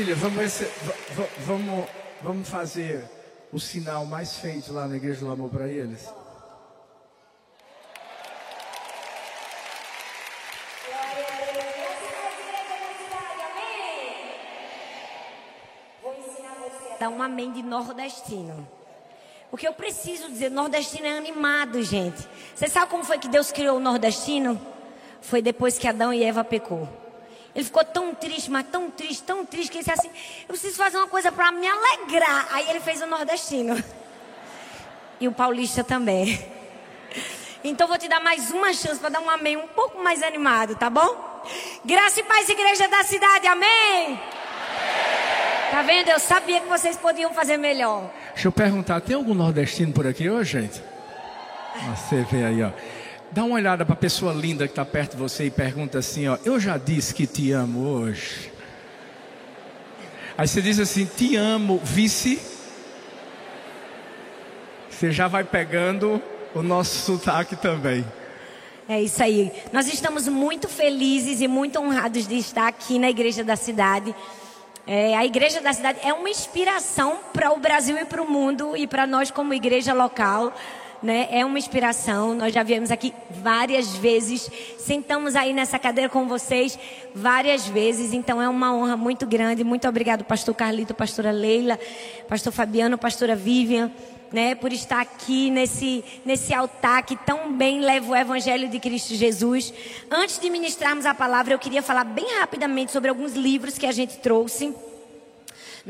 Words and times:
Filha, 0.00 0.16
vamos, 0.16 0.62
vamos, 1.40 1.86
vamos 2.22 2.48
fazer 2.48 3.04
o 3.52 3.60
sinal 3.60 4.06
mais 4.06 4.38
feito 4.38 4.72
lá 4.72 4.88
na 4.88 4.96
Igreja 4.96 5.20
do 5.20 5.30
Amor 5.30 5.50
para 5.50 5.68
eles? 5.68 6.08
Dá 16.98 17.10
um 17.10 17.20
amém 17.20 17.52
de 17.52 17.62
nordestino. 17.62 18.66
Porque 19.50 19.68
eu 19.68 19.74
preciso 19.74 20.30
dizer, 20.30 20.50
nordestino 20.50 21.08
é 21.08 21.18
animado, 21.18 21.82
gente. 21.82 22.26
Você 22.54 22.68
sabe 22.68 22.90
como 22.90 23.04
foi 23.04 23.18
que 23.18 23.28
Deus 23.28 23.52
criou 23.52 23.76
o 23.76 23.80
nordestino? 23.80 24.58
Foi 25.20 25.42
depois 25.42 25.78
que 25.78 25.86
Adão 25.86 26.10
e 26.10 26.24
Eva 26.24 26.42
pecou. 26.42 26.88
Ele 27.54 27.64
ficou 27.64 27.84
tão 27.84 28.14
triste, 28.14 28.50
mas 28.50 28.66
tão 28.66 28.90
triste, 28.90 29.22
tão 29.22 29.44
triste, 29.44 29.70
que 29.70 29.78
ele 29.78 29.84
disse 29.84 29.98
assim: 29.98 30.10
Eu 30.42 30.48
preciso 30.48 30.76
fazer 30.76 30.96
uma 30.96 31.08
coisa 31.08 31.32
para 31.32 31.50
me 31.50 31.66
alegrar. 31.66 32.48
Aí 32.52 32.68
ele 32.70 32.80
fez 32.80 33.02
o 33.02 33.06
nordestino. 33.06 33.82
E 35.20 35.28
o 35.28 35.32
paulista 35.32 35.82
também. 35.84 36.38
Então 37.62 37.86
vou 37.86 37.98
te 37.98 38.08
dar 38.08 38.20
mais 38.20 38.50
uma 38.50 38.72
chance 38.72 38.98
para 38.98 39.10
dar 39.10 39.20
um 39.20 39.28
amém 39.28 39.56
um 39.56 39.66
pouco 39.68 40.02
mais 40.02 40.22
animado, 40.22 40.74
tá 40.76 40.88
bom? 40.88 41.44
Graça 41.84 42.20
e 42.20 42.22
paz, 42.22 42.48
igreja 42.48 42.88
da 42.88 43.04
cidade, 43.04 43.46
amém? 43.46 44.18
Tá 45.70 45.82
vendo? 45.82 46.08
Eu 46.08 46.18
sabia 46.18 46.60
que 46.60 46.68
vocês 46.68 46.96
podiam 46.96 47.34
fazer 47.34 47.58
melhor. 47.58 48.10
Deixa 48.32 48.48
eu 48.48 48.52
perguntar: 48.52 49.00
tem 49.00 49.14
algum 49.14 49.34
nordestino 49.34 49.92
por 49.92 50.06
aqui 50.06 50.30
hoje, 50.30 50.60
gente? 50.60 50.82
Você 51.96 52.22
vê 52.22 52.44
aí, 52.44 52.62
ó. 52.62 52.70
Dá 53.32 53.44
uma 53.44 53.54
olhada 53.54 53.84
para 53.84 53.94
a 53.94 53.96
pessoa 53.96 54.32
linda 54.32 54.66
que 54.66 54.72
está 54.72 54.84
perto 54.84 55.12
de 55.12 55.18
você 55.18 55.44
e 55.44 55.50
pergunta 55.50 55.98
assim: 55.98 56.26
ó, 56.26 56.36
Eu 56.44 56.58
já 56.58 56.76
disse 56.76 57.14
que 57.14 57.28
te 57.28 57.52
amo 57.52 57.86
hoje. 57.86 58.50
Aí 60.36 60.48
você 60.48 60.60
diz 60.60 60.80
assim: 60.80 61.04
Te 61.04 61.36
amo, 61.36 61.80
vice. 61.84 62.40
Você 64.90 65.12
já 65.12 65.28
vai 65.28 65.44
pegando 65.44 66.20
o 66.52 66.62
nosso 66.62 66.98
sotaque 66.98 67.54
também. 67.54 68.04
É 68.88 69.00
isso 69.00 69.22
aí. 69.22 69.52
Nós 69.72 69.86
estamos 69.86 70.26
muito 70.26 70.68
felizes 70.68 71.40
e 71.40 71.46
muito 71.46 71.78
honrados 71.78 72.26
de 72.26 72.36
estar 72.36 72.66
aqui 72.66 72.98
na 72.98 73.08
Igreja 73.08 73.44
da 73.44 73.54
Cidade. 73.54 74.12
É, 74.84 75.16
a 75.16 75.24
Igreja 75.24 75.60
da 75.60 75.72
Cidade 75.72 76.00
é 76.02 76.12
uma 76.12 76.28
inspiração 76.28 77.20
para 77.32 77.52
o 77.52 77.60
Brasil 77.60 77.96
e 77.96 78.04
para 78.04 78.20
o 78.20 78.28
mundo 78.28 78.76
e 78.76 78.88
para 78.88 79.06
nós 79.06 79.30
como 79.30 79.54
igreja 79.54 79.94
local 79.94 80.52
né? 81.02 81.28
É 81.30 81.44
uma 81.44 81.58
inspiração. 81.58 82.34
Nós 82.34 82.52
já 82.52 82.62
viemos 82.62 82.90
aqui 82.90 83.14
várias 83.30 83.96
vezes, 83.96 84.50
sentamos 84.78 85.34
aí 85.34 85.52
nessa 85.52 85.78
cadeira 85.78 86.08
com 86.08 86.26
vocês 86.26 86.78
várias 87.14 87.66
vezes, 87.66 88.12
então 88.12 88.40
é 88.40 88.48
uma 88.48 88.74
honra 88.74 88.96
muito 88.96 89.26
grande. 89.26 89.64
Muito 89.64 89.88
obrigado, 89.88 90.24
pastor 90.24 90.54
Carlito, 90.54 90.94
pastora 90.94 91.30
Leila, 91.30 91.78
pastor 92.28 92.52
Fabiano, 92.52 92.98
pastora 92.98 93.34
Vivian. 93.34 93.90
Né, 94.32 94.54
por 94.54 94.72
estar 94.72 95.00
aqui 95.00 95.50
nesse, 95.50 96.04
nesse 96.24 96.54
altar 96.54 97.02
que 97.02 97.16
tão 97.16 97.52
bem 97.52 97.80
leva 97.80 98.12
o 98.12 98.14
Evangelho 98.14 98.68
de 98.68 98.78
Cristo 98.78 99.12
Jesus. 99.12 99.74
Antes 100.08 100.38
de 100.38 100.48
ministrarmos 100.48 101.04
a 101.04 101.12
palavra, 101.12 101.52
eu 101.52 101.58
queria 101.58 101.82
falar 101.82 102.04
bem 102.04 102.38
rapidamente 102.38 102.92
sobre 102.92 103.10
alguns 103.10 103.32
livros 103.32 103.76
que 103.76 103.86
a 103.86 103.90
gente 103.90 104.18
trouxe. 104.18 104.72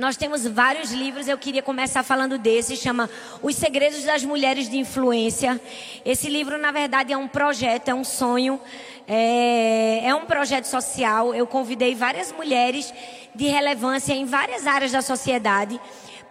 Nós 0.01 0.17
temos 0.17 0.47
vários 0.47 0.93
livros, 0.93 1.29
eu 1.29 1.37
queria 1.37 1.61
começar 1.61 2.03
falando 2.03 2.39
desse, 2.39 2.75
chama 2.75 3.11
Os 3.43 3.55
Segredos 3.55 4.03
das 4.03 4.25
Mulheres 4.25 4.67
de 4.67 4.79
Influência. 4.79 5.61
Esse 6.07 6.27
livro, 6.27 6.57
na 6.57 6.73
verdade, 6.73 7.13
é 7.13 7.19
um 7.19 7.29
projeto, 7.29 7.91
é 7.91 7.95
um 7.95 8.03
sonho, 8.03 8.59
é, 9.07 10.01
é 10.07 10.15
um 10.15 10.25
projeto 10.25 10.65
social. 10.65 11.35
Eu 11.35 11.47
convidei 11.47 11.95
várias 11.95 12.33
mulheres 12.33 12.91
de 13.35 13.49
relevância 13.49 14.15
em 14.15 14.25
várias 14.25 14.67
áreas 14.67 14.91
da 14.91 15.03
sociedade 15.03 15.79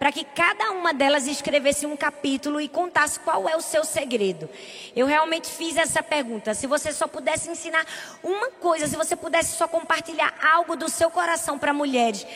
para 0.00 0.10
que 0.10 0.24
cada 0.24 0.72
uma 0.72 0.92
delas 0.92 1.28
escrevesse 1.28 1.86
um 1.86 1.94
capítulo 1.94 2.60
e 2.60 2.68
contasse 2.68 3.20
qual 3.20 3.48
é 3.48 3.54
o 3.54 3.60
seu 3.60 3.84
segredo. 3.84 4.48
Eu 4.96 5.06
realmente 5.06 5.46
fiz 5.46 5.76
essa 5.76 6.02
pergunta. 6.02 6.54
Se 6.54 6.66
você 6.66 6.90
só 6.90 7.06
pudesse 7.06 7.50
ensinar 7.50 7.84
uma 8.24 8.50
coisa, 8.50 8.88
se 8.88 8.96
você 8.96 9.14
pudesse 9.14 9.56
só 9.56 9.68
compartilhar 9.68 10.34
algo 10.54 10.74
do 10.74 10.88
seu 10.88 11.10
coração 11.10 11.58
para 11.58 11.74
mulheres, 11.74 12.26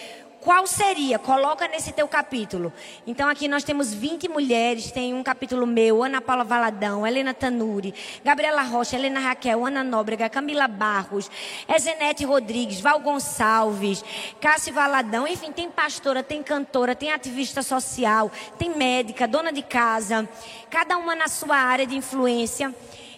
qual 0.44 0.66
seria? 0.66 1.18
Coloca 1.18 1.66
nesse 1.66 1.90
teu 1.90 2.06
capítulo. 2.06 2.70
Então 3.06 3.26
aqui 3.30 3.48
nós 3.48 3.64
temos 3.64 3.94
20 3.94 4.28
mulheres, 4.28 4.92
tem 4.92 5.14
um 5.14 5.22
capítulo 5.22 5.66
meu, 5.66 6.04
Ana 6.04 6.20
Paula 6.20 6.44
Valadão, 6.44 7.06
Helena 7.06 7.32
Tanuri, 7.32 7.94
Gabriela 8.22 8.60
Rocha, 8.60 8.94
Helena 8.94 9.20
Raquel, 9.20 9.64
Ana 9.64 9.82
Nóbrega, 9.82 10.28
Camila 10.28 10.68
Barros, 10.68 11.30
Ezenete 11.66 12.26
Rodrigues, 12.26 12.78
Val 12.78 13.00
Gonçalves, 13.00 14.04
Cássio 14.38 14.74
Valadão, 14.74 15.26
enfim, 15.26 15.50
tem 15.50 15.70
pastora, 15.70 16.22
tem 16.22 16.42
cantora, 16.42 16.94
tem 16.94 17.10
ativista 17.10 17.62
social, 17.62 18.30
tem 18.58 18.76
médica, 18.76 19.26
dona 19.26 19.50
de 19.50 19.62
casa, 19.62 20.28
cada 20.68 20.98
uma 20.98 21.16
na 21.16 21.26
sua 21.26 21.56
área 21.56 21.86
de 21.86 21.96
influência. 21.96 22.74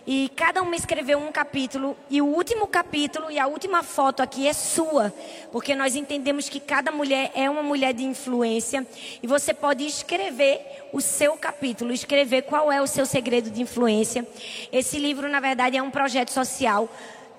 E 0.06 0.30
cada 0.36 0.62
uma 0.62 0.76
escreveu 0.76 1.18
um 1.18 1.32
capítulo. 1.32 1.96
E 2.08 2.22
o 2.22 2.26
último 2.26 2.68
capítulo 2.68 3.28
e 3.28 3.40
a 3.40 3.48
última 3.48 3.82
foto 3.82 4.22
aqui 4.22 4.46
é 4.46 4.52
sua. 4.52 5.12
Porque 5.50 5.74
nós 5.74 5.96
entendemos 5.96 6.48
que 6.48 6.60
cada 6.60 6.92
mulher 6.92 7.32
é 7.34 7.50
uma 7.50 7.62
mulher 7.62 7.92
de 7.92 8.04
influência. 8.04 8.86
E 9.20 9.26
você 9.26 9.52
pode 9.52 9.84
escrever 9.84 10.88
o 10.92 11.00
seu 11.00 11.36
capítulo, 11.36 11.92
escrever 11.92 12.42
qual 12.42 12.70
é 12.70 12.80
o 12.80 12.86
seu 12.86 13.04
segredo 13.04 13.50
de 13.50 13.60
influência. 13.60 14.24
Esse 14.70 14.96
livro, 14.96 15.28
na 15.28 15.40
verdade, 15.40 15.76
é 15.76 15.82
um 15.82 15.90
projeto 15.90 16.30
social 16.30 16.88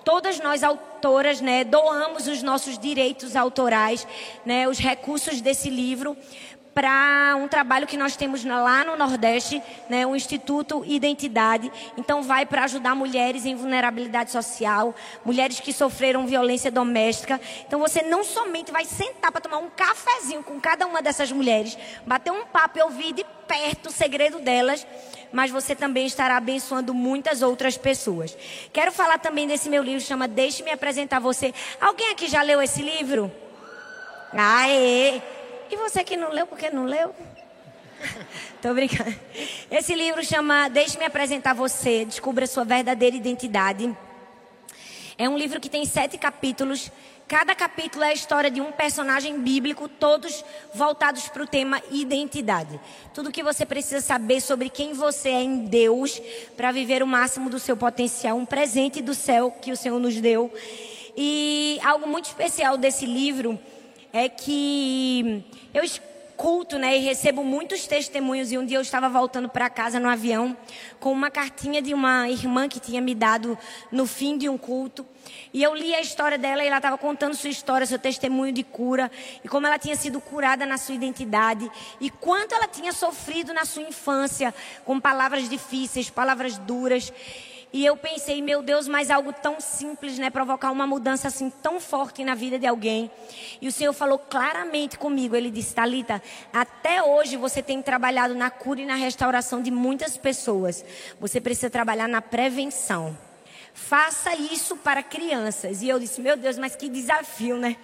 todas 0.04 0.40
nós 0.40 0.62
autoras, 0.62 1.42
né, 1.42 1.64
doamos 1.64 2.28
os 2.28 2.42
nossos 2.42 2.78
direitos 2.78 3.36
autorais, 3.36 4.06
né, 4.42 4.66
os 4.66 4.78
recursos 4.78 5.42
desse 5.42 5.68
livro 5.68 6.16
para 6.78 7.34
um 7.34 7.48
trabalho 7.48 7.88
que 7.88 7.96
nós 7.96 8.14
temos 8.14 8.44
lá 8.44 8.84
no 8.84 8.96
Nordeste, 8.96 9.60
né, 9.88 10.06
o 10.06 10.14
Instituto 10.14 10.84
Identidade. 10.86 11.72
Então, 11.96 12.22
vai 12.22 12.46
para 12.46 12.62
ajudar 12.62 12.94
mulheres 12.94 13.44
em 13.44 13.56
vulnerabilidade 13.56 14.30
social, 14.30 14.94
mulheres 15.24 15.58
que 15.58 15.72
sofreram 15.72 16.24
violência 16.24 16.70
doméstica. 16.70 17.40
Então, 17.66 17.80
você 17.80 18.02
não 18.02 18.22
somente 18.22 18.70
vai 18.70 18.84
sentar 18.84 19.32
para 19.32 19.40
tomar 19.40 19.58
um 19.58 19.68
cafezinho 19.68 20.40
com 20.44 20.60
cada 20.60 20.86
uma 20.86 21.02
dessas 21.02 21.32
mulheres, 21.32 21.76
bater 22.06 22.30
um 22.30 22.46
papo 22.46 22.78
e 22.78 22.82
ouvir 22.82 23.12
de 23.12 23.26
perto 23.48 23.88
o 23.88 23.92
segredo 23.92 24.38
delas, 24.38 24.86
mas 25.32 25.50
você 25.50 25.74
também 25.74 26.06
estará 26.06 26.36
abençoando 26.36 26.94
muitas 26.94 27.42
outras 27.42 27.76
pessoas. 27.76 28.38
Quero 28.72 28.92
falar 28.92 29.18
também 29.18 29.48
desse 29.48 29.68
meu 29.68 29.82
livro, 29.82 30.00
chama 30.00 30.28
Deixe-me 30.28 30.70
apresentar 30.70 31.18
você. 31.18 31.52
Alguém 31.80 32.12
aqui 32.12 32.28
já 32.28 32.40
leu 32.40 32.62
esse 32.62 32.82
livro? 32.82 33.32
Aê! 34.32 35.37
E 35.70 35.76
você 35.76 36.02
que 36.02 36.16
não 36.16 36.30
leu, 36.30 36.46
por 36.46 36.56
que 36.56 36.70
não 36.70 36.84
leu? 36.84 37.14
Tô 38.62 38.72
brincando. 38.72 39.14
Esse 39.70 39.94
livro 39.94 40.24
chama 40.24 40.68
Deixe-me 40.68 41.04
apresentar 41.04 41.52
você, 41.52 42.04
descubra 42.04 42.46
sua 42.46 42.64
verdadeira 42.64 43.16
identidade. 43.16 43.94
É 45.18 45.28
um 45.28 45.36
livro 45.36 45.60
que 45.60 45.68
tem 45.68 45.84
sete 45.84 46.16
capítulos. 46.16 46.90
Cada 47.26 47.54
capítulo 47.54 48.02
é 48.04 48.08
a 48.08 48.12
história 48.14 48.50
de 48.50 48.58
um 48.58 48.72
personagem 48.72 49.38
bíblico, 49.40 49.86
todos 49.86 50.42
voltados 50.72 51.28
para 51.28 51.42
o 51.42 51.46
tema 51.46 51.82
identidade. 51.90 52.80
Tudo 53.12 53.30
que 53.30 53.42
você 53.42 53.66
precisa 53.66 54.00
saber 54.00 54.40
sobre 54.40 54.70
quem 54.70 54.94
você 54.94 55.28
é 55.28 55.42
em 55.42 55.66
Deus 55.66 56.18
para 56.56 56.72
viver 56.72 57.02
o 57.02 57.06
máximo 57.06 57.50
do 57.50 57.58
seu 57.58 57.76
potencial, 57.76 58.38
um 58.38 58.46
presente 58.46 59.02
do 59.02 59.12
céu 59.12 59.50
que 59.50 59.70
o 59.70 59.76
Senhor 59.76 59.98
nos 59.98 60.18
deu. 60.18 60.50
E 61.14 61.78
algo 61.84 62.08
muito 62.08 62.26
especial 62.26 62.78
desse 62.78 63.04
livro 63.04 63.58
é 64.12 64.28
que 64.28 65.44
eu 65.72 65.82
escuto, 65.84 66.78
né, 66.78 66.96
e 66.96 67.00
recebo 67.00 67.42
muitos 67.42 67.86
testemunhos. 67.86 68.52
E 68.52 68.58
um 68.58 68.64
dia 68.64 68.78
eu 68.78 68.82
estava 68.82 69.08
voltando 69.08 69.48
para 69.48 69.68
casa 69.68 69.98
no 69.98 70.08
avião 70.08 70.56
com 71.00 71.10
uma 71.10 71.30
cartinha 71.30 71.82
de 71.82 71.92
uma 71.92 72.28
irmã 72.28 72.68
que 72.68 72.78
tinha 72.78 73.00
me 73.00 73.14
dado 73.14 73.58
no 73.90 74.06
fim 74.06 74.38
de 74.38 74.48
um 74.48 74.56
culto. 74.56 75.04
E 75.52 75.62
eu 75.62 75.74
li 75.74 75.94
a 75.94 76.00
história 76.00 76.38
dela 76.38 76.62
e 76.62 76.68
ela 76.68 76.76
estava 76.76 76.96
contando 76.96 77.34
sua 77.34 77.50
história, 77.50 77.86
seu 77.86 77.98
testemunho 77.98 78.52
de 78.52 78.62
cura, 78.62 79.10
e 79.44 79.48
como 79.48 79.66
ela 79.66 79.78
tinha 79.78 79.96
sido 79.96 80.20
curada 80.20 80.64
na 80.64 80.78
sua 80.78 80.94
identidade, 80.94 81.70
e 82.00 82.08
quanto 82.08 82.54
ela 82.54 82.68
tinha 82.68 82.92
sofrido 82.92 83.52
na 83.52 83.64
sua 83.64 83.82
infância 83.82 84.54
com 84.84 85.00
palavras 85.00 85.48
difíceis, 85.48 86.08
palavras 86.08 86.56
duras. 86.58 87.12
E 87.72 87.84
eu 87.84 87.96
pensei, 87.96 88.40
meu 88.40 88.62
Deus, 88.62 88.88
mas 88.88 89.10
algo 89.10 89.32
tão 89.32 89.60
simples, 89.60 90.18
né? 90.18 90.30
Provocar 90.30 90.70
uma 90.70 90.86
mudança 90.86 91.28
assim 91.28 91.50
tão 91.50 91.78
forte 91.78 92.24
na 92.24 92.34
vida 92.34 92.58
de 92.58 92.66
alguém. 92.66 93.10
E 93.60 93.68
o 93.68 93.72
Senhor 93.72 93.92
falou 93.92 94.18
claramente 94.18 94.98
comigo. 94.98 95.36
Ele 95.36 95.50
disse, 95.50 95.74
Talita, 95.74 96.22
até 96.52 97.02
hoje 97.02 97.36
você 97.36 97.62
tem 97.62 97.82
trabalhado 97.82 98.34
na 98.34 98.50
cura 98.50 98.80
e 98.80 98.86
na 98.86 98.94
restauração 98.94 99.60
de 99.60 99.70
muitas 99.70 100.16
pessoas. 100.16 100.82
Você 101.20 101.40
precisa 101.40 101.68
trabalhar 101.68 102.08
na 102.08 102.22
prevenção. 102.22 103.16
Faça 103.74 104.34
isso 104.34 104.76
para 104.76 105.02
crianças. 105.02 105.82
E 105.82 105.88
eu 105.88 105.98
disse, 105.98 106.20
meu 106.20 106.36
Deus, 106.36 106.56
mas 106.56 106.74
que 106.74 106.88
desafio, 106.88 107.56
né? 107.58 107.76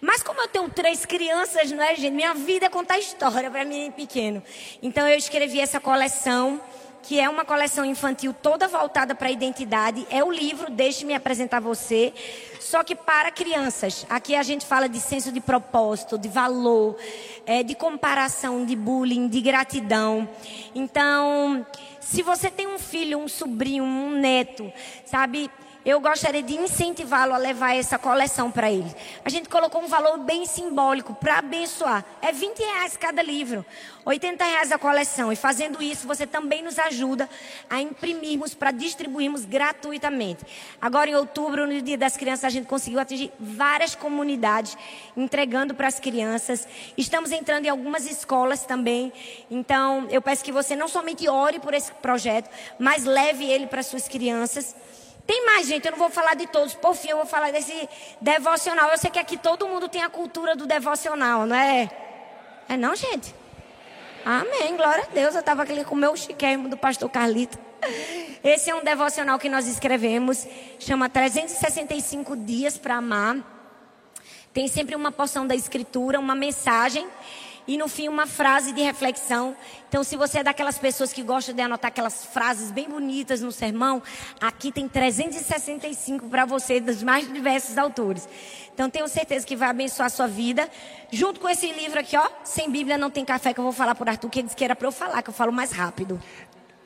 Mas 0.00 0.22
como 0.22 0.40
eu 0.40 0.48
tenho 0.48 0.68
três 0.70 1.04
crianças, 1.04 1.70
não 1.72 1.82
é, 1.82 1.94
gente? 1.94 2.14
Minha 2.14 2.32
vida 2.32 2.66
é 2.66 2.68
contar 2.70 2.98
história 2.98 3.50
para 3.50 3.64
mim 3.64 3.90
pequeno. 3.90 4.42
Então 4.82 5.06
eu 5.06 5.18
escrevi 5.18 5.60
essa 5.60 5.78
coleção 5.78 6.60
que 7.02 7.18
é 7.18 7.28
uma 7.28 7.44
coleção 7.44 7.84
infantil 7.84 8.32
toda 8.32 8.68
voltada 8.68 9.14
para 9.14 9.28
a 9.28 9.30
identidade. 9.30 10.06
É 10.10 10.22
o 10.22 10.30
livro 10.30 10.70
Deixe-me 10.70 11.14
apresentar 11.14 11.60
você, 11.60 12.12
só 12.60 12.84
que 12.84 12.94
para 12.94 13.30
crianças. 13.30 14.06
Aqui 14.08 14.34
a 14.34 14.42
gente 14.42 14.66
fala 14.66 14.88
de 14.88 15.00
senso 15.00 15.32
de 15.32 15.40
propósito, 15.40 16.18
de 16.18 16.28
valor, 16.28 16.96
é, 17.46 17.62
de 17.62 17.74
comparação, 17.74 18.64
de 18.64 18.76
bullying, 18.76 19.28
de 19.28 19.40
gratidão. 19.40 20.28
Então, 20.74 21.66
se 22.00 22.22
você 22.22 22.50
tem 22.50 22.66
um 22.66 22.78
filho, 22.78 23.18
um 23.18 23.28
sobrinho, 23.28 23.84
um 23.84 24.10
neto, 24.10 24.72
sabe? 25.04 25.50
Eu 25.84 25.98
gostaria 26.00 26.42
de 26.42 26.54
incentivá-lo 26.54 27.32
a 27.32 27.38
levar 27.38 27.74
essa 27.74 27.98
coleção 27.98 28.50
para 28.50 28.70
ele. 28.70 28.94
A 29.24 29.30
gente 29.30 29.48
colocou 29.48 29.82
um 29.82 29.86
valor 29.86 30.18
bem 30.18 30.44
simbólico 30.44 31.14
para 31.14 31.38
abençoar. 31.38 32.04
É 32.20 32.32
20 32.32 32.58
reais 32.58 32.96
cada 32.96 33.22
livro, 33.22 33.64
80 34.04 34.44
reais 34.44 34.72
a 34.72 34.78
coleção. 34.78 35.32
E 35.32 35.36
fazendo 35.36 35.82
isso, 35.82 36.06
você 36.06 36.26
também 36.26 36.62
nos 36.62 36.78
ajuda 36.78 37.28
a 37.68 37.80
imprimirmos 37.80 38.54
para 38.54 38.70
distribuirmos 38.70 39.44
gratuitamente. 39.44 40.44
Agora, 40.80 41.08
em 41.08 41.14
outubro, 41.14 41.66
no 41.66 41.80
Dia 41.80 41.96
das 41.96 42.16
Crianças, 42.16 42.44
a 42.44 42.50
gente 42.50 42.66
conseguiu 42.66 43.00
atingir 43.00 43.32
várias 43.38 43.94
comunidades, 43.94 44.76
entregando 45.16 45.74
para 45.74 45.88
as 45.88 45.98
crianças. 45.98 46.68
Estamos 46.96 47.32
entrando 47.32 47.64
em 47.64 47.68
algumas 47.70 48.04
escolas 48.10 48.64
também. 48.64 49.12
Então, 49.50 50.06
eu 50.10 50.20
peço 50.20 50.44
que 50.44 50.52
você 50.52 50.76
não 50.76 50.88
somente 50.88 51.26
ore 51.28 51.58
por 51.58 51.72
esse 51.72 51.90
projeto, 51.92 52.50
mas 52.78 53.04
leve 53.04 53.44
ele 53.44 53.66
para 53.66 53.82
suas 53.82 54.06
crianças. 54.06 54.74
Tem 55.26 55.44
mais, 55.46 55.66
gente, 55.66 55.84
eu 55.86 55.92
não 55.92 55.98
vou 55.98 56.10
falar 56.10 56.34
de 56.34 56.46
todos. 56.46 56.74
Por 56.74 56.94
fim, 56.94 57.10
eu 57.10 57.16
vou 57.16 57.26
falar 57.26 57.52
desse 57.52 57.88
devocional. 58.20 58.90
Eu 58.90 58.98
sei 58.98 59.10
que 59.10 59.18
aqui 59.18 59.36
todo 59.36 59.68
mundo 59.68 59.88
tem 59.88 60.02
a 60.02 60.08
cultura 60.08 60.56
do 60.56 60.66
devocional, 60.66 61.46
não 61.46 61.56
é? 61.56 61.90
É 62.68 62.76
não, 62.76 62.94
gente? 62.94 63.34
Amém, 64.24 64.76
glória 64.76 65.04
a 65.04 65.14
Deus. 65.14 65.34
Eu 65.34 65.40
estava 65.40 65.62
aqui 65.62 65.84
com 65.84 65.94
o 65.94 65.98
meu 65.98 66.16
chiquérrimo 66.16 66.68
do 66.68 66.76
pastor 66.76 67.08
Carlito. 67.10 67.58
Esse 68.44 68.70
é 68.70 68.74
um 68.74 68.84
devocional 68.84 69.38
que 69.38 69.48
nós 69.48 69.66
escrevemos, 69.66 70.46
chama 70.78 71.08
365 71.08 72.36
Dias 72.36 72.76
para 72.76 72.96
Amar. 72.96 73.36
Tem 74.52 74.66
sempre 74.68 74.96
uma 74.96 75.12
porção 75.12 75.46
da 75.46 75.54
escritura, 75.54 76.18
uma 76.18 76.34
mensagem 76.34 77.06
e 77.66 77.76
no 77.76 77.88
fim 77.88 78.08
uma 78.08 78.26
frase 78.26 78.72
de 78.72 78.80
reflexão. 78.82 79.56
Então, 79.88 80.04
se 80.04 80.16
você 80.16 80.38
é 80.38 80.42
daquelas 80.42 80.78
pessoas 80.78 81.12
que 81.12 81.22
gostam 81.22 81.54
de 81.54 81.60
anotar 81.60 81.88
aquelas 81.88 82.24
frases 82.26 82.70
bem 82.70 82.88
bonitas 82.88 83.40
no 83.40 83.52
sermão, 83.52 84.02
aqui 84.40 84.70
tem 84.70 84.88
365 84.88 86.28
para 86.28 86.44
você 86.44 86.80
dos 86.80 87.02
mais 87.02 87.30
diversos 87.32 87.76
autores. 87.78 88.28
Então, 88.72 88.88
tenho 88.88 89.08
certeza 89.08 89.46
que 89.46 89.56
vai 89.56 89.68
abençoar 89.68 90.06
a 90.06 90.10
sua 90.10 90.26
vida. 90.26 90.68
Junto 91.10 91.40
com 91.40 91.48
esse 91.48 91.70
livro 91.72 92.00
aqui, 92.00 92.16
ó, 92.16 92.28
Sem 92.44 92.70
Bíblia 92.70 92.96
Não 92.96 93.10
Tem 93.10 93.24
Café, 93.24 93.52
que 93.52 93.60
eu 93.60 93.64
vou 93.64 93.72
falar 93.72 93.94
por 93.94 94.08
Arthur, 94.08 94.30
que 94.30 94.38
ele 94.38 94.46
disse 94.46 94.56
que 94.56 94.64
era 94.64 94.76
para 94.76 94.88
eu 94.88 94.92
falar, 94.92 95.22
que 95.22 95.30
eu 95.30 95.34
falo 95.34 95.52
mais 95.52 95.72
rápido. 95.72 96.20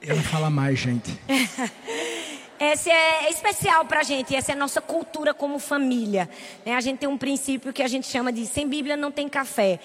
Ela 0.03 0.23
fala 0.23 0.51
mais, 0.51 0.79
gente. 0.79 1.19
Esse 2.59 2.89
é 2.89 3.31
especial 3.31 3.85
para 3.85 4.01
a 4.01 4.03
gente, 4.03 4.35
essa 4.35 4.53
é 4.53 4.55
a 4.55 4.59
nossa 4.59 4.81
cultura 4.81 5.35
como 5.35 5.59
família. 5.59 6.31
Né? 6.65 6.75
A 6.75 6.81
gente 6.81 6.99
tem 6.99 7.09
um 7.09 7.19
princípio 7.19 7.73
que 7.73 7.83
a 7.83 7.89
gente 7.89 8.07
chama 8.07 8.33
de 8.33 8.47
sem 8.47 8.69
Bíblia 8.69 8.97
não 8.97 9.11
tem 9.11 9.29
café. 9.29 9.81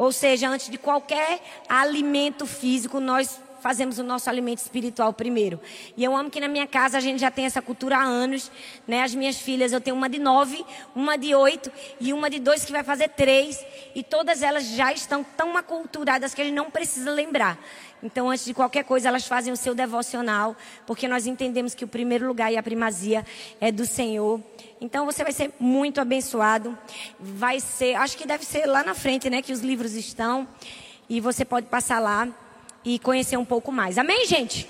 Ou 0.00 0.10
seja, 0.12 0.48
antes 0.48 0.70
de 0.70 0.78
qualquer 0.78 1.42
alimento 1.68 2.46
físico, 2.46 2.98
nós 3.00 3.38
fazemos 3.60 3.98
o 3.98 4.02
nosso 4.02 4.30
alimento 4.30 4.56
espiritual 4.56 5.12
primeiro. 5.12 5.60
E 5.94 6.02
eu 6.02 6.16
amo 6.16 6.30
que 6.30 6.40
na 6.40 6.48
minha 6.48 6.66
casa 6.66 6.96
a 6.96 7.02
gente 7.02 7.20
já 7.20 7.30
tem 7.30 7.44
essa 7.44 7.60
cultura 7.60 7.98
há 7.98 8.02
anos. 8.02 8.50
Né? 8.88 9.02
As 9.02 9.14
minhas 9.14 9.36
filhas, 9.38 9.74
eu 9.74 9.80
tenho 9.80 9.94
uma 9.94 10.08
de 10.08 10.18
nove, 10.18 10.64
uma 10.94 11.18
de 11.18 11.34
oito 11.34 11.70
e 12.00 12.14
uma 12.14 12.30
de 12.30 12.38
dois 12.38 12.64
que 12.64 12.72
vai 12.72 12.82
fazer 12.82 13.08
três. 13.10 13.62
E 13.94 14.02
todas 14.02 14.40
elas 14.40 14.64
já 14.68 14.90
estão 14.90 15.22
tão 15.22 15.54
aculturadas 15.54 16.32
que 16.32 16.40
a 16.40 16.44
gente 16.44 16.54
não 16.54 16.70
precisa 16.70 17.10
lembrar. 17.10 17.58
Então, 18.02 18.30
antes 18.30 18.44
de 18.44 18.54
qualquer 18.54 18.84
coisa, 18.84 19.08
elas 19.08 19.26
fazem 19.26 19.52
o 19.52 19.56
seu 19.56 19.74
devocional, 19.74 20.56
porque 20.86 21.06
nós 21.06 21.26
entendemos 21.26 21.74
que 21.74 21.84
o 21.84 21.88
primeiro 21.88 22.26
lugar 22.26 22.52
e 22.52 22.56
a 22.56 22.62
primazia 22.62 23.24
é 23.60 23.70
do 23.70 23.84
Senhor. 23.84 24.42
Então, 24.80 25.04
você 25.04 25.22
vai 25.22 25.32
ser 25.32 25.52
muito 25.60 26.00
abençoado. 26.00 26.76
Vai 27.18 27.60
ser, 27.60 27.94
acho 27.96 28.16
que 28.16 28.26
deve 28.26 28.44
ser 28.44 28.66
lá 28.66 28.82
na 28.82 28.94
frente, 28.94 29.28
né, 29.28 29.42
que 29.42 29.52
os 29.52 29.60
livros 29.60 29.92
estão. 29.92 30.48
E 31.08 31.20
você 31.20 31.44
pode 31.44 31.66
passar 31.66 31.98
lá 31.98 32.28
e 32.84 32.98
conhecer 32.98 33.36
um 33.36 33.44
pouco 33.44 33.70
mais. 33.70 33.98
Amém, 33.98 34.26
gente? 34.26 34.66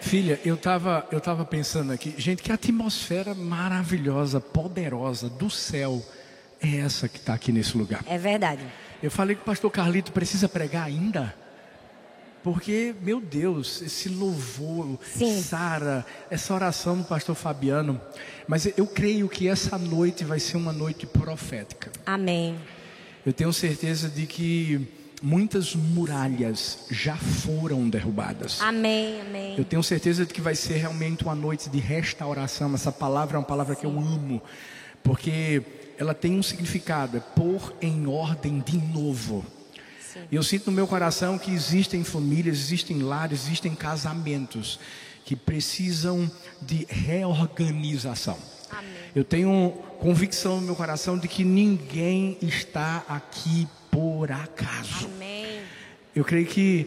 Filha, 0.00 0.40
eu 0.44 0.54
estava 0.54 1.06
eu 1.10 1.20
tava 1.20 1.44
pensando 1.44 1.92
aqui, 1.92 2.14
gente, 2.18 2.42
que 2.42 2.52
atmosfera 2.52 3.34
maravilhosa, 3.34 4.40
poderosa 4.40 5.28
do 5.28 5.50
céu 5.50 6.02
é 6.62 6.78
essa 6.78 7.08
que 7.08 7.18
está 7.18 7.34
aqui 7.34 7.52
nesse 7.52 7.76
lugar. 7.76 8.04
É 8.06 8.18
verdade. 8.18 8.62
Eu 9.02 9.10
falei 9.10 9.36
que 9.36 9.42
o 9.42 9.44
pastor 9.44 9.70
Carlito 9.70 10.12
precisa 10.12 10.48
pregar 10.48 10.84
ainda. 10.84 11.34
Porque, 12.46 12.94
meu 13.02 13.20
Deus, 13.20 13.82
esse 13.82 14.08
louvor, 14.08 15.00
Sara, 15.42 16.06
essa 16.30 16.54
oração 16.54 16.98
do 16.98 17.02
pastor 17.02 17.34
Fabiano. 17.34 18.00
Mas 18.46 18.66
eu 18.78 18.86
creio 18.86 19.28
que 19.28 19.48
essa 19.48 19.76
noite 19.76 20.22
vai 20.22 20.38
ser 20.38 20.56
uma 20.56 20.72
noite 20.72 21.08
profética. 21.08 21.90
Amém. 22.06 22.56
Eu 23.26 23.32
tenho 23.32 23.52
certeza 23.52 24.08
de 24.08 24.26
que 24.26 24.86
muitas 25.20 25.74
muralhas 25.74 26.86
já 26.88 27.16
foram 27.16 27.88
derrubadas. 27.88 28.60
Amém, 28.60 29.22
amém. 29.22 29.58
Eu 29.58 29.64
tenho 29.64 29.82
certeza 29.82 30.24
de 30.24 30.32
que 30.32 30.40
vai 30.40 30.54
ser 30.54 30.74
realmente 30.74 31.24
uma 31.24 31.34
noite 31.34 31.68
de 31.68 31.80
restauração. 31.80 32.72
Essa 32.74 32.92
palavra 32.92 33.38
é 33.38 33.40
uma 33.40 33.44
palavra 33.44 33.74
que 33.74 33.84
eu 33.84 33.98
amo, 33.98 34.40
porque 35.02 35.64
ela 35.98 36.14
tem 36.14 36.38
um 36.38 36.44
significado, 36.44 37.16
é 37.16 37.20
pôr 37.20 37.74
em 37.82 38.06
ordem 38.06 38.60
de 38.60 38.78
novo. 38.78 39.44
E 40.30 40.36
eu 40.36 40.42
sinto 40.42 40.70
no 40.70 40.76
meu 40.76 40.86
coração 40.86 41.38
que 41.38 41.50
existem 41.52 42.02
famílias, 42.04 42.58
existem 42.58 43.02
lares, 43.02 43.46
existem 43.46 43.74
casamentos 43.74 44.78
que 45.24 45.34
precisam 45.34 46.30
de 46.62 46.86
reorganização. 46.88 48.38
Amém. 48.70 48.90
Eu 49.14 49.24
tenho 49.24 49.70
convicção 49.98 50.60
no 50.60 50.66
meu 50.66 50.76
coração 50.76 51.18
de 51.18 51.26
que 51.26 51.44
ninguém 51.44 52.38
está 52.40 53.04
aqui 53.08 53.66
por 53.90 54.30
acaso. 54.30 55.06
Amém. 55.06 55.60
Eu 56.14 56.24
creio 56.24 56.46
que 56.46 56.86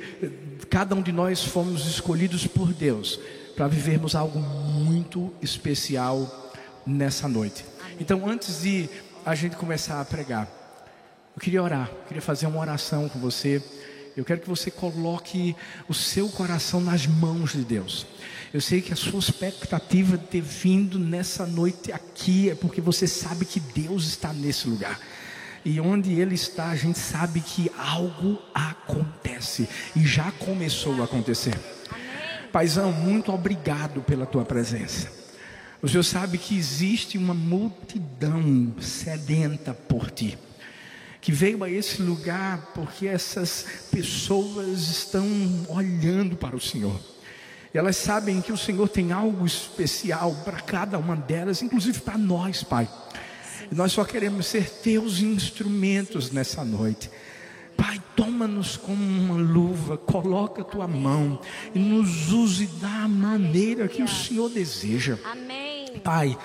cada 0.69 0.95
um 0.95 1.01
de 1.01 1.11
nós 1.11 1.43
fomos 1.43 1.85
escolhidos 1.85 2.47
por 2.47 2.73
Deus 2.73 3.19
para 3.55 3.67
vivermos 3.67 4.15
algo 4.15 4.39
muito 4.39 5.33
especial 5.41 6.53
nessa 6.85 7.27
noite. 7.27 7.65
Amém. 7.81 7.97
Então, 7.99 8.27
antes 8.27 8.61
de 8.61 8.89
a 9.25 9.35
gente 9.35 9.55
começar 9.55 9.99
a 9.99 10.05
pregar, 10.05 10.58
eu 11.39 11.41
queria 11.41 11.63
orar, 11.63 11.89
eu 11.89 12.03
queria 12.05 12.21
fazer 12.21 12.47
uma 12.47 12.59
oração 12.59 13.07
com 13.07 13.17
você. 13.17 13.63
Eu 14.17 14.25
quero 14.25 14.41
que 14.41 14.49
você 14.49 14.69
coloque 14.69 15.55
o 15.87 15.93
seu 15.93 16.27
coração 16.27 16.81
nas 16.81 17.07
mãos 17.07 17.53
de 17.53 17.63
Deus. 17.63 18.05
Eu 18.53 18.59
sei 18.59 18.81
que 18.81 18.91
a 18.91 18.95
sua 18.97 19.19
expectativa 19.19 20.17
de 20.17 20.25
ter 20.25 20.41
vindo 20.41 20.99
nessa 20.99 21.45
noite 21.45 21.93
aqui 21.93 22.49
é 22.49 22.55
porque 22.55 22.81
você 22.81 23.07
sabe 23.07 23.45
que 23.45 23.61
Deus 23.61 24.05
está 24.05 24.33
nesse 24.33 24.67
lugar. 24.67 24.99
E 25.63 25.79
onde 25.79 26.11
Ele 26.19 26.35
está, 26.35 26.71
a 26.71 26.75
gente 26.75 26.99
sabe 26.99 27.39
que 27.39 27.71
algo 27.77 28.37
acontece. 28.53 29.69
E 29.95 30.05
já 30.05 30.33
começou 30.33 31.01
a 31.01 31.05
acontecer. 31.05 31.57
Paizão, 32.51 32.91
muito 32.91 33.31
obrigado 33.31 34.01
pela 34.01 34.25
tua 34.25 34.43
presença. 34.43 35.09
O 35.81 35.87
Senhor 35.87 36.03
sabe 36.03 36.37
que 36.37 36.57
existe 36.57 37.17
uma 37.17 37.33
multidão 37.33 38.73
sedenta 38.81 39.73
por 39.73 40.11
ti 40.11 40.37
que 41.21 41.31
veio 41.31 41.63
a 41.63 41.69
esse 41.69 42.01
lugar 42.01 42.71
porque 42.73 43.07
essas 43.07 43.65
pessoas 43.91 44.89
estão 44.89 45.25
olhando 45.67 46.35
para 46.35 46.55
o 46.55 46.61
Senhor. 46.61 46.99
E 47.73 47.77
elas 47.77 47.97
sabem 47.97 48.41
que 48.41 48.51
o 48.51 48.57
Senhor 48.57 48.87
tem 48.89 49.11
algo 49.11 49.45
especial 49.45 50.33
para 50.43 50.59
cada 50.61 50.97
uma 50.97 51.15
delas, 51.15 51.61
inclusive 51.61 51.99
para 51.99 52.17
nós, 52.17 52.63
Pai. 52.63 52.89
E 53.71 53.75
nós 53.75 53.91
só 53.91 54.03
queremos 54.03 54.47
ser 54.47 54.67
teus 54.69 55.19
instrumentos 55.19 56.31
nessa 56.31 56.63
noite. 56.63 57.11
Pai, 57.77 58.01
toma-nos 58.15 58.75
como 58.75 59.01
uma 59.01 59.35
luva, 59.35 59.97
coloca 59.97 60.61
a 60.61 60.65
tua 60.65 60.87
mão 60.87 61.39
e 61.73 61.79
nos 61.79 62.31
use 62.31 62.65
da 62.65 63.07
maneira 63.07 63.87
que 63.87 64.03
o 64.03 64.07
Senhor 64.07 64.49
deseja. 64.49 65.17
Amém. 65.23 65.85
Pai, 66.03 66.37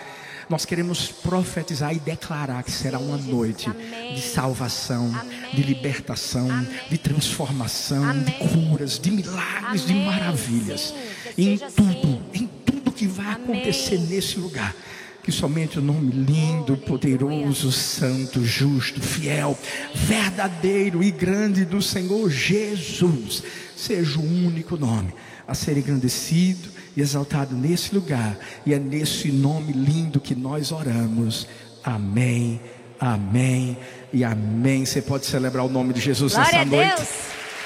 nós 0.49 0.65
queremos 0.65 1.09
profetizar 1.09 1.95
e 1.95 1.99
declarar 1.99 2.63
que 2.63 2.71
será 2.71 2.99
uma 2.99 3.17
noite 3.17 3.71
de 4.15 4.21
salvação, 4.21 5.13
de 5.53 5.63
libertação, 5.63 6.49
de 6.91 6.99
transformação, 6.99 8.23
de 8.23 8.33
curas, 8.33 8.99
de 8.99 9.11
milagres, 9.11 9.87
de 9.87 9.95
maravilhas. 9.95 10.95
Em 11.37 11.57
tudo, 11.57 12.23
em 12.33 12.47
tudo 12.65 12.93
que 12.93 13.07
vai 13.07 13.33
acontecer 13.33 13.99
nesse 13.99 14.39
lugar. 14.39 14.75
Que 15.23 15.33
somente 15.33 15.79
o 15.79 15.83
nome 15.83 16.13
lindo, 16.13 16.77
poderoso, 16.77 17.73
santo, 17.73 18.45
justo, 18.45 19.01
fiel, 19.01 19.59
verdadeiro 19.95 21.03
e 21.03 21.11
grande 21.11 21.65
do 21.65 21.81
Senhor 21.81 22.29
Jesus 22.29 23.43
seja 23.75 24.19
o 24.19 24.23
único 24.23 24.77
nome 24.77 25.15
a 25.47 25.55
ser 25.55 25.79
engrandecido 25.79 26.74
exaltado 27.01 27.55
nesse 27.55 27.95
lugar. 27.95 28.37
E 28.65 28.73
é 28.73 28.79
nesse 28.79 29.31
nome 29.31 29.73
lindo 29.73 30.21
que 30.21 30.35
nós 30.35 30.73
oramos. 30.73 31.47
Amém, 31.83 32.61
amém 32.99 33.77
e 34.13 34.25
amém. 34.25 34.85
Você 34.85 35.03
pode 35.03 35.27
celebrar 35.27 35.65
o 35.65 35.69
nome 35.69 35.93
de 35.93 36.01
Jesus 36.01 36.35
Glória 36.35 36.65
nessa 36.65 36.77
noite. 36.77 37.09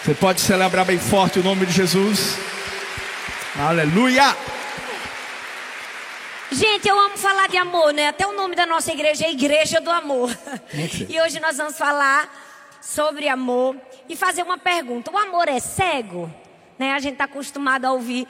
Você 0.05 0.15
pode 0.15 0.41
celebrar 0.41 0.85
bem 0.85 0.99
forte 0.99 1.39
o 1.39 1.43
nome 1.43 1.67
de 1.67 1.73
Jesus. 1.73 2.37
Aleluia! 3.59 4.37
Gente, 6.51 6.89
eu 6.89 6.99
amo 6.99 7.19
falar 7.19 7.47
de 7.49 7.59
amor, 7.59 7.93
né? 7.93 8.09
Até 8.09 8.27
o 8.27 8.33
nome 8.33 8.57
da 8.57 8.65
nossa 8.65 8.91
igreja 8.91 9.27
é 9.27 9.31
Igreja 9.31 9.81
do 9.81 9.91
Amor. 9.91 10.31
E 11.09 11.21
hoje 11.21 11.39
nós 11.41 11.59
vamos 11.59 11.77
falar 11.77 12.33
sobre 12.81 13.29
amor 13.29 13.77
e 14.09 14.17
fazer 14.17 14.43
uma 14.43 14.57
pergunta. 14.57 15.11
O 15.11 15.19
amor 15.19 15.49
é 15.49 15.61
cego? 15.61 16.33
Né? 16.79 16.93
A 16.93 17.01
gente 17.01 17.15
está 17.15 17.25
acostumado 17.25 17.85
a 17.85 17.93
ouvir 17.93 18.27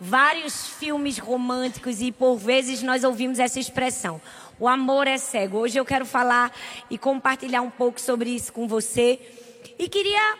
vários 0.00 0.68
filmes 0.68 1.18
românticos 1.18 2.00
e 2.00 2.12
por 2.12 2.36
vezes 2.36 2.82
nós 2.82 3.04
ouvimos 3.04 3.38
essa 3.38 3.58
expressão. 3.58 4.20
O 4.58 4.68
amor 4.68 5.06
é 5.06 5.18
cego. 5.18 5.58
Hoje 5.58 5.78
eu 5.78 5.84
quero 5.84 6.04
falar 6.04 6.52
e 6.90 6.98
compartilhar 6.98 7.62
um 7.62 7.70
pouco 7.70 8.00
sobre 8.00 8.30
isso 8.30 8.52
com 8.52 8.66
você. 8.66 9.20
E 9.78 9.88
queria 9.88 10.36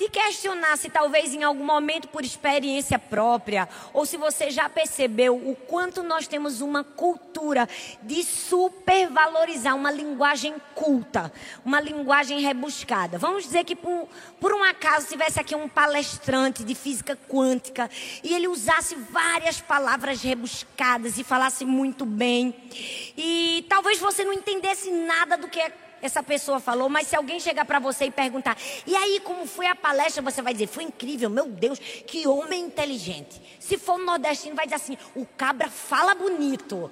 te 0.00 0.08
questionar 0.08 0.78
se 0.78 0.88
talvez 0.88 1.34
em 1.34 1.42
algum 1.42 1.62
momento 1.62 2.08
por 2.08 2.24
experiência 2.24 2.98
própria 2.98 3.68
ou 3.92 4.06
se 4.06 4.16
você 4.16 4.50
já 4.50 4.66
percebeu 4.66 5.36
o 5.36 5.54
quanto 5.54 6.02
nós 6.02 6.26
temos 6.26 6.62
uma 6.62 6.82
cultura 6.82 7.68
de 8.02 8.22
supervalorizar 8.22 9.76
uma 9.76 9.90
linguagem 9.90 10.54
culta, 10.74 11.30
uma 11.62 11.82
linguagem 11.82 12.40
rebuscada. 12.40 13.18
Vamos 13.18 13.44
dizer 13.44 13.62
que 13.64 13.76
por, 13.76 14.08
por 14.40 14.54
um 14.54 14.64
acaso 14.64 15.06
tivesse 15.06 15.38
aqui 15.38 15.54
um 15.54 15.68
palestrante 15.68 16.64
de 16.64 16.74
física 16.74 17.14
quântica 17.28 17.90
e 18.24 18.32
ele 18.32 18.48
usasse 18.48 18.94
várias 18.94 19.60
palavras 19.60 20.22
rebuscadas 20.22 21.18
e 21.18 21.24
falasse 21.24 21.66
muito 21.66 22.06
bem. 22.06 22.54
E 23.18 23.66
talvez 23.68 23.98
você 23.98 24.24
não 24.24 24.32
entendesse 24.32 24.90
nada 24.90 25.36
do 25.36 25.46
que 25.46 25.60
é 25.60 25.70
essa 26.02 26.22
pessoa 26.22 26.60
falou, 26.60 26.88
mas 26.88 27.08
se 27.08 27.16
alguém 27.16 27.40
chegar 27.40 27.64
para 27.64 27.78
você 27.78 28.06
e 28.06 28.10
perguntar, 28.10 28.56
e 28.86 28.94
aí 28.94 29.20
como 29.20 29.46
foi 29.46 29.66
a 29.66 29.74
palestra, 29.74 30.22
você 30.22 30.42
vai 30.42 30.52
dizer, 30.52 30.66
foi 30.66 30.84
incrível, 30.84 31.30
meu 31.30 31.46
Deus, 31.46 31.78
que 31.78 32.26
homem 32.26 32.64
inteligente. 32.64 33.40
Se 33.58 33.78
for 33.78 33.94
um 34.00 34.04
nordestino, 34.04 34.54
vai 34.54 34.66
dizer 34.66 34.76
assim, 34.76 34.98
o 35.14 35.24
cabra 35.24 35.68
fala 35.68 36.14
bonito. 36.14 36.90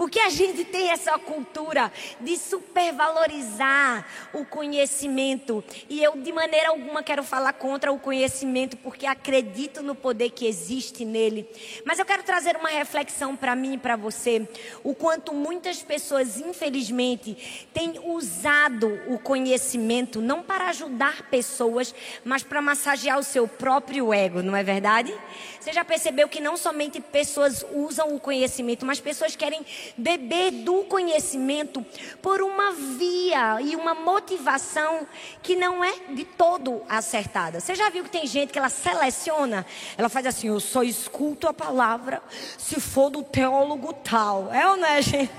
Porque 0.00 0.18
a 0.18 0.30
gente 0.30 0.64
tem 0.64 0.90
essa 0.90 1.18
cultura 1.18 1.92
de 2.22 2.34
supervalorizar 2.38 4.06
o 4.32 4.46
conhecimento. 4.46 5.62
E 5.90 6.02
eu, 6.02 6.16
de 6.16 6.32
maneira 6.32 6.70
alguma, 6.70 7.02
quero 7.02 7.22
falar 7.22 7.52
contra 7.52 7.92
o 7.92 7.98
conhecimento, 7.98 8.78
porque 8.78 9.04
acredito 9.04 9.82
no 9.82 9.94
poder 9.94 10.30
que 10.30 10.46
existe 10.46 11.04
nele. 11.04 11.46
Mas 11.84 11.98
eu 11.98 12.06
quero 12.06 12.22
trazer 12.22 12.56
uma 12.56 12.70
reflexão 12.70 13.36
para 13.36 13.54
mim 13.54 13.74
e 13.74 13.78
para 13.78 13.94
você. 13.94 14.48
O 14.82 14.94
quanto 14.94 15.34
muitas 15.34 15.82
pessoas, 15.82 16.40
infelizmente, 16.40 17.68
têm 17.74 18.00
usado 18.02 19.02
o 19.06 19.18
conhecimento 19.18 20.22
não 20.22 20.42
para 20.42 20.70
ajudar 20.70 21.28
pessoas, 21.28 21.94
mas 22.24 22.42
para 22.42 22.62
massagear 22.62 23.18
o 23.18 23.22
seu 23.22 23.46
próprio 23.46 24.14
ego, 24.14 24.40
não 24.40 24.56
é 24.56 24.62
verdade? 24.62 25.14
Você 25.60 25.74
já 25.74 25.84
percebeu 25.84 26.26
que 26.26 26.40
não 26.40 26.56
somente 26.56 27.02
pessoas 27.02 27.66
usam 27.70 28.14
o 28.14 28.18
conhecimento, 28.18 28.86
mas 28.86 28.98
pessoas 28.98 29.36
querem 29.36 29.62
beber 29.96 30.50
do 30.50 30.84
conhecimento 30.84 31.84
por 32.22 32.40
uma 32.42 32.72
via 32.72 33.60
e 33.60 33.76
uma 33.76 33.94
motivação 33.94 35.06
que 35.42 35.56
não 35.56 35.84
é 35.84 35.92
de 36.10 36.24
todo 36.24 36.82
acertada. 36.88 37.60
Você 37.60 37.74
já 37.74 37.88
viu 37.90 38.04
que 38.04 38.10
tem 38.10 38.26
gente 38.26 38.52
que 38.52 38.58
ela 38.58 38.68
seleciona? 38.68 39.66
Ela 39.96 40.08
faz 40.08 40.26
assim: 40.26 40.48
eu 40.48 40.60
só 40.60 40.82
escuto 40.82 41.48
a 41.48 41.54
palavra 41.54 42.22
se 42.58 42.80
for 42.80 43.10
do 43.10 43.22
teólogo 43.22 43.92
tal. 43.92 44.52
É 44.52 44.66
ou 44.68 44.76
não 44.76 44.88
é, 44.88 45.02
gente? 45.02 45.30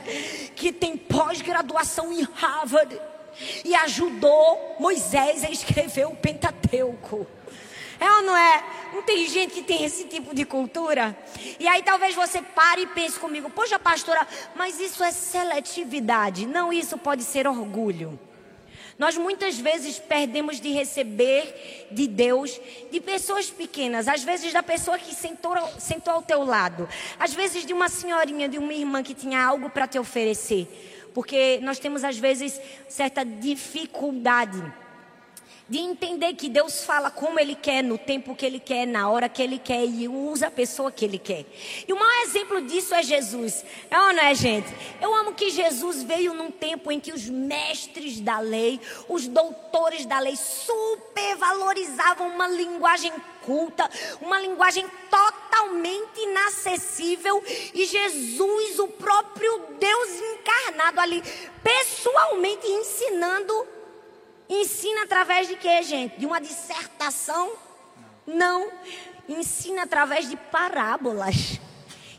Que 0.55 0.71
tem 0.71 0.97
pós-graduação 0.97 2.11
em 2.11 2.23
Harvard 2.33 2.99
e 3.63 3.73
ajudou 3.75 4.75
Moisés 4.79 5.43
a 5.43 5.49
escrever 5.49 6.07
o 6.07 6.15
Pentateuco. 6.15 7.25
É 8.01 8.11
ou 8.13 8.23
não 8.23 8.35
é? 8.35 8.63
Não 8.93 9.03
tem 9.03 9.27
gente 9.27 9.53
que 9.53 9.61
tem 9.61 9.83
esse 9.83 10.05
tipo 10.05 10.33
de 10.33 10.43
cultura? 10.43 11.15
E 11.59 11.67
aí 11.67 11.83
talvez 11.83 12.15
você 12.15 12.41
pare 12.41 12.81
e 12.81 12.87
pense 12.87 13.19
comigo, 13.19 13.47
poxa 13.51 13.77
pastora, 13.77 14.27
mas 14.55 14.79
isso 14.79 15.03
é 15.03 15.11
seletividade. 15.11 16.47
Não, 16.47 16.73
isso 16.73 16.97
pode 16.97 17.23
ser 17.23 17.47
orgulho. 17.47 18.19
Nós 18.97 19.15
muitas 19.15 19.59
vezes 19.59 19.99
perdemos 19.99 20.59
de 20.59 20.71
receber 20.71 21.87
de 21.91 22.07
Deus 22.07 22.59
de 22.91 22.99
pessoas 22.99 23.51
pequenas, 23.51 24.07
às 24.07 24.23
vezes 24.23 24.51
da 24.51 24.63
pessoa 24.63 24.97
que 24.97 25.13
sentou, 25.13 25.55
sentou 25.77 26.15
ao 26.15 26.21
teu 26.23 26.43
lado, 26.43 26.89
às 27.19 27.33
vezes 27.35 27.65
de 27.65 27.73
uma 27.73 27.87
senhorinha, 27.87 28.49
de 28.49 28.57
uma 28.57 28.73
irmã 28.73 29.03
que 29.03 29.13
tinha 29.13 29.43
algo 29.43 29.69
para 29.69 29.87
te 29.87 29.99
oferecer, 29.99 30.67
porque 31.13 31.59
nós 31.61 31.77
temos 31.77 32.03
às 32.03 32.17
vezes 32.17 32.59
certa 32.89 33.23
dificuldade 33.23 34.61
de 35.71 35.79
entender 35.79 36.33
que 36.33 36.49
Deus 36.49 36.83
fala 36.83 37.09
como 37.09 37.39
Ele 37.39 37.55
quer, 37.55 37.81
no 37.81 37.97
tempo 37.97 38.35
que 38.35 38.45
Ele 38.45 38.59
quer, 38.59 38.85
na 38.85 39.09
hora 39.09 39.29
que 39.29 39.41
Ele 39.41 39.57
quer 39.57 39.85
e 39.85 40.05
usa 40.05 40.47
a 40.47 40.51
pessoa 40.51 40.91
que 40.91 41.05
Ele 41.05 41.17
quer. 41.17 41.45
E 41.87 41.93
o 41.93 41.95
maior 41.97 42.23
exemplo 42.25 42.61
disso 42.63 42.93
é 42.93 43.01
Jesus. 43.01 43.63
É 43.89 43.97
ou 43.97 44.11
não 44.11 44.21
é, 44.21 44.35
gente? 44.35 44.67
Eu 44.99 45.15
amo 45.15 45.33
que 45.33 45.49
Jesus 45.49 46.03
veio 46.03 46.33
num 46.33 46.51
tempo 46.51 46.91
em 46.91 46.99
que 46.99 47.13
os 47.13 47.29
mestres 47.29 48.19
da 48.19 48.39
lei, 48.39 48.81
os 49.07 49.29
doutores 49.29 50.05
da 50.05 50.19
lei, 50.19 50.35
supervalorizavam 50.35 52.27
uma 52.27 52.49
linguagem 52.49 53.13
culta, 53.41 53.89
uma 54.19 54.41
linguagem 54.41 54.85
totalmente 55.09 56.19
inacessível. 56.19 57.41
E 57.73 57.85
Jesus, 57.85 58.77
o 58.77 58.89
próprio 58.89 59.67
Deus 59.79 60.09
encarnado 60.33 60.99
ali, 60.99 61.23
pessoalmente 61.63 62.67
ensinando 62.67 63.79
Ensina 64.53 65.03
através 65.03 65.47
de 65.47 65.55
quê, 65.55 65.81
gente? 65.81 66.19
De 66.19 66.25
uma 66.25 66.41
dissertação? 66.41 67.53
Não. 68.27 68.69
Ensina 69.29 69.83
através 69.83 70.29
de 70.29 70.35
parábolas. 70.35 71.57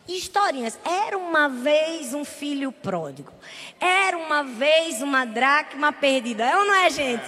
Historinhas. 0.09 0.79
Era 0.83 1.19
uma 1.19 1.47
vez 1.47 2.15
um 2.15 2.25
filho 2.25 2.73
pródigo. 2.73 3.31
Era 3.79 4.17
uma 4.17 4.43
vez 4.43 5.03
uma 5.03 5.27
dracma 5.27 5.93
perdida. 5.93 6.43
É 6.43 6.57
ou 6.57 6.65
não 6.65 6.75
é, 6.75 6.89
gente? 6.89 7.23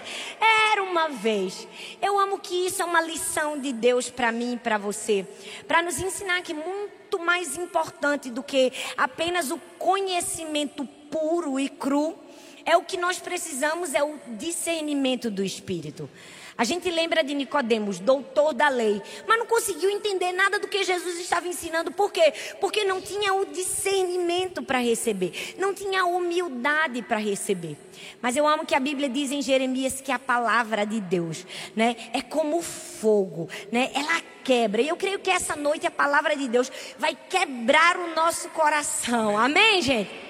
Era 0.72 0.82
uma 0.82 1.10
vez. 1.10 1.68
Eu 2.00 2.18
amo 2.18 2.38
que 2.38 2.66
isso 2.66 2.80
é 2.80 2.84
uma 2.86 3.02
lição 3.02 3.60
de 3.60 3.74
Deus 3.74 4.08
para 4.08 4.32
mim 4.32 4.54
e 4.54 4.58
para 4.58 4.78
você. 4.78 5.26
Para 5.68 5.82
nos 5.82 5.98
ensinar 5.98 6.40
que 6.40 6.54
muito 6.54 7.18
mais 7.18 7.58
importante 7.58 8.30
do 8.30 8.42
que 8.42 8.72
apenas 8.96 9.50
o 9.50 9.58
conhecimento 9.78 10.86
puro 11.10 11.60
e 11.60 11.68
cru 11.68 12.23
é 12.64 12.76
o 12.76 12.82
que 12.82 12.96
nós 12.96 13.18
precisamos, 13.18 13.94
é 13.94 14.02
o 14.02 14.18
discernimento 14.36 15.30
do 15.30 15.44
Espírito. 15.44 16.08
A 16.56 16.62
gente 16.62 16.88
lembra 16.88 17.24
de 17.24 17.34
Nicodemos, 17.34 17.98
doutor 17.98 18.54
da 18.54 18.68
lei, 18.68 19.02
mas 19.26 19.38
não 19.38 19.46
conseguiu 19.46 19.90
entender 19.90 20.32
nada 20.32 20.58
do 20.58 20.68
que 20.68 20.84
Jesus 20.84 21.18
estava 21.18 21.48
ensinando. 21.48 21.90
Por 21.90 22.12
quê? 22.12 22.32
Porque 22.60 22.84
não 22.84 23.00
tinha 23.00 23.34
o 23.34 23.44
discernimento 23.44 24.62
para 24.62 24.78
receber, 24.78 25.54
não 25.58 25.74
tinha 25.74 26.02
a 26.02 26.06
humildade 26.06 27.02
para 27.02 27.16
receber. 27.16 27.76
Mas 28.22 28.36
eu 28.36 28.46
amo 28.46 28.64
que 28.64 28.74
a 28.74 28.80
Bíblia 28.80 29.08
diz 29.08 29.32
em 29.32 29.42
Jeremias 29.42 30.00
que 30.00 30.12
a 30.12 30.18
palavra 30.18 30.86
de 30.86 31.00
Deus, 31.00 31.44
né, 31.74 31.96
é 32.12 32.22
como 32.22 32.62
fogo, 32.62 33.48
né? 33.72 33.90
Ela 33.92 34.20
quebra. 34.44 34.80
E 34.80 34.88
eu 34.88 34.96
creio 34.96 35.18
que 35.18 35.30
essa 35.30 35.56
noite 35.56 35.86
a 35.86 35.90
palavra 35.90 36.36
de 36.36 36.46
Deus 36.46 36.70
vai 36.98 37.16
quebrar 37.28 37.96
o 37.96 38.14
nosso 38.14 38.48
coração. 38.50 39.36
Amém, 39.36 39.82
gente? 39.82 40.23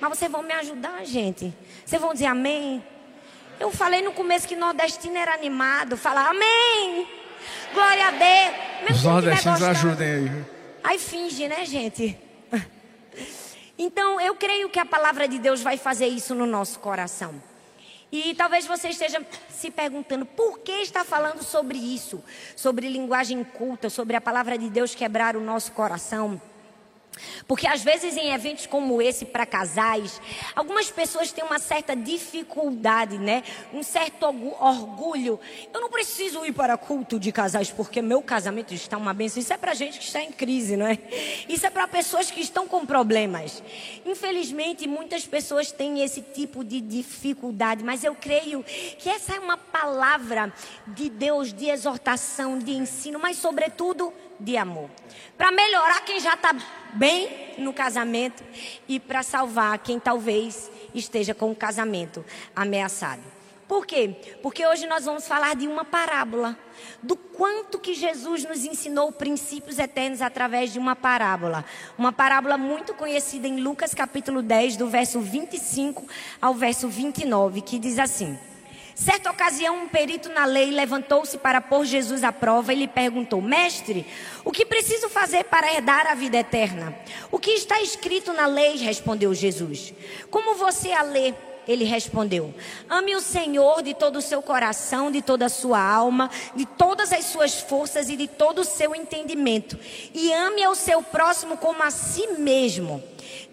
Mas 0.00 0.10
vocês 0.18 0.30
vão 0.30 0.42
me 0.42 0.52
ajudar, 0.54 1.04
gente. 1.04 1.52
Vocês 1.84 2.00
vão 2.00 2.12
dizer 2.12 2.26
amém? 2.26 2.82
Eu 3.58 3.72
falei 3.72 4.02
no 4.02 4.12
começo 4.12 4.46
que 4.46 4.54
nordestino 4.54 5.16
era 5.16 5.34
animado. 5.34 5.96
Falar 5.96 6.28
amém. 6.30 7.06
Glória 7.72 8.06
a 8.06 8.10
Deus. 8.10 8.98
Os 8.98 9.04
nordestinos 9.04 9.62
ajudem 9.62 10.08
aí. 10.08 10.44
Aí 10.84 10.98
finge, 10.98 11.48
né, 11.48 11.64
gente? 11.64 12.18
Então, 13.80 14.20
eu 14.20 14.34
creio 14.34 14.68
que 14.68 14.80
a 14.80 14.84
palavra 14.84 15.28
de 15.28 15.38
Deus 15.38 15.62
vai 15.62 15.76
fazer 15.76 16.08
isso 16.08 16.34
no 16.34 16.44
nosso 16.44 16.80
coração. 16.80 17.40
E 18.10 18.34
talvez 18.34 18.66
você 18.66 18.88
esteja 18.88 19.24
se 19.48 19.70
perguntando 19.70 20.26
por 20.26 20.58
que 20.58 20.72
está 20.72 21.04
falando 21.04 21.44
sobre 21.44 21.78
isso, 21.78 22.20
sobre 22.56 22.88
linguagem 22.88 23.44
culta, 23.44 23.88
sobre 23.88 24.16
a 24.16 24.20
palavra 24.20 24.58
de 24.58 24.68
Deus 24.68 24.96
quebrar 24.96 25.36
o 25.36 25.40
nosso 25.40 25.70
coração. 25.70 26.42
Porque 27.46 27.66
às 27.66 27.82
vezes 27.82 28.16
em 28.16 28.32
eventos 28.32 28.66
como 28.66 29.00
esse 29.00 29.24
para 29.24 29.46
casais, 29.46 30.20
algumas 30.54 30.90
pessoas 30.90 31.32
têm 31.32 31.44
uma 31.44 31.58
certa 31.58 31.94
dificuldade, 31.96 33.18
né? 33.18 33.42
Um 33.72 33.82
certo 33.82 34.26
orgulho. 34.26 35.38
Eu 35.72 35.80
não 35.80 35.90
preciso 35.90 36.44
ir 36.44 36.52
para 36.52 36.76
culto 36.76 37.18
de 37.18 37.32
casais 37.32 37.70
porque 37.70 38.00
meu 38.00 38.22
casamento 38.22 38.72
está 38.74 38.96
uma 38.96 39.12
bênção. 39.12 39.40
Isso 39.40 39.52
é 39.52 39.56
para 39.56 39.74
gente 39.74 39.98
que 39.98 40.04
está 40.04 40.22
em 40.22 40.32
crise, 40.32 40.76
não 40.76 40.86
é? 40.86 40.98
Isso 41.48 41.66
é 41.66 41.70
para 41.70 41.88
pessoas 41.88 42.30
que 42.30 42.40
estão 42.40 42.66
com 42.66 42.84
problemas. 42.86 43.62
Infelizmente, 44.04 44.86
muitas 44.86 45.26
pessoas 45.26 45.72
têm 45.72 46.02
esse 46.02 46.22
tipo 46.22 46.64
de 46.64 46.80
dificuldade, 46.80 47.82
mas 47.84 48.04
eu 48.04 48.14
creio 48.14 48.64
que 48.98 49.08
essa 49.08 49.34
é 49.34 49.40
uma 49.40 49.56
palavra 49.56 50.52
de 50.86 51.08
Deus 51.08 51.52
de 51.52 51.68
exortação, 51.68 52.58
de 52.58 52.72
ensino, 52.72 53.18
mas 53.18 53.36
sobretudo 53.36 54.12
de 54.38 54.56
amor. 54.56 54.90
Para 55.36 55.50
melhorar 55.50 56.00
quem 56.04 56.20
já 56.20 56.34
está 56.34 56.54
bem 56.94 57.54
no 57.58 57.72
casamento 57.72 58.42
e 58.88 58.98
para 58.98 59.22
salvar 59.22 59.78
quem 59.78 59.98
talvez 59.98 60.70
esteja 60.94 61.34
com 61.34 61.50
o 61.50 61.56
casamento 61.56 62.24
ameaçado. 62.54 63.22
Por 63.68 63.84
quê? 63.84 64.16
Porque 64.42 64.66
hoje 64.66 64.86
nós 64.86 65.04
vamos 65.04 65.28
falar 65.28 65.54
de 65.54 65.68
uma 65.68 65.84
parábola. 65.84 66.58
Do 67.02 67.14
quanto 67.14 67.78
que 67.78 67.92
Jesus 67.92 68.42
nos 68.44 68.64
ensinou 68.64 69.12
princípios 69.12 69.78
eternos 69.78 70.22
através 70.22 70.72
de 70.72 70.78
uma 70.78 70.96
parábola. 70.96 71.62
Uma 71.98 72.10
parábola 72.10 72.56
muito 72.56 72.94
conhecida 72.94 73.46
em 73.46 73.60
Lucas 73.60 73.92
capítulo 73.92 74.40
10, 74.40 74.78
do 74.78 74.88
verso 74.88 75.20
25 75.20 76.02
ao 76.40 76.54
verso 76.54 76.88
29, 76.88 77.60
que 77.60 77.78
diz 77.78 77.98
assim: 77.98 78.38
Certa 78.98 79.30
ocasião, 79.30 79.84
um 79.84 79.88
perito 79.88 80.28
na 80.28 80.44
lei 80.44 80.72
levantou-se 80.72 81.38
para 81.38 81.60
pôr 81.60 81.84
Jesus 81.84 82.24
à 82.24 82.32
prova 82.32 82.72
e 82.72 82.76
lhe 82.76 82.88
perguntou: 82.88 83.40
Mestre, 83.40 84.04
o 84.44 84.50
que 84.50 84.66
preciso 84.66 85.08
fazer 85.08 85.44
para 85.44 85.72
herdar 85.72 86.08
a 86.08 86.16
vida 86.16 86.38
eterna? 86.38 86.92
O 87.30 87.38
que 87.38 87.52
está 87.52 87.80
escrito 87.80 88.32
na 88.32 88.46
lei? 88.46 88.74
respondeu 88.74 89.32
Jesus. 89.32 89.94
Como 90.32 90.56
você 90.56 90.90
a 90.90 91.02
lê? 91.02 91.32
Ele 91.68 91.84
respondeu: 91.84 92.52
Ame 92.90 93.14
o 93.14 93.20
Senhor 93.20 93.84
de 93.84 93.94
todo 93.94 94.16
o 94.16 94.22
seu 94.22 94.42
coração, 94.42 95.12
de 95.12 95.22
toda 95.22 95.46
a 95.46 95.48
sua 95.48 95.80
alma, 95.80 96.28
de 96.56 96.66
todas 96.66 97.12
as 97.12 97.26
suas 97.26 97.54
forças 97.54 98.10
e 98.10 98.16
de 98.16 98.26
todo 98.26 98.62
o 98.62 98.64
seu 98.64 98.96
entendimento. 98.96 99.78
E 100.12 100.32
ame 100.32 100.64
ao 100.64 100.74
seu 100.74 101.00
próximo 101.04 101.56
como 101.56 101.84
a 101.84 101.92
si 101.92 102.26
mesmo. 102.32 103.00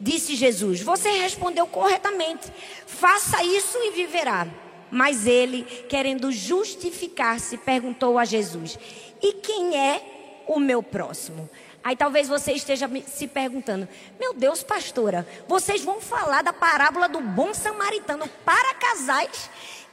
Disse 0.01 0.35
Jesus: 0.35 0.81
Você 0.81 1.11
respondeu 1.11 1.67
corretamente. 1.67 2.51
Faça 2.87 3.43
isso 3.43 3.77
e 3.77 3.91
viverá. 3.91 4.64
Mas 4.95 5.27
ele, 5.27 5.63
querendo 5.89 6.31
justificar-se, 6.31 7.57
perguntou 7.57 8.17
a 8.17 8.23
Jesus: 8.23 8.79
E 9.21 9.33
quem 9.33 9.77
é 9.77 10.43
o 10.47 10.57
meu 10.57 10.81
próximo? 10.81 11.49
Aí 11.83 11.97
talvez 11.97 12.29
você 12.29 12.53
esteja 12.53 12.89
se 13.05 13.27
perguntando: 13.27 13.89
Meu 14.17 14.33
Deus, 14.33 14.63
pastora, 14.63 15.27
vocês 15.49 15.83
vão 15.83 15.99
falar 15.99 16.43
da 16.43 16.53
parábola 16.53 17.09
do 17.09 17.19
bom 17.19 17.53
samaritano 17.53 18.25
para 18.45 18.73
casais? 18.75 19.49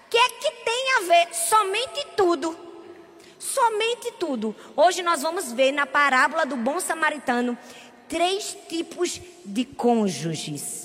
Que 0.08 0.16
é 0.16 0.28
que 0.28 0.50
tem 0.64 0.94
a 0.98 1.00
ver? 1.00 1.34
Somente 1.34 2.06
tudo. 2.16 2.56
Somente 3.40 4.12
tudo. 4.20 4.54
Hoje 4.76 5.02
nós 5.02 5.20
vamos 5.20 5.50
ver 5.50 5.72
na 5.72 5.84
parábola 5.84 6.46
do 6.46 6.54
bom 6.54 6.78
samaritano 6.78 7.58
três 8.08 8.56
tipos 8.68 9.20
de 9.44 9.64
cônjuges. 9.64 10.81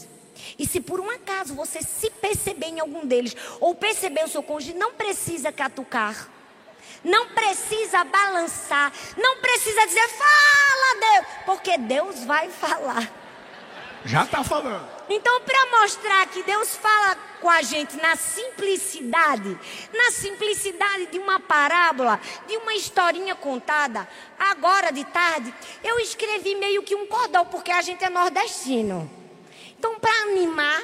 E 0.57 0.65
se 0.65 0.81
por 0.81 0.99
um 0.99 1.09
acaso 1.09 1.53
você 1.53 1.81
se 1.81 2.09
perceber 2.09 2.67
em 2.67 2.79
algum 2.79 3.05
deles, 3.05 3.35
ou 3.59 3.75
perceber 3.75 4.23
o 4.25 4.27
seu 4.27 4.41
cônjuge, 4.41 4.73
não 4.73 4.93
precisa 4.93 5.51
catucar 5.51 6.29
não 7.03 7.27
precisa 7.29 8.03
balançar, 8.03 8.91
não 9.17 9.37
precisa 9.37 9.85
dizer 9.85 10.07
fala 10.09 10.99
Deus, 10.99 11.25
porque 11.45 11.77
Deus 11.77 12.23
vai 12.25 12.49
falar. 12.49 13.09
Já 14.05 14.23
está 14.23 14.43
falando. 14.43 14.87
Então, 15.09 15.41
para 15.41 15.81
mostrar 15.81 16.27
que 16.27 16.43
Deus 16.43 16.75
fala 16.75 17.15
com 17.41 17.49
a 17.49 17.61
gente 17.61 17.95
na 17.97 18.15
simplicidade, 18.15 19.57
na 19.93 20.11
simplicidade 20.11 21.07
de 21.07 21.19
uma 21.19 21.39
parábola, 21.39 22.19
de 22.47 22.57
uma 22.57 22.73
historinha 22.73 23.35
contada, 23.35 24.07
agora 24.37 24.91
de 24.91 25.03
tarde, 25.05 25.53
eu 25.83 25.99
escrevi 25.99 26.55
meio 26.55 26.83
que 26.83 26.95
um 26.95 27.07
cordão, 27.07 27.45
porque 27.45 27.71
a 27.71 27.81
gente 27.81 28.03
é 28.03 28.09
nordestino. 28.09 29.09
Então, 29.77 29.99
para 29.99 30.11
animar, 30.23 30.81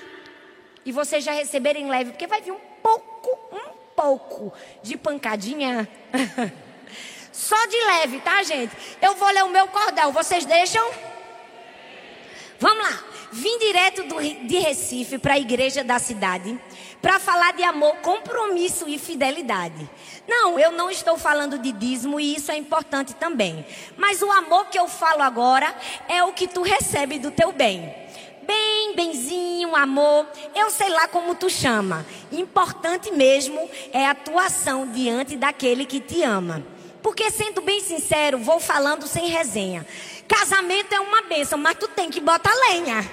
e 0.85 0.91
vocês 0.91 1.23
já 1.23 1.31
receberem 1.31 1.89
leve, 1.89 2.11
porque 2.11 2.27
vai 2.27 2.41
vir 2.41 2.51
um 2.51 2.59
pouco, 2.81 3.39
um 3.51 3.73
pouco 3.95 4.53
de 4.81 4.97
pancadinha. 4.97 5.87
Só 7.31 7.65
de 7.65 7.77
leve, 7.77 8.19
tá, 8.19 8.43
gente? 8.43 8.75
Eu 9.01 9.15
vou 9.15 9.29
ler 9.31 9.43
o 9.43 9.49
meu 9.49 9.67
cordel. 9.67 10.11
Vocês 10.11 10.45
deixam? 10.45 10.87
Vamos 12.59 12.83
lá. 12.83 13.03
Vim 13.31 13.57
direto 13.57 14.03
do, 14.03 14.21
de 14.21 14.59
Recife 14.59 15.17
para 15.17 15.33
a 15.33 15.39
igreja 15.39 15.83
da 15.83 15.97
cidade 15.97 16.59
para 17.01 17.19
falar 17.19 17.53
de 17.53 17.63
amor, 17.63 17.95
compromisso 17.97 18.87
e 18.87 18.99
fidelidade. 18.99 19.89
Não, 20.27 20.59
eu 20.59 20.71
não 20.71 20.89
estou 20.89 21.17
falando 21.17 21.57
de 21.57 21.71
dízimo 21.71 22.19
e 22.19 22.35
isso 22.35 22.51
é 22.51 22.55
importante 22.55 23.15
também. 23.15 23.65
Mas 23.97 24.21
o 24.21 24.31
amor 24.31 24.67
que 24.67 24.77
eu 24.77 24.87
falo 24.87 25.23
agora 25.23 25.75
é 26.07 26.23
o 26.23 26.31
que 26.31 26.47
tu 26.47 26.61
recebe 26.61 27.17
do 27.17 27.31
teu 27.31 27.51
bem 27.51 28.02
bem, 28.45 28.95
benzinho, 28.95 29.75
amor, 29.75 30.27
eu 30.55 30.69
sei 30.69 30.89
lá 30.89 31.07
como 31.07 31.35
tu 31.35 31.49
chama. 31.49 32.05
Importante 32.31 33.11
mesmo 33.11 33.69
é 33.91 34.05
a 34.05 34.11
atuação 34.11 34.87
diante 34.87 35.35
daquele 35.35 35.85
que 35.85 35.99
te 35.99 36.21
ama. 36.21 36.63
Porque 37.01 37.29
sendo 37.29 37.61
bem 37.61 37.81
sincero, 37.81 38.37
vou 38.37 38.59
falando 38.59 39.07
sem 39.07 39.27
resenha. 39.27 39.85
Casamento 40.27 40.93
é 40.93 40.99
uma 40.99 41.21
bênção, 41.23 41.57
mas 41.57 41.77
tu 41.77 41.87
tem 41.87 42.09
que 42.09 42.21
botar 42.21 42.53
lenha. 42.69 43.03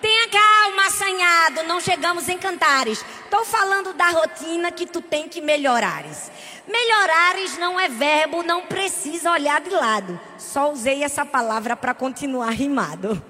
Tenha 0.00 0.28
calma, 0.28 0.86
assanhado, 0.86 1.62
não 1.62 1.80
chegamos 1.80 2.28
em 2.28 2.38
cantares. 2.38 3.04
Estou 3.24 3.44
falando 3.44 3.94
da 3.94 4.10
rotina 4.10 4.70
que 4.70 4.86
tu 4.86 5.00
tem 5.00 5.28
que 5.28 5.40
melhorares. 5.40 6.30
Melhorares 6.68 7.58
não 7.58 7.80
é 7.80 7.88
verbo, 7.88 8.42
não 8.42 8.62
precisa 8.62 9.30
olhar 9.30 9.60
de 9.60 9.70
lado. 9.70 10.20
Só 10.38 10.70
usei 10.70 11.02
essa 11.02 11.24
palavra 11.24 11.74
para 11.74 11.94
continuar 11.94 12.50
rimado. 12.50 13.20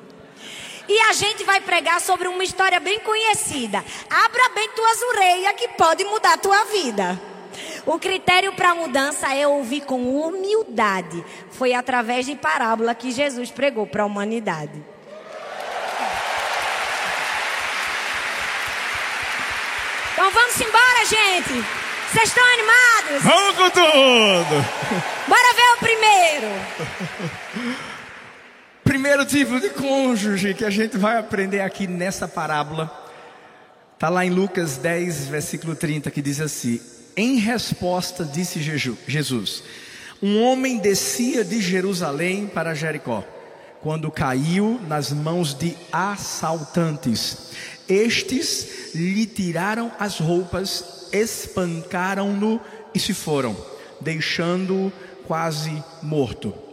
E 0.88 0.98
a 1.00 1.12
gente 1.12 1.44
vai 1.44 1.60
pregar 1.60 2.00
sobre 2.00 2.28
uma 2.28 2.44
história 2.44 2.78
bem 2.78 3.00
conhecida. 3.00 3.82
Abra 4.10 4.48
bem 4.54 4.68
tuas 4.70 5.02
orelhas 5.02 5.54
que 5.56 5.68
pode 5.68 6.04
mudar 6.04 6.34
a 6.34 6.38
tua 6.38 6.64
vida. 6.64 7.20
O 7.86 7.98
critério 7.98 8.52
para 8.52 8.74
mudança 8.74 9.32
é 9.34 9.46
ouvir 9.46 9.82
com 9.82 10.20
humildade. 10.20 11.24
Foi 11.50 11.74
através 11.74 12.26
de 12.26 12.34
parábola 12.34 12.94
que 12.94 13.10
Jesus 13.10 13.50
pregou 13.50 13.86
para 13.86 14.02
a 14.02 14.06
humanidade. 14.06 14.82
Então 20.12 20.30
vamos 20.30 20.60
embora, 20.60 21.04
gente. 21.06 21.64
Vocês 22.12 22.28
estão 22.28 22.44
animados? 22.44 23.22
Vamos 23.24 23.56
com 23.56 23.70
tudo! 23.70 24.64
Bora 25.26 25.54
ver 25.54 25.72
o 25.72 25.78
primeiro. 25.78 27.40
Primeiro 28.94 29.26
tipo 29.26 29.58
de 29.58 29.70
cônjuge 29.70 30.54
que 30.54 30.64
a 30.64 30.70
gente 30.70 30.96
vai 30.96 31.18
aprender 31.18 31.58
aqui 31.58 31.84
nessa 31.84 32.28
parábola, 32.28 32.88
está 33.92 34.08
lá 34.08 34.24
em 34.24 34.30
Lucas 34.30 34.76
10, 34.76 35.26
versículo 35.26 35.74
30, 35.74 36.12
que 36.12 36.22
diz 36.22 36.40
assim: 36.40 36.80
Em 37.16 37.34
resposta, 37.38 38.24
disse 38.24 38.60
Jesus: 38.62 39.64
Um 40.22 40.40
homem 40.44 40.78
descia 40.78 41.42
de 41.42 41.60
Jerusalém 41.60 42.46
para 42.46 42.72
Jericó, 42.72 43.24
quando 43.80 44.12
caiu 44.12 44.80
nas 44.86 45.10
mãos 45.10 45.54
de 45.54 45.76
assaltantes. 45.90 47.50
Estes 47.88 48.94
lhe 48.94 49.26
tiraram 49.26 49.90
as 49.98 50.20
roupas, 50.20 51.08
espancaram-no 51.12 52.60
e 52.94 53.00
se 53.00 53.12
foram, 53.12 53.56
deixando-o 54.00 54.92
quase 55.26 55.82
morto. 56.00 56.63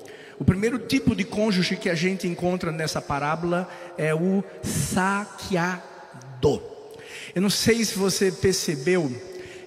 O 0.41 0.43
primeiro 0.43 0.79
tipo 0.79 1.15
de 1.15 1.23
cônjuge 1.23 1.77
que 1.77 1.87
a 1.87 1.93
gente 1.93 2.27
encontra 2.27 2.71
nessa 2.71 2.99
parábola 2.99 3.69
é 3.95 4.11
o 4.11 4.43
saqueador. 4.63 5.83
Eu 7.35 7.43
não 7.43 7.49
sei 7.51 7.85
se 7.85 7.95
você 7.95 8.31
percebeu 8.31 9.15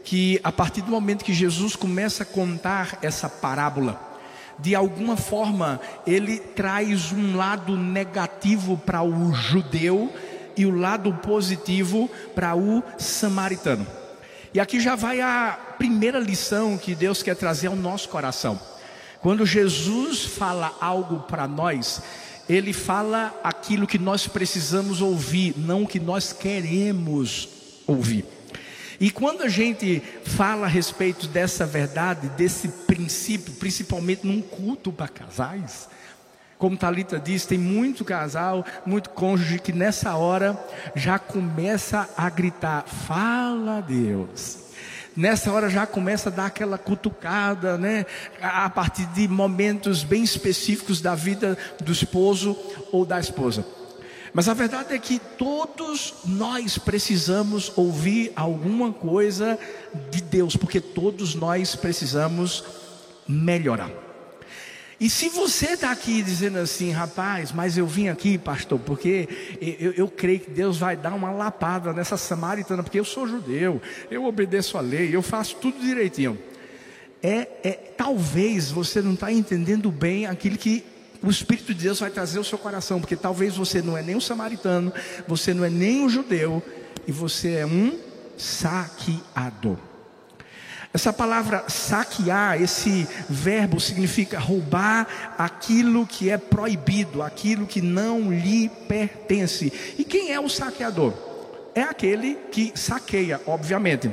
que 0.02 0.40
a 0.42 0.50
partir 0.50 0.80
do 0.82 0.90
momento 0.90 1.24
que 1.24 1.32
Jesus 1.32 1.76
começa 1.76 2.24
a 2.24 2.26
contar 2.26 2.98
essa 3.02 3.28
parábola, 3.28 4.18
de 4.58 4.74
alguma 4.74 5.16
forma 5.16 5.80
ele 6.04 6.40
traz 6.40 7.12
um 7.12 7.36
lado 7.36 7.76
negativo 7.76 8.76
para 8.76 9.00
o 9.00 9.32
judeu 9.32 10.12
e 10.56 10.66
o 10.66 10.76
lado 10.76 11.14
positivo 11.22 12.10
para 12.34 12.56
o 12.56 12.82
samaritano. 12.98 13.86
E 14.52 14.58
aqui 14.58 14.80
já 14.80 14.96
vai 14.96 15.20
a 15.20 15.56
primeira 15.78 16.18
lição 16.18 16.76
que 16.76 16.96
Deus 16.96 17.22
quer 17.22 17.36
trazer 17.36 17.68
ao 17.68 17.76
nosso 17.76 18.08
coração. 18.08 18.73
Quando 19.24 19.46
Jesus 19.46 20.22
fala 20.22 20.76
algo 20.82 21.20
para 21.20 21.48
nós, 21.48 22.02
ele 22.46 22.74
fala 22.74 23.34
aquilo 23.42 23.86
que 23.86 23.98
nós 23.98 24.26
precisamos 24.26 25.00
ouvir, 25.00 25.54
não 25.56 25.84
o 25.84 25.88
que 25.88 25.98
nós 25.98 26.30
queremos 26.30 27.48
ouvir. 27.86 28.26
E 29.00 29.10
quando 29.10 29.40
a 29.40 29.48
gente 29.48 30.02
fala 30.26 30.66
a 30.66 30.68
respeito 30.68 31.26
dessa 31.26 31.64
verdade, 31.64 32.28
desse 32.36 32.68
princípio, 32.68 33.54
principalmente 33.54 34.26
num 34.26 34.42
culto 34.42 34.92
para 34.92 35.08
casais, 35.08 35.88
como 36.58 36.76
Talita 36.76 37.18
disse, 37.18 37.48
tem 37.48 37.56
muito 37.56 38.04
casal, 38.04 38.62
muito 38.84 39.08
cônjuge 39.08 39.58
que 39.58 39.72
nessa 39.72 40.14
hora 40.16 40.54
já 40.94 41.18
começa 41.18 42.10
a 42.14 42.28
gritar: 42.28 42.84
"Fala 42.84 43.80
Deus". 43.80 44.63
Nessa 45.16 45.52
hora 45.52 45.70
já 45.70 45.86
começa 45.86 46.28
a 46.28 46.32
dar 46.32 46.46
aquela 46.46 46.76
cutucada, 46.76 47.78
né? 47.78 48.04
A 48.42 48.68
partir 48.68 49.06
de 49.06 49.28
momentos 49.28 50.02
bem 50.02 50.24
específicos 50.24 51.00
da 51.00 51.14
vida 51.14 51.56
do 51.80 51.92
esposo 51.92 52.56
ou 52.90 53.04
da 53.04 53.20
esposa. 53.20 53.64
Mas 54.32 54.48
a 54.48 54.54
verdade 54.54 54.92
é 54.92 54.98
que 54.98 55.20
todos 55.38 56.14
nós 56.24 56.76
precisamos 56.76 57.72
ouvir 57.76 58.32
alguma 58.34 58.92
coisa 58.92 59.56
de 60.10 60.20
Deus, 60.20 60.56
porque 60.56 60.80
todos 60.80 61.36
nós 61.36 61.76
precisamos 61.76 62.64
melhorar. 63.28 64.03
E 65.00 65.10
se 65.10 65.28
você 65.28 65.72
está 65.72 65.90
aqui 65.90 66.22
dizendo 66.22 66.58
assim, 66.58 66.90
rapaz, 66.90 67.52
mas 67.52 67.76
eu 67.76 67.86
vim 67.86 68.08
aqui, 68.08 68.38
pastor, 68.38 68.78
porque 68.78 69.28
eu, 69.60 69.92
eu, 69.92 70.08
creio 70.08 70.40
que 70.40 70.50
Deus 70.50 70.78
vai 70.78 70.96
dar 70.96 71.14
uma 71.14 71.32
lapada 71.32 71.92
nessa 71.92 72.16
samaritana, 72.16 72.82
porque 72.82 73.00
eu 73.00 73.04
sou 73.04 73.26
judeu, 73.26 73.82
eu 74.10 74.24
obedeço 74.24 74.78
a 74.78 74.80
lei, 74.80 75.14
eu 75.14 75.22
faço 75.22 75.56
tudo 75.56 75.80
direitinho. 75.80 76.38
É, 77.22 77.48
é 77.64 77.72
talvez 77.96 78.70
você 78.70 79.02
não 79.02 79.14
está 79.14 79.32
entendendo 79.32 79.90
bem 79.90 80.26
aquilo 80.26 80.56
que 80.56 80.84
o 81.22 81.30
Espírito 81.30 81.74
de 81.74 81.84
Deus 81.84 82.00
vai 82.00 82.10
trazer 82.10 82.38
ao 82.38 82.44
seu 82.44 82.58
coração, 82.58 83.00
porque 83.00 83.16
talvez 83.16 83.56
você 83.56 83.80
não 83.80 83.96
é 83.96 84.02
nem 84.02 84.14
um 84.14 84.20
samaritano, 84.20 84.92
você 85.26 85.54
não 85.54 85.64
é 85.64 85.70
nem 85.70 86.04
um 86.04 86.08
judeu, 86.08 86.62
e 87.06 87.12
você 87.12 87.52
é 87.54 87.66
um 87.66 87.98
saqueador. 88.36 89.78
Essa 90.94 91.12
palavra 91.12 91.64
saquear, 91.66 92.62
esse 92.62 93.08
verbo 93.28 93.80
significa 93.80 94.38
roubar 94.38 95.34
aquilo 95.36 96.06
que 96.06 96.30
é 96.30 96.38
proibido, 96.38 97.20
aquilo 97.20 97.66
que 97.66 97.82
não 97.82 98.30
lhe 98.30 98.68
pertence. 98.86 99.72
E 99.98 100.04
quem 100.04 100.30
é 100.32 100.38
o 100.38 100.48
saqueador? 100.48 101.12
É 101.74 101.82
aquele 101.82 102.36
que 102.52 102.72
saqueia, 102.76 103.40
obviamente. 103.44 104.08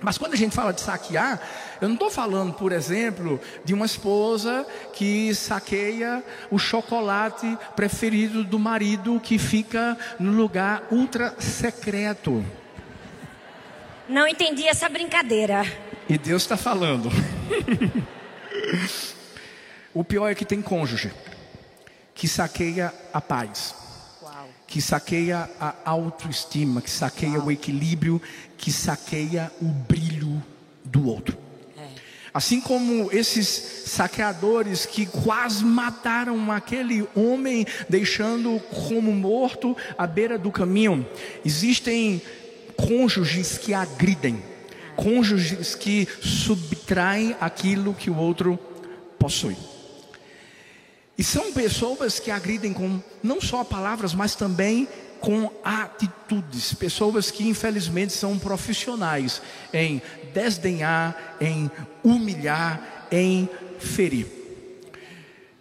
Mas 0.00 0.16
quando 0.16 0.32
a 0.32 0.36
gente 0.36 0.54
fala 0.54 0.72
de 0.72 0.80
saquear, 0.80 1.38
eu 1.82 1.88
não 1.88 1.96
estou 1.96 2.10
falando, 2.10 2.54
por 2.54 2.72
exemplo, 2.72 3.38
de 3.62 3.74
uma 3.74 3.84
esposa 3.84 4.66
que 4.94 5.34
saqueia 5.34 6.24
o 6.50 6.58
chocolate 6.58 7.58
preferido 7.74 8.42
do 8.42 8.58
marido 8.58 9.20
que 9.20 9.38
fica 9.38 9.98
no 10.18 10.32
lugar 10.32 10.82
ultra 10.90 11.34
secreto. 11.38 12.42
Não 14.08 14.26
entendi 14.26 14.66
essa 14.66 14.88
brincadeira. 14.88 15.64
E 16.08 16.16
Deus 16.16 16.42
está 16.42 16.56
falando. 16.56 17.10
o 19.92 20.04
pior 20.04 20.30
é 20.30 20.34
que 20.34 20.44
tem 20.44 20.62
cônjuge 20.62 21.10
que 22.14 22.26
saqueia 22.26 22.94
a 23.12 23.20
paz, 23.20 23.74
Uau. 24.22 24.48
que 24.66 24.80
saqueia 24.80 25.50
a 25.60 25.74
autoestima, 25.84 26.80
que 26.80 26.90
saqueia 26.90 27.38
Uau. 27.38 27.48
o 27.48 27.52
equilíbrio, 27.52 28.22
que 28.56 28.72
saqueia 28.72 29.52
o 29.60 29.66
brilho 29.66 30.42
do 30.82 31.06
outro. 31.06 31.36
É. 31.76 31.86
Assim 32.32 32.58
como 32.58 33.12
esses 33.12 33.46
saqueadores 33.86 34.86
que 34.86 35.04
quase 35.04 35.62
mataram 35.62 36.50
aquele 36.50 37.06
homem, 37.14 37.66
deixando 37.86 38.58
como 38.88 39.12
morto 39.12 39.76
à 39.98 40.06
beira 40.06 40.38
do 40.38 40.50
caminho, 40.50 41.06
existem 41.44 42.22
cônjuges 42.76 43.58
que 43.58 43.74
agridem 43.74 44.42
cônjuges 44.96 45.74
que 45.74 46.08
subtraem 46.22 47.36
aquilo 47.40 47.94
que 47.94 48.10
o 48.10 48.16
outro 48.16 48.58
possui. 49.18 49.56
E 51.18 51.24
são 51.24 51.52
pessoas 51.52 52.18
que 52.18 52.30
agridem 52.30 52.72
com 52.72 53.00
não 53.22 53.40
só 53.40 53.64
palavras, 53.64 54.14
mas 54.14 54.34
também 54.34 54.88
com 55.20 55.50
atitudes. 55.64 56.74
Pessoas 56.74 57.30
que 57.30 57.48
infelizmente 57.48 58.12
são 58.12 58.38
profissionais 58.38 59.40
em 59.72 60.02
desdenhar, 60.34 61.36
em 61.40 61.70
humilhar, 62.04 63.06
em 63.10 63.48
ferir. 63.78 64.26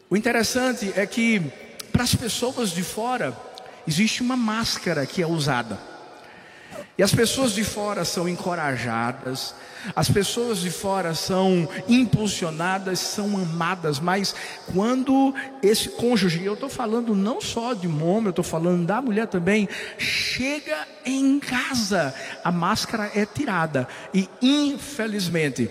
O 0.10 0.18
interessante 0.18 0.92
é 0.96 1.06
que 1.06 1.42
para 1.92 2.04
as 2.04 2.14
pessoas 2.14 2.72
de 2.72 2.84
fora 2.84 3.36
existe 3.88 4.22
uma 4.22 4.36
máscara 4.36 5.06
que 5.06 5.22
é 5.22 5.28
usada. 5.28 5.95
E 6.98 7.04
as 7.04 7.14
pessoas 7.14 7.52
de 7.52 7.64
fora 7.64 8.06
são 8.06 8.28
encorajadas, 8.28 9.54
as 9.94 10.10
pessoas 10.10 10.60
de 10.60 10.72
fora 10.72 11.14
são 11.14 11.68
impulsionadas, 11.90 13.00
são 13.00 13.38
amadas, 13.38 14.00
mas 14.00 14.34
quando 14.74 15.36
esse 15.62 15.90
cônjuge, 15.90 16.44
eu 16.44 16.54
estou 16.54 16.70
falando 16.70 17.14
não 17.14 17.42
só 17.42 17.74
de 17.74 17.86
homem, 17.86 18.28
eu 18.28 18.30
estou 18.30 18.46
falando 18.46 18.86
da 18.86 19.02
mulher 19.02 19.28
também, 19.28 19.68
chega 19.98 20.88
em 21.06 21.38
casa, 21.40 22.16
a 22.44 22.52
máscara 22.52 23.12
é 23.14 23.26
tirada 23.26 23.88
e 24.14 24.30
infelizmente 24.42 25.70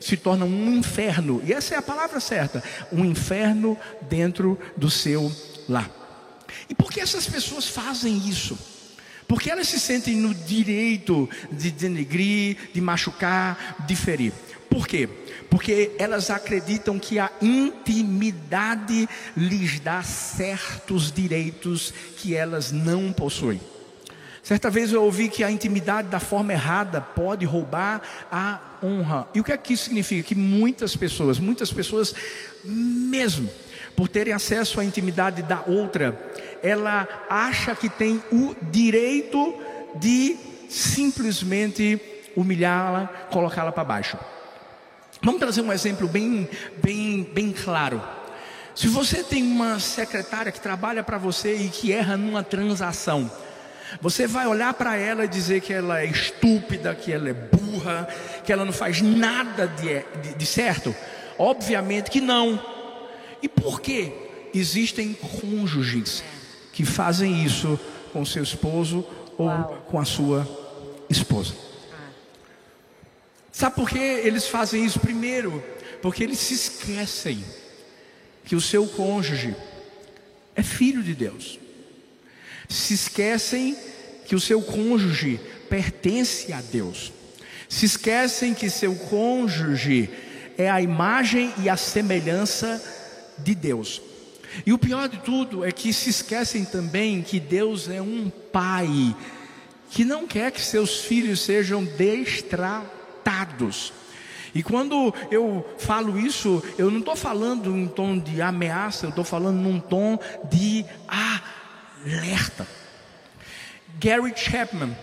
se 0.00 0.16
torna 0.16 0.46
um 0.46 0.72
inferno, 0.72 1.40
e 1.44 1.52
essa 1.52 1.74
é 1.74 1.78
a 1.78 1.82
palavra 1.82 2.18
certa, 2.18 2.64
um 2.90 3.04
inferno 3.04 3.78
dentro 4.00 4.58
do 4.76 4.90
seu 4.90 5.30
lar. 5.68 5.90
E 6.68 6.74
por 6.74 6.90
que 6.90 6.98
essas 6.98 7.26
pessoas 7.26 7.68
fazem 7.68 8.16
isso? 8.28 8.71
Porque 9.32 9.50
elas 9.50 9.66
se 9.66 9.80
sentem 9.80 10.14
no 10.14 10.34
direito 10.34 11.26
de 11.50 11.70
denegrir, 11.70 12.68
de 12.74 12.82
machucar, 12.82 13.82
de 13.86 13.96
ferir. 13.96 14.30
Por 14.68 14.86
quê? 14.86 15.08
Porque 15.48 15.92
elas 15.98 16.28
acreditam 16.28 16.98
que 16.98 17.18
a 17.18 17.30
intimidade 17.40 19.08
lhes 19.34 19.80
dá 19.80 20.02
certos 20.02 21.10
direitos 21.10 21.94
que 22.18 22.36
elas 22.36 22.72
não 22.72 23.10
possuem. 23.10 23.58
Certa 24.42 24.68
vez 24.68 24.92
eu 24.92 25.02
ouvi 25.02 25.30
que 25.30 25.42
a 25.42 25.50
intimidade 25.50 26.08
da 26.08 26.20
forma 26.20 26.52
errada 26.52 27.00
pode 27.00 27.46
roubar 27.46 28.02
a 28.30 28.60
honra. 28.82 29.28
E 29.34 29.40
o 29.40 29.44
que 29.44 29.52
é 29.52 29.56
que 29.56 29.72
isso 29.72 29.84
significa? 29.84 30.28
Que 30.28 30.34
muitas 30.34 30.94
pessoas, 30.94 31.38
muitas 31.38 31.72
pessoas 31.72 32.14
mesmo, 32.62 33.48
por 33.96 34.08
terem 34.08 34.32
acesso 34.32 34.80
à 34.80 34.84
intimidade 34.84 35.42
da 35.42 35.62
outra, 35.66 36.18
ela 36.62 37.08
acha 37.28 37.74
que 37.74 37.88
tem 37.88 38.22
o 38.30 38.54
direito 38.70 39.54
de 39.96 40.36
simplesmente 40.68 42.00
humilhá-la, 42.36 43.06
colocá-la 43.30 43.72
para 43.72 43.84
baixo. 43.84 44.18
Vamos 45.22 45.40
trazer 45.40 45.60
um 45.60 45.72
exemplo 45.72 46.08
bem, 46.08 46.48
bem, 46.82 47.22
bem 47.32 47.52
claro. 47.52 48.02
Se 48.74 48.88
você 48.88 49.22
tem 49.22 49.42
uma 49.42 49.78
secretária 49.78 50.50
que 50.50 50.60
trabalha 50.60 51.02
para 51.02 51.18
você 51.18 51.54
e 51.54 51.68
que 51.68 51.92
erra 51.92 52.16
numa 52.16 52.42
transação, 52.42 53.30
você 54.00 54.26
vai 54.26 54.46
olhar 54.46 54.72
para 54.74 54.96
ela 54.96 55.24
e 55.24 55.28
dizer 55.28 55.60
que 55.60 55.72
ela 55.72 56.00
é 56.00 56.06
estúpida, 56.06 56.94
que 56.94 57.12
ela 57.12 57.28
é 57.28 57.34
burra, 57.34 58.08
que 58.44 58.52
ela 58.52 58.64
não 58.64 58.72
faz 58.72 59.02
nada 59.02 59.66
de, 59.68 60.02
de, 60.22 60.34
de 60.34 60.46
certo? 60.46 60.94
Obviamente 61.38 62.10
que 62.10 62.20
não. 62.20 62.71
E 63.42 63.48
por 63.48 63.80
quê? 63.80 64.12
Existem 64.54 65.14
cônjuges 65.14 66.22
que 66.72 66.84
fazem 66.84 67.44
isso 67.44 67.78
com 68.12 68.24
seu 68.24 68.42
esposo 68.42 69.04
ou 69.36 69.46
Uau. 69.46 69.86
com 69.90 69.98
a 69.98 70.04
sua 70.04 70.46
esposa. 71.08 71.54
Sabe 73.50 73.76
por 73.76 73.88
que 73.88 73.98
eles 73.98 74.46
fazem 74.46 74.84
isso? 74.84 75.00
Primeiro, 75.00 75.62
porque 76.00 76.22
eles 76.22 76.38
se 76.38 76.54
esquecem 76.54 77.44
que 78.44 78.56
o 78.56 78.60
seu 78.60 78.86
cônjuge 78.86 79.54
é 80.54 80.62
filho 80.62 81.02
de 81.02 81.14
Deus. 81.14 81.58
Se 82.68 82.94
esquecem 82.94 83.76
que 84.26 84.34
o 84.34 84.40
seu 84.40 84.62
cônjuge 84.62 85.40
pertence 85.68 86.52
a 86.52 86.60
Deus. 86.60 87.12
Se 87.68 87.86
esquecem 87.86 88.54
que 88.54 88.68
seu 88.70 88.94
cônjuge 88.94 90.10
é 90.58 90.70
a 90.70 90.80
imagem 90.80 91.52
e 91.58 91.68
a 91.68 91.76
semelhança 91.76 92.82
de 93.42 93.54
Deus. 93.54 94.00
E 94.66 94.72
o 94.72 94.78
pior 94.78 95.08
de 95.08 95.18
tudo 95.18 95.64
é 95.64 95.72
que 95.72 95.92
se 95.92 96.10
esquecem 96.10 96.64
também 96.64 97.22
que 97.22 97.40
Deus 97.40 97.88
é 97.88 98.02
um 98.02 98.30
pai 98.30 99.16
que 99.90 100.04
não 100.04 100.26
quer 100.26 100.50
que 100.50 100.60
seus 100.60 101.00
filhos 101.00 101.40
sejam 101.40 101.84
destratados. 101.84 103.92
E 104.54 104.62
quando 104.62 105.14
eu 105.30 105.66
falo 105.78 106.18
isso, 106.18 106.62
eu 106.76 106.90
não 106.90 106.98
estou 106.98 107.16
falando 107.16 107.70
em 107.70 107.84
um 107.84 107.88
tom 107.88 108.18
de 108.18 108.42
ameaça, 108.42 109.06
eu 109.06 109.10
estou 109.10 109.24
falando 109.24 109.56
num 109.56 109.80
tom 109.80 110.18
de 110.50 110.84
alerta. 111.08 112.66
Gary 113.98 114.32
Chapman, 114.36 114.96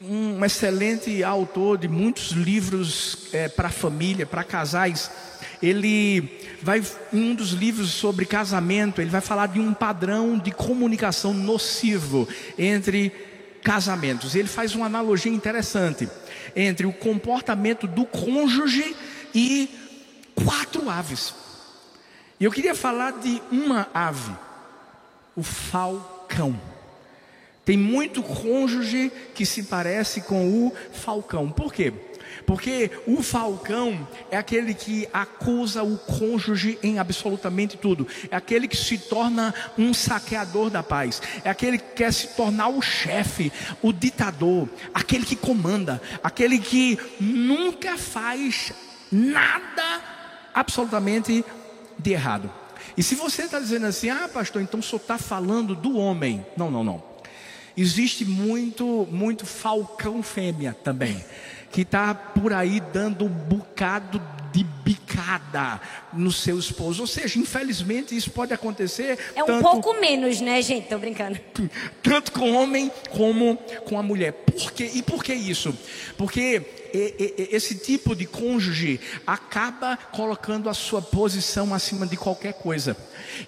um 0.00 0.42
excelente 0.44 1.22
autor 1.22 1.78
de 1.78 1.88
muitos 1.88 2.30
livros 2.30 3.28
é, 3.32 3.48
para 3.48 3.68
família, 3.68 4.24
para 4.24 4.44
casais, 4.44 5.10
ele 5.62 6.40
vai 6.60 6.82
em 7.12 7.30
um 7.30 7.34
dos 7.34 7.50
livros 7.50 7.90
sobre 7.90 8.26
casamento, 8.26 9.00
ele 9.00 9.10
vai 9.10 9.20
falar 9.20 9.46
de 9.46 9.60
um 9.60 9.72
padrão 9.72 10.36
de 10.36 10.50
comunicação 10.50 11.32
nocivo 11.32 12.28
entre 12.58 13.12
casamentos. 13.62 14.34
Ele 14.34 14.48
faz 14.48 14.74
uma 14.74 14.86
analogia 14.86 15.32
interessante 15.32 16.08
entre 16.56 16.84
o 16.84 16.92
comportamento 16.92 17.86
do 17.86 18.04
cônjuge 18.04 18.96
e 19.34 19.70
quatro 20.34 20.90
aves. 20.90 21.34
E 22.40 22.44
eu 22.44 22.50
queria 22.50 22.74
falar 22.74 23.12
de 23.12 23.40
uma 23.52 23.88
ave, 23.94 24.32
o 25.36 25.42
falcão. 25.42 26.58
Tem 27.64 27.76
muito 27.76 28.22
cônjuge 28.22 29.12
que 29.34 29.46
se 29.46 29.62
parece 29.64 30.22
com 30.22 30.66
o 30.66 30.72
falcão. 30.92 31.48
Por 31.48 31.72
quê? 31.72 31.92
Porque 32.46 32.90
o 33.06 33.22
falcão 33.22 34.06
é 34.30 34.36
aquele 34.36 34.74
que 34.74 35.08
acusa 35.12 35.82
o 35.82 35.98
cônjuge 35.98 36.78
em 36.82 36.98
absolutamente 36.98 37.76
tudo. 37.76 38.06
É 38.30 38.36
aquele 38.36 38.68
que 38.68 38.76
se 38.76 38.98
torna 38.98 39.54
um 39.78 39.92
saqueador 39.92 40.70
da 40.70 40.82
paz. 40.82 41.22
É 41.44 41.50
aquele 41.50 41.78
que 41.78 41.94
quer 41.94 42.12
se 42.12 42.28
tornar 42.28 42.68
o 42.68 42.82
chefe, 42.82 43.52
o 43.80 43.92
ditador, 43.92 44.68
aquele 44.92 45.24
que 45.24 45.36
comanda, 45.36 46.00
aquele 46.22 46.58
que 46.58 46.98
nunca 47.20 47.96
faz 47.96 48.72
nada 49.10 50.00
absolutamente 50.54 51.44
de 51.98 52.12
errado. 52.12 52.50
E 52.96 53.02
se 53.02 53.14
você 53.14 53.42
está 53.42 53.58
dizendo 53.58 53.86
assim, 53.86 54.10
ah, 54.10 54.28
pastor, 54.32 54.60
então 54.60 54.82
senhor 54.82 55.00
está 55.00 55.16
falando 55.16 55.74
do 55.74 55.96
homem. 55.96 56.44
Não, 56.56 56.70
não, 56.70 56.84
não. 56.84 57.02
Existe 57.76 58.24
muito, 58.24 59.08
muito 59.10 59.46
falcão 59.46 60.22
fêmea 60.22 60.76
também, 60.84 61.24
que 61.72 61.80
está 61.80 62.14
por 62.14 62.52
aí 62.52 62.80
dando 62.92 63.24
um 63.24 63.28
bocado 63.28 64.20
de 64.52 64.62
bicada 64.84 65.80
no 66.12 66.30
seu 66.30 66.58
esposo. 66.58 67.00
Ou 67.00 67.06
seja, 67.06 67.38
infelizmente 67.38 68.14
isso 68.14 68.30
pode 68.30 68.52
acontecer. 68.52 69.18
É 69.34 69.42
um 69.42 69.46
tanto, 69.46 69.62
pouco 69.62 69.94
menos, 69.94 70.40
né, 70.40 70.60
gente? 70.60 70.88
Tô 70.88 70.98
brincando. 70.98 71.40
Tanto 72.02 72.32
com 72.32 72.52
o 72.52 72.54
homem 72.54 72.92
como 73.10 73.56
com 73.86 73.98
a 73.98 74.02
mulher. 74.02 74.32
Por 74.32 74.72
quê? 74.72 74.90
E 74.94 75.02
por 75.02 75.24
que 75.24 75.32
isso? 75.32 75.76
Porque 76.18 76.62
esse 76.92 77.76
tipo 77.76 78.14
de 78.14 78.26
cônjuge 78.26 79.00
acaba 79.26 79.96
colocando 79.96 80.68
a 80.68 80.74
sua 80.74 81.00
posição 81.00 81.72
acima 81.72 82.06
de 82.06 82.18
qualquer 82.18 82.52
coisa. 82.52 82.94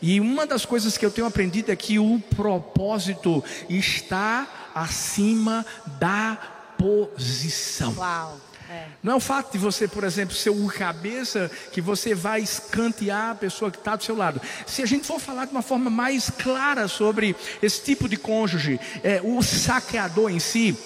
E 0.00 0.18
uma 0.18 0.46
das 0.46 0.64
coisas 0.64 0.96
que 0.96 1.04
eu 1.04 1.10
tenho 1.10 1.26
aprendido 1.26 1.70
é 1.70 1.76
que 1.76 1.98
o 1.98 2.18
propósito 2.34 3.44
está 3.68 4.70
acima 4.74 5.64
da 6.00 6.53
posição. 6.78 7.94
Uau. 7.96 8.40
É. 8.70 8.87
Não 9.02 9.12
é 9.12 9.16
o 9.16 9.20
fato 9.20 9.52
de 9.52 9.58
você, 9.58 9.87
por 9.87 10.04
exemplo, 10.04 10.34
ser 10.34 10.50
o 10.50 10.66
cabeça 10.68 11.50
que 11.70 11.80
você 11.80 12.14
vai 12.14 12.40
escantear 12.40 13.30
a 13.30 13.34
pessoa 13.34 13.70
que 13.70 13.76
está 13.76 13.94
do 13.94 14.02
seu 14.02 14.16
lado. 14.16 14.40
Se 14.66 14.82
a 14.82 14.87
gente 14.87 15.06
for 15.06 15.20
falar 15.20 15.44
de 15.44 15.52
uma 15.52 15.62
forma 15.62 15.90
mais 15.90 16.30
clara 16.30 16.88
sobre 16.88 17.37
esse 17.62 17.82
tipo 17.82 18.08
de 18.08 18.16
cônjuge, 18.16 18.80
é, 19.02 19.20
o 19.22 19.42
saqueador 19.42 20.30
em 20.30 20.38
si, 20.38 20.76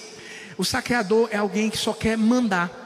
o 0.57 0.65
saqueador 0.65 1.29
é 1.31 1.37
alguém 1.37 1.69
que 1.69 1.77
só 1.77 1.93
quer 1.93 2.17
mandar. 2.17 2.78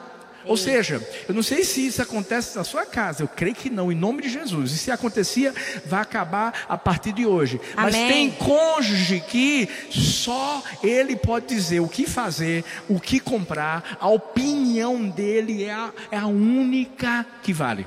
Ou 0.46 0.58
seja, 0.58 1.02
eu 1.28 1.34
não 1.34 1.44
sei 1.44 1.64
se 1.64 1.86
isso 1.86 2.02
acontece 2.02 2.56
na 2.58 2.64
sua 2.64 2.86
casa, 2.86 3.24
eu 3.24 3.28
creio 3.28 3.56
que 3.56 3.70
não, 3.70 3.92
em 3.92 3.96
nome 3.96 4.22
de 4.24 4.30
Jesus. 4.30 4.72
E 4.72 4.78
se 4.78 4.92
acontecia, 4.92 5.54
vai 5.86 6.02
acabar 6.02 6.66
a 6.68 6.78
partir 6.78 7.14
de 7.14 7.26
hoje. 7.26 7.60
Amém. 7.76 7.92
Mas 7.92 8.14
tem 8.14 8.32
cônjuge 8.32 9.24
que 9.28 9.70
só 9.90 10.64
ele 10.84 11.16
pode 11.16 11.48
dizer 11.48 11.80
o 11.80 11.88
que 11.88 12.06
fazer, 12.06 12.64
o 12.90 13.00
que 13.00 13.20
comprar, 13.20 13.98
a 14.00 14.10
opinião 14.10 15.08
dele 15.08 15.64
é 15.64 15.74
a, 15.74 15.92
é 16.12 16.18
a 16.18 16.28
única 16.28 17.26
que 17.42 17.54
vale. 17.54 17.86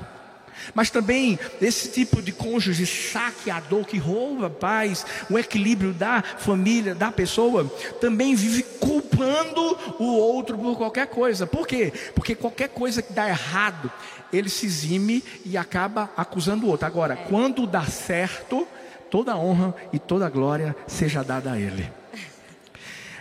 Mas 0.73 0.89
também 0.89 1.39
esse 1.61 1.89
tipo 1.89 2.21
de 2.21 2.31
cônjuge 2.31 2.85
saqueador 2.85 3.85
que 3.85 3.97
rouba 3.97 4.47
a 4.47 4.49
paz, 4.49 5.05
o 5.29 5.37
equilíbrio 5.37 5.93
da 5.93 6.21
família, 6.21 6.95
da 6.95 7.11
pessoa, 7.11 7.65
também 7.99 8.35
vive 8.35 8.63
culpando 8.79 9.77
o 9.99 10.05
outro 10.05 10.57
por 10.57 10.77
qualquer 10.77 11.07
coisa. 11.07 11.47
Por 11.47 11.67
quê? 11.67 11.91
Porque 12.15 12.35
qualquer 12.35 12.69
coisa 12.69 13.01
que 13.01 13.13
dá 13.13 13.27
errado, 13.27 13.91
ele 14.31 14.49
se 14.49 14.65
exime 14.65 15.23
e 15.45 15.57
acaba 15.57 16.09
acusando 16.15 16.65
o 16.65 16.69
outro. 16.69 16.85
Agora, 16.85 17.15
quando 17.15 17.65
dá 17.65 17.85
certo, 17.85 18.67
toda 19.09 19.33
a 19.33 19.37
honra 19.37 19.75
e 19.91 19.99
toda 19.99 20.25
a 20.25 20.29
glória 20.29 20.75
seja 20.85 21.23
dada 21.23 21.53
a 21.53 21.59
ele. 21.59 21.89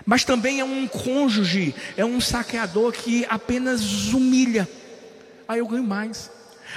Mas 0.05 0.25
também 0.25 0.61
é 0.61 0.65
um 0.65 0.87
cônjuge, 0.87 1.75
é 1.97 2.05
um 2.05 2.21
saqueador 2.21 2.93
que 2.93 3.27
apenas 3.29 4.13
humilha. 4.13 4.69
Aí 5.49 5.59
eu 5.59 5.67
ganho 5.67 5.83
mais. 5.83 6.31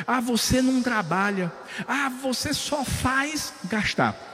Ah, 0.05 0.19
você 0.19 0.61
não 0.61 0.81
trabalha. 0.81 1.51
Ah, 1.87 2.09
você 2.21 2.53
só 2.53 2.83
faz 2.83 3.53
gastar. 3.65 4.29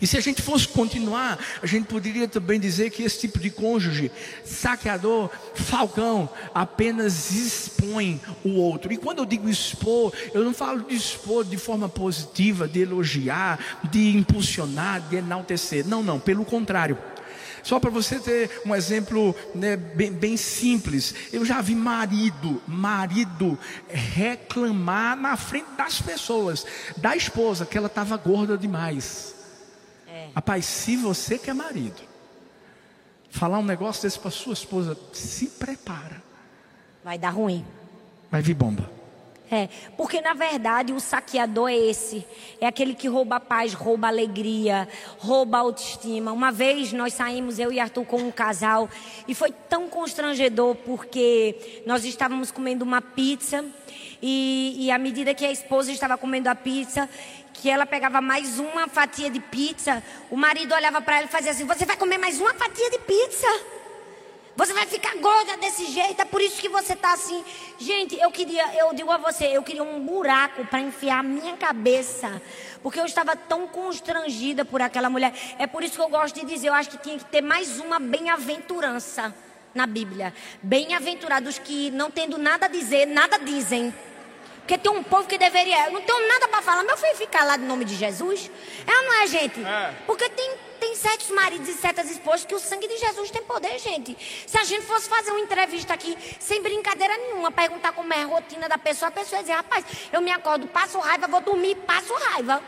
E 0.00 0.06
se 0.06 0.16
a 0.16 0.20
gente 0.20 0.40
fosse 0.42 0.66
continuar, 0.68 1.38
a 1.62 1.66
gente 1.66 1.86
poderia 1.86 2.26
também 2.26 2.58
dizer 2.58 2.90
que 2.90 3.02
esse 3.02 3.20
tipo 3.20 3.38
de 3.38 3.50
cônjuge, 3.50 4.10
saqueador, 4.44 5.30
falcão, 5.54 6.28
apenas 6.54 7.30
expõe 7.30 8.20
o 8.44 8.54
outro. 8.54 8.92
E 8.92 8.96
quando 8.96 9.18
eu 9.18 9.26
digo 9.26 9.48
expor, 9.48 10.12
eu 10.32 10.44
não 10.44 10.54
falo 10.54 10.82
de 10.84 10.94
expor 10.94 11.44
de 11.44 11.56
forma 11.56 11.88
positiva, 11.88 12.66
de 12.66 12.80
elogiar, 12.80 13.58
de 13.90 14.16
impulsionar, 14.16 15.00
de 15.08 15.16
enaltecer. 15.16 15.86
Não, 15.86 16.02
não, 16.02 16.18
pelo 16.18 16.44
contrário. 16.44 16.98
Só 17.66 17.80
para 17.80 17.90
você 17.90 18.20
ter 18.20 18.62
um 18.64 18.72
exemplo 18.72 19.34
né, 19.52 19.76
bem, 19.76 20.12
bem, 20.12 20.36
simples, 20.36 21.12
eu 21.32 21.44
já 21.44 21.60
vi 21.60 21.74
marido, 21.74 22.62
marido 22.64 23.58
reclamar 23.88 25.16
na 25.16 25.36
frente 25.36 25.72
das 25.76 26.00
pessoas, 26.00 26.64
da 26.96 27.16
esposa, 27.16 27.66
que 27.66 27.76
ela 27.76 27.88
estava 27.88 28.16
gorda 28.16 28.56
demais. 28.56 29.34
É. 30.06 30.28
Rapaz, 30.32 30.64
se 30.64 30.96
você 30.96 31.38
que 31.38 31.50
é 31.50 31.52
marido, 31.52 32.00
falar 33.30 33.58
um 33.58 33.64
negócio 33.64 34.04
desse 34.04 34.20
para 34.20 34.30
sua 34.30 34.52
esposa, 34.52 34.96
se 35.12 35.46
prepara. 35.46 36.22
Vai 37.02 37.18
dar 37.18 37.30
ruim. 37.30 37.66
Vai 38.30 38.42
vir 38.42 38.54
bomba. 38.54 38.95
É, 39.50 39.68
porque 39.96 40.20
na 40.20 40.34
verdade 40.34 40.92
o 40.92 40.98
saqueador 40.98 41.70
é 41.70 41.76
esse. 41.76 42.26
É 42.60 42.66
aquele 42.66 42.94
que 42.94 43.06
rouba 43.06 43.36
a 43.36 43.40
paz, 43.40 43.74
rouba 43.74 44.08
a 44.08 44.10
alegria, 44.10 44.88
rouba 45.18 45.58
a 45.58 45.60
autoestima. 45.60 46.32
Uma 46.32 46.50
vez 46.50 46.92
nós 46.92 47.14
saímos, 47.14 47.58
eu 47.58 47.72
e 47.72 47.78
Arthur, 47.78 48.04
com 48.04 48.16
um 48.16 48.32
casal, 48.32 48.88
e 49.28 49.34
foi 49.34 49.52
tão 49.68 49.88
constrangedor 49.88 50.74
porque 50.74 51.82
nós 51.86 52.04
estávamos 52.04 52.50
comendo 52.50 52.84
uma 52.84 53.00
pizza, 53.00 53.64
e, 54.20 54.74
e 54.78 54.90
à 54.90 54.98
medida 54.98 55.34
que 55.34 55.44
a 55.44 55.52
esposa 55.52 55.92
estava 55.92 56.16
comendo 56.18 56.48
a 56.48 56.54
pizza, 56.54 57.08
que 57.52 57.70
ela 57.70 57.86
pegava 57.86 58.20
mais 58.20 58.58
uma 58.58 58.88
fatia 58.88 59.30
de 59.30 59.40
pizza, 59.40 60.02
o 60.30 60.36
marido 60.36 60.74
olhava 60.74 61.00
para 61.00 61.18
ela 61.18 61.26
e 61.26 61.30
fazia 61.30 61.52
assim: 61.52 61.64
Você 61.64 61.84
vai 61.84 61.96
comer 61.96 62.18
mais 62.18 62.40
uma 62.40 62.54
fatia 62.54 62.90
de 62.90 62.98
pizza? 62.98 63.75
Você 64.56 64.72
vai 64.72 64.86
ficar 64.86 65.14
gorda 65.16 65.58
desse 65.58 65.84
jeito, 65.84 66.20
é 66.20 66.24
por 66.24 66.40
isso 66.40 66.58
que 66.58 66.68
você 66.68 66.96
tá 66.96 67.12
assim. 67.12 67.44
Gente, 67.78 68.18
eu 68.18 68.30
queria, 68.30 68.74
eu 68.78 68.94
digo 68.94 69.10
a 69.10 69.18
você, 69.18 69.44
eu 69.48 69.62
queria 69.62 69.82
um 69.82 70.00
buraco 70.00 70.64
para 70.64 70.80
enfiar 70.80 71.18
a 71.18 71.22
minha 71.22 71.54
cabeça, 71.58 72.40
porque 72.82 72.98
eu 72.98 73.04
estava 73.04 73.36
tão 73.36 73.68
constrangida 73.68 74.64
por 74.64 74.80
aquela 74.80 75.10
mulher. 75.10 75.34
É 75.58 75.66
por 75.66 75.84
isso 75.84 75.96
que 75.96 76.00
eu 76.00 76.08
gosto 76.08 76.40
de 76.40 76.46
dizer, 76.46 76.68
eu 76.68 76.74
acho 76.74 76.88
que 76.88 76.96
tinha 76.96 77.18
que 77.18 77.26
ter 77.26 77.42
mais 77.42 77.78
uma 77.78 77.98
bem-aventurança 77.98 79.34
na 79.74 79.86
Bíblia. 79.86 80.32
Bem-aventurados 80.62 81.58
que 81.58 81.90
não 81.90 82.10
tendo 82.10 82.38
nada 82.38 82.64
a 82.64 82.68
dizer, 82.68 83.04
nada 83.04 83.38
dizem. 83.38 83.92
Porque 84.66 84.78
tem 84.78 84.90
um 84.90 85.02
povo 85.04 85.28
que 85.28 85.38
deveria. 85.38 85.86
Eu 85.86 85.92
não 85.92 86.02
tenho 86.02 86.26
nada 86.26 86.48
para 86.48 86.60
falar, 86.60 86.82
meu 86.82 86.96
filho 86.96 87.14
ficar 87.14 87.44
lá 87.44 87.56
no 87.56 87.66
nome 87.68 87.84
de 87.84 87.94
Jesus. 87.94 88.50
É 88.84 88.98
ou 88.98 89.04
não 89.04 89.22
é, 89.22 89.26
gente? 89.28 89.64
É. 89.64 89.94
Porque 90.04 90.28
tem, 90.28 90.56
tem 90.80 90.96
certos 90.96 91.30
maridos 91.30 91.68
e 91.68 91.74
certas 91.74 92.10
esposas 92.10 92.44
que 92.44 92.52
o 92.52 92.58
sangue 92.58 92.88
de 92.88 92.98
Jesus 92.98 93.30
tem 93.30 93.44
poder, 93.44 93.78
gente. 93.78 94.18
Se 94.44 94.58
a 94.58 94.64
gente 94.64 94.84
fosse 94.84 95.08
fazer 95.08 95.30
uma 95.30 95.38
entrevista 95.38 95.94
aqui, 95.94 96.18
sem 96.40 96.60
brincadeira 96.60 97.16
nenhuma, 97.16 97.52
perguntar 97.52 97.92
como 97.92 98.12
é 98.12 98.22
a 98.22 98.26
rotina 98.26 98.68
da 98.68 98.76
pessoa, 98.76 99.08
a 99.08 99.12
pessoa 99.12 99.38
ia 99.38 99.42
dizer: 99.44 99.52
rapaz, 99.52 99.84
eu 100.12 100.20
me 100.20 100.32
acordo, 100.32 100.66
passo 100.66 100.98
raiva, 100.98 101.28
vou 101.28 101.40
dormir, 101.42 101.76
passo 101.86 102.12
raiva. 102.12 102.60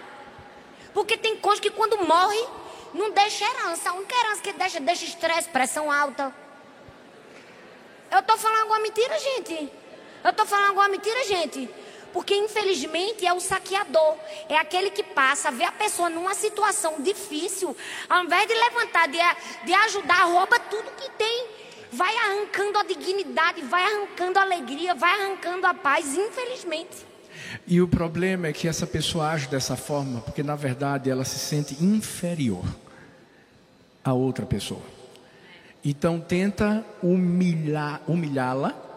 Porque 0.95 1.17
tem 1.17 1.37
coisa 1.39 1.61
que 1.61 1.71
quando 1.71 1.99
morre, 2.07 2.47
não 2.95 3.11
deixa 3.11 3.45
herança. 3.45 3.91
A 3.91 3.95
única 3.95 4.15
herança 4.15 4.41
que 4.41 4.53
deixa, 4.53 4.79
deixa 4.79 5.05
estresse, 5.05 5.49
pressão 5.49 5.91
alta. 5.91 6.33
Eu 8.09 8.23
tô 8.23 8.39
falando 8.39 8.61
alguma 8.61 8.79
mentira, 8.79 9.19
gente? 9.19 9.69
Eu 10.23 10.33
tô 10.33 10.47
falando 10.47 10.69
alguma 10.69 10.89
mentira, 10.89 11.25
gente? 11.25 11.69
Porque 12.13 12.35
infelizmente 12.35 13.27
é 13.27 13.33
o 13.33 13.41
saqueador, 13.41 14.17
é 14.49 14.57
aquele 14.57 14.91
que 14.91 15.03
passa, 15.03 15.51
vê 15.51 15.65
a 15.65 15.73
pessoa 15.73 16.09
numa 16.09 16.35
situação 16.35 16.97
difícil, 17.01 17.77
ao 18.09 18.25
invés 18.25 18.47
de 18.47 18.55
levantar, 18.55 19.09
de, 19.09 19.19
de 19.67 19.75
ajudar, 19.75 20.25
rouba 20.25 20.59
tudo 20.59 20.91
que 20.97 21.11
tem. 21.13 21.47
Vai 21.91 22.15
arrancando 22.17 22.79
a 22.79 22.83
dignidade, 22.83 23.63
vai 23.63 23.83
arrancando 23.83 24.39
a 24.39 24.43
alegria, 24.43 24.95
vai 24.95 25.11
arrancando 25.23 25.67
a 25.67 25.73
paz, 25.73 26.15
infelizmente. 26.17 27.09
E 27.67 27.81
o 27.81 27.89
problema 27.89 28.49
é 28.49 28.53
que 28.53 28.69
essa 28.69 28.87
pessoa 28.87 29.31
age 29.31 29.49
dessa 29.49 29.77
forma 29.77 30.21
porque 30.21 30.43
na 30.43 30.57
verdade 30.57 31.11
ela 31.11 31.25
se 31.25 31.39
sente 31.39 31.83
inferior 31.83 32.65
a 34.05 34.13
outra 34.13 34.47
pessoa. 34.47 34.83
Então 35.85 36.21
tenta 36.21 36.85
humilhar, 37.03 38.03
humilhá-la 38.07 38.88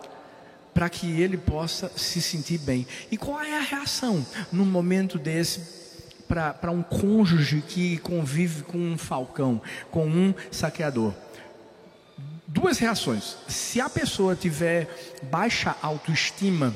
para 0.74 0.90
que 0.90 1.22
ele 1.22 1.38
possa 1.38 1.92
se 1.96 2.22
sentir 2.22 2.60
bem. 2.60 2.88
E 3.12 3.18
qual 3.18 3.42
é 3.42 3.58
a 3.58 3.62
reação 3.62 4.26
num 4.52 4.66
momento 4.66 5.18
desse 5.18 5.82
para 6.28 6.72
um 6.72 6.82
cônjuge 6.82 7.62
que 7.68 7.98
convive 7.98 8.64
com 8.64 8.78
um 8.78 8.98
falcão, 8.98 9.62
com 9.90 10.08
um 10.08 10.34
saqueador? 10.50 11.14
Duas 12.48 12.78
reações. 12.80 13.38
Se 13.48 13.80
a 13.80 13.90
pessoa 13.90 14.36
tiver 14.36 14.88
baixa 15.24 15.76
autoestima, 15.82 16.74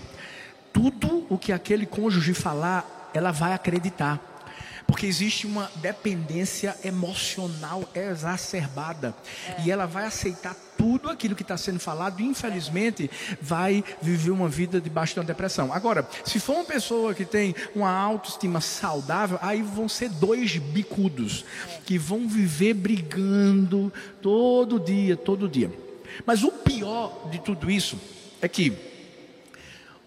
tudo 0.71 1.25
o 1.29 1.37
que 1.37 1.53
aquele 1.53 1.85
cônjuge 1.85 2.33
falar, 2.33 3.09
ela 3.13 3.31
vai 3.31 3.53
acreditar. 3.53 4.19
Porque 4.85 5.05
existe 5.05 5.47
uma 5.47 5.71
dependência 5.77 6.75
emocional 6.83 7.89
exacerbada. 7.95 9.15
É. 9.47 9.63
E 9.63 9.71
ela 9.71 9.85
vai 9.85 10.05
aceitar 10.05 10.55
tudo 10.85 11.09
aquilo 11.09 11.35
que 11.35 11.41
está 11.41 11.57
sendo 11.57 11.79
falado, 11.79 12.21
infelizmente 12.21 13.09
vai 13.41 13.83
viver 14.03 14.29
uma 14.29 14.47
vida 14.47 14.79
debaixo 14.79 15.15
de 15.15 15.19
uma 15.19 15.25
depressão. 15.25 15.73
Agora, 15.73 16.07
se 16.23 16.39
for 16.39 16.57
uma 16.57 16.63
pessoa 16.63 17.15
que 17.15 17.25
tem 17.25 17.55
uma 17.75 17.89
autoestima 17.89 18.61
saudável, 18.61 19.39
aí 19.41 19.63
vão 19.63 19.89
ser 19.89 20.09
dois 20.09 20.57
bicudos 20.57 21.43
que 21.87 21.97
vão 21.97 22.27
viver 22.27 22.75
brigando 22.75 23.91
todo 24.21 24.79
dia, 24.79 25.17
todo 25.17 25.49
dia. 25.49 25.73
Mas 26.23 26.43
o 26.43 26.51
pior 26.51 27.29
de 27.31 27.39
tudo 27.39 27.71
isso 27.71 27.99
é 28.39 28.47
que 28.47 28.71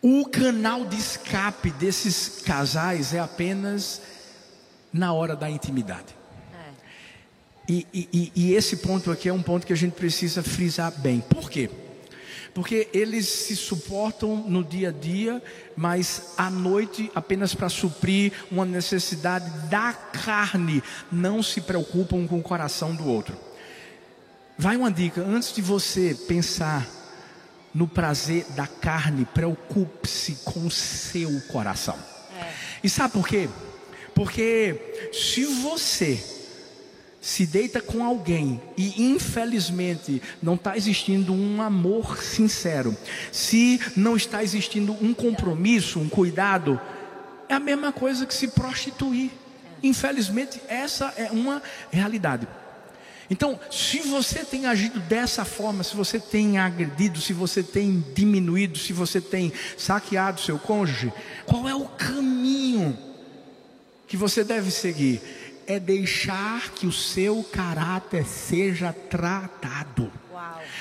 O 0.00 0.26
canal 0.26 0.84
de 0.84 0.96
escape 0.96 1.72
desses 1.72 2.40
casais 2.42 3.12
é 3.12 3.18
apenas 3.18 4.00
na 4.92 5.12
hora 5.12 5.34
da 5.34 5.50
intimidade. 5.50 6.17
E, 7.68 7.86
e, 7.92 8.32
e, 8.34 8.54
esse 8.54 8.78
ponto 8.78 9.10
aqui 9.10 9.28
é 9.28 9.32
um 9.32 9.42
ponto 9.42 9.66
que 9.66 9.74
a 9.74 9.76
gente 9.76 9.92
precisa 9.92 10.42
frisar 10.42 10.90
bem. 11.00 11.20
Por 11.20 11.50
quê? 11.50 11.68
Porque 12.54 12.88
eles 12.94 13.28
se 13.28 13.54
suportam 13.54 14.36
no 14.48 14.64
dia 14.64 14.88
a 14.88 14.92
dia, 14.92 15.42
mas 15.76 16.32
à 16.38 16.48
noite, 16.48 17.10
apenas 17.14 17.54
para 17.54 17.68
suprir 17.68 18.32
uma 18.50 18.64
necessidade 18.64 19.50
da 19.68 19.92
carne, 19.92 20.82
não 21.12 21.42
se 21.42 21.60
preocupam 21.60 22.26
com 22.26 22.38
o 22.38 22.42
coração 22.42 22.94
do 22.94 23.06
outro. 23.06 23.36
Vai 24.56 24.74
uma 24.74 24.90
dica: 24.90 25.20
antes 25.20 25.52
de 25.52 25.60
você 25.60 26.16
pensar 26.26 26.88
no 27.74 27.86
prazer 27.86 28.46
da 28.56 28.66
carne, 28.66 29.26
preocupe-se 29.26 30.36
com 30.42 30.66
o 30.66 30.70
seu 30.70 31.38
coração. 31.42 31.98
É. 32.40 32.50
E 32.82 32.88
sabe 32.88 33.12
por 33.12 33.28
quê? 33.28 33.46
Porque 34.14 35.10
se 35.12 35.44
você 35.44 36.37
se 37.20 37.46
deita 37.46 37.80
com 37.80 38.04
alguém 38.04 38.60
e 38.76 39.02
infelizmente 39.02 40.22
não 40.42 40.54
está 40.54 40.76
existindo 40.76 41.32
um 41.32 41.60
amor 41.60 42.22
sincero, 42.22 42.96
se 43.32 43.80
não 43.96 44.16
está 44.16 44.42
existindo 44.42 44.92
um 45.00 45.12
compromisso, 45.12 45.98
um 45.98 46.08
cuidado, 46.08 46.80
é 47.48 47.54
a 47.54 47.60
mesma 47.60 47.92
coisa 47.92 48.26
que 48.26 48.34
se 48.34 48.48
prostituir. 48.48 49.30
Infelizmente, 49.82 50.60
essa 50.68 51.12
é 51.16 51.30
uma 51.30 51.62
realidade. 51.90 52.46
Então, 53.30 53.60
se 53.70 54.00
você 54.00 54.44
tem 54.44 54.66
agido 54.66 55.00
dessa 55.00 55.44
forma, 55.44 55.84
se 55.84 55.94
você 55.94 56.18
tem 56.18 56.58
agredido, 56.58 57.20
se 57.20 57.32
você 57.32 57.62
tem 57.62 58.02
diminuído, 58.14 58.78
se 58.78 58.92
você 58.92 59.20
tem 59.20 59.52
saqueado 59.76 60.40
seu 60.40 60.58
cônjuge, 60.58 61.12
qual 61.44 61.68
é 61.68 61.74
o 61.74 61.84
caminho 61.84 62.98
que 64.06 64.16
você 64.16 64.42
deve 64.42 64.70
seguir? 64.70 65.20
É 65.68 65.78
deixar 65.78 66.70
que 66.70 66.86
o 66.86 66.92
seu 66.92 67.44
caráter 67.44 68.26
seja 68.26 68.92
tratado. 68.92 70.10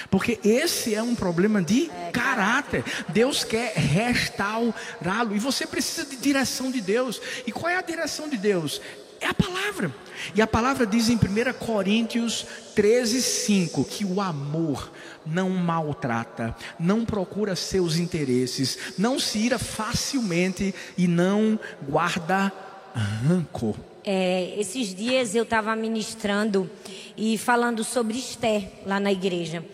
Porque 0.10 0.40
esse 0.44 0.96
é 0.96 1.02
um 1.02 1.16
problema 1.16 1.62
de 1.62 1.90
é, 1.90 2.12
caráter. 2.12 2.84
Deus 3.10 3.44
quer 3.44 3.74
restaurá-lo 3.76 5.36
e 5.36 5.40
você 5.40 5.66
precisa 5.68 6.06
de 6.06 6.16
direção 6.18 6.72
de 6.72 6.82
Deus. 6.82 7.22
E 7.46 7.52
qual 7.52 7.70
é 7.70 7.76
a 7.76 7.82
direção 7.82 8.30
de 8.30 8.38
Deus? 8.38 8.82
É 9.20 9.28
a 9.28 9.34
palavra. 9.34 9.94
E 10.36 10.42
a 10.42 10.48
palavra 10.48 10.86
diz 10.86 11.10
em 11.10 11.16
1 11.16 11.20
Coríntios 11.60 12.46
13, 12.76 13.22
5 13.22 13.84
que 13.86 14.06
o 14.06 14.22
amor 14.22 14.92
não 15.26 15.50
maltrata, 15.50 16.56
não 16.80 17.04
procura 17.04 17.56
seus 17.56 17.98
interesses, 17.98 18.78
não 18.98 19.20
se 19.20 19.40
ira 19.40 19.60
facilmente 19.60 20.74
e 20.98 21.08
não 21.08 21.60
guarda 21.90 22.54
rancor. 22.94 23.76
É, 24.10 24.54
esses 24.58 24.96
dias 24.96 25.36
eu 25.36 25.44
estava 25.44 25.76
ministrando 25.76 26.72
e 27.18 27.38
falando 27.38 27.84
sobre 27.84 28.18
Esther 28.18 28.66
lá 28.86 29.02
na 29.02 29.12
igreja. 29.12 29.66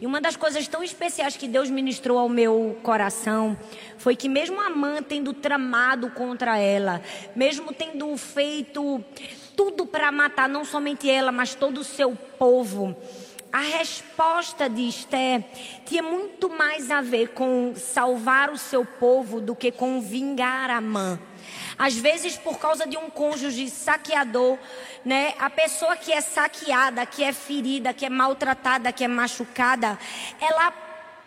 E 0.00 0.06
uma 0.06 0.18
das 0.18 0.34
coisas 0.34 0.66
tão 0.66 0.82
especiais 0.82 1.36
que 1.36 1.46
Deus 1.46 1.68
ministrou 1.68 2.16
ao 2.16 2.26
meu 2.26 2.78
coração 2.82 3.54
foi 3.98 4.16
que, 4.16 4.30
mesmo 4.30 4.58
Amã 4.62 5.02
tendo 5.02 5.34
tramado 5.34 6.08
contra 6.08 6.56
ela, 6.56 7.02
mesmo 7.36 7.70
tendo 7.70 8.16
feito 8.16 9.04
tudo 9.54 9.84
para 9.84 10.10
matar 10.10 10.48
não 10.48 10.64
somente 10.64 11.10
ela, 11.10 11.30
mas 11.30 11.54
todo 11.54 11.82
o 11.82 11.84
seu 11.84 12.16
povo, 12.38 12.96
a 13.52 13.60
resposta 13.60 14.70
de 14.70 14.88
Esther 14.88 15.44
tinha 15.84 16.02
muito 16.02 16.48
mais 16.48 16.90
a 16.90 17.02
ver 17.02 17.34
com 17.34 17.74
salvar 17.76 18.50
o 18.50 18.56
seu 18.56 18.86
povo 18.86 19.38
do 19.38 19.54
que 19.54 19.70
com 19.70 20.00
vingar 20.00 20.70
Amã. 20.70 21.18
Às 21.82 21.96
vezes, 21.96 22.36
por 22.36 22.60
causa 22.60 22.86
de 22.86 22.96
um 22.96 23.10
cônjuge 23.10 23.68
saqueador, 23.68 24.56
né, 25.04 25.34
a 25.36 25.50
pessoa 25.50 25.96
que 25.96 26.12
é 26.12 26.20
saqueada, 26.20 27.04
que 27.04 27.24
é 27.24 27.32
ferida, 27.32 27.92
que 27.92 28.06
é 28.06 28.08
maltratada, 28.08 28.92
que 28.92 29.02
é 29.02 29.08
machucada, 29.08 29.98
ela 30.40 30.70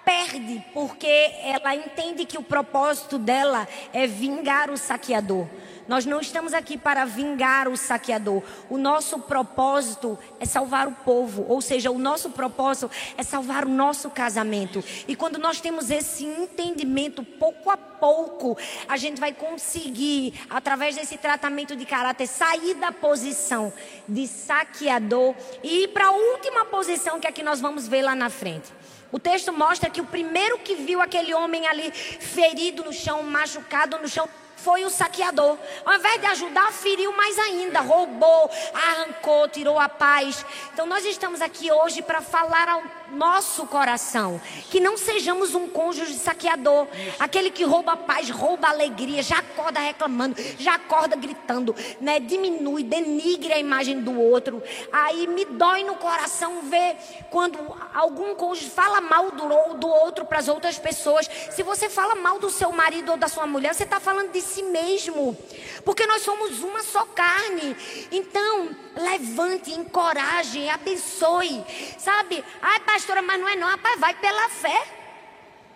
perde 0.06 0.64
porque 0.74 1.34
ela 1.44 1.76
entende 1.76 2.24
que 2.24 2.38
o 2.38 2.42
propósito 2.42 3.20
dela 3.20 3.68
é 3.92 4.08
vingar 4.08 4.72
o 4.72 4.78
saqueador. 4.78 5.46
Nós 5.88 6.06
não 6.06 6.20
estamos 6.20 6.54
aqui 6.54 6.78
para 6.78 7.06
vingar 7.06 7.68
o 7.68 7.78
saqueador. 7.78 8.42
O 8.70 8.78
nosso 8.78 9.20
propósito 9.20 10.18
é 10.40 10.46
salvar 10.46 10.88
o 10.88 10.92
povo, 10.92 11.46
ou 11.48 11.62
seja, 11.62 11.92
o 11.92 12.00
nosso 12.00 12.32
propósito 12.32 12.90
é 13.18 13.24
salvar 13.24 13.66
o 13.66 13.70
nosso 13.70 14.10
casamento. 14.10 14.84
E 15.08 15.16
quando 15.16 15.38
nós 15.38 15.62
temos 15.62 15.92
esse 15.92 16.26
entendimento, 16.26 17.24
pouco 17.24 17.70
a 17.70 17.78
pouco, 17.78 18.58
a 18.88 18.98
gente 18.98 19.20
vai 19.20 19.32
conseguir, 19.32 20.34
através 20.50 20.96
desse 20.96 21.18
tratamento 21.18 21.76
de 21.76 21.86
caráter, 21.86 22.28
sair 22.28 22.74
da 22.76 22.92
posição 22.92 23.72
de 24.08 24.28
saqueador 24.28 25.36
e 25.64 25.84
ir 25.84 25.88
para 25.90 26.08
a 26.08 26.12
última 26.12 26.66
posição 26.66 27.20
que 27.20 27.28
é 27.28 27.32
que 27.32 27.44
nós 27.44 27.62
vamos 27.62 27.88
ver 27.88 28.02
lá 28.02 28.16
na 28.16 28.30
frente. 28.30 28.72
O 29.12 29.20
texto 29.20 29.54
mostra 29.54 29.90
que 29.90 30.02
o 30.02 30.06
primeiro 30.06 30.58
que 30.60 30.76
viu 30.76 31.02
aquele 31.02 31.34
homem 31.34 31.68
ali 31.68 31.92
ferido 31.92 32.84
no 32.84 32.92
chão, 32.92 33.24
machucado 33.24 33.98
no 34.00 34.08
chão, 34.08 34.28
foi 34.56 34.86
o 34.86 34.90
saqueador. 34.90 35.58
Ao 35.86 35.94
invés 35.94 36.20
de 36.20 36.28
ajudar, 36.28 36.72
feriu 36.72 37.16
mais 37.16 37.38
ainda, 37.38 37.82
roubou, 37.82 38.50
arrancou, 38.74 39.48
tirou 39.48 39.80
a 39.80 39.90
paz. 39.90 40.46
Então 40.74 40.86
nós 40.86 41.06
estamos 41.06 41.42
aqui 41.42 41.72
hoje 41.72 42.02
para 42.02 42.22
falar 42.22 42.68
ao 42.68 42.84
nosso 43.12 43.66
coração 43.68 44.42
que 44.70 44.80
não 44.80 44.98
sejamos 44.98 45.54
um 45.54 45.68
cônjuge 45.68 46.16
saqueador, 46.16 46.88
aquele 47.20 47.52
que 47.52 47.64
rouba 47.64 47.94
a 47.94 47.98
paz, 47.98 48.30
rouba 48.30 48.68
a 48.68 48.72
alegria, 48.72 49.22
já 49.22 49.40
acorda 49.40 49.80
reclamando, 49.80 50.36
já 50.58 50.76
acorda 50.76 51.16
gritando, 51.16 51.76
né? 52.02 52.20
Diminui, 52.20 52.84
denigre 52.84 53.54
a 53.54 53.60
imagem 53.60 54.02
do 54.02 54.20
outro. 54.20 54.62
Aí 54.92 55.28
me 55.28 55.46
dói 55.46 55.84
no 55.84 55.96
coração 55.96 56.62
ver 56.64 56.98
quando 57.30 57.60
algum 57.94 58.36
cônjuge 58.36 58.70
fala 58.70 59.02
mal 59.02 59.32
do, 59.32 59.76
do 59.76 59.88
outro 59.88 60.26
para 60.26 60.40
as 60.40 60.48
outras 60.48 60.78
pessoas. 60.80 61.30
Se 61.52 61.64
você 61.64 61.90
fala 61.90 62.16
mal 62.16 62.40
do 62.40 62.50
seu 62.50 62.72
marido 62.72 63.12
ou 63.12 63.18
da 63.18 63.28
sua 63.28 63.46
mulher, 63.46 63.74
você 63.74 63.84
está 63.84 64.00
falando 64.00 64.32
de 64.32 64.42
si 64.46 64.64
mesmo. 64.64 65.38
Porque 65.84 66.08
nós 66.08 66.22
somos 66.22 66.62
uma 66.62 66.82
só 66.84 67.06
carne. 67.06 67.76
Então, 68.12 68.70
levante, 68.96 69.72
encoraje, 69.72 70.70
abençoe. 70.70 71.64
Sabe? 71.98 72.44
Ai, 72.62 72.80
pastora, 72.80 73.22
mas 73.22 73.40
não 73.40 73.48
é 73.48 73.56
não. 73.56 73.68
Rapaz, 73.68 74.00
vai 74.00 74.14
pela 74.14 74.50
fé. 74.50 74.88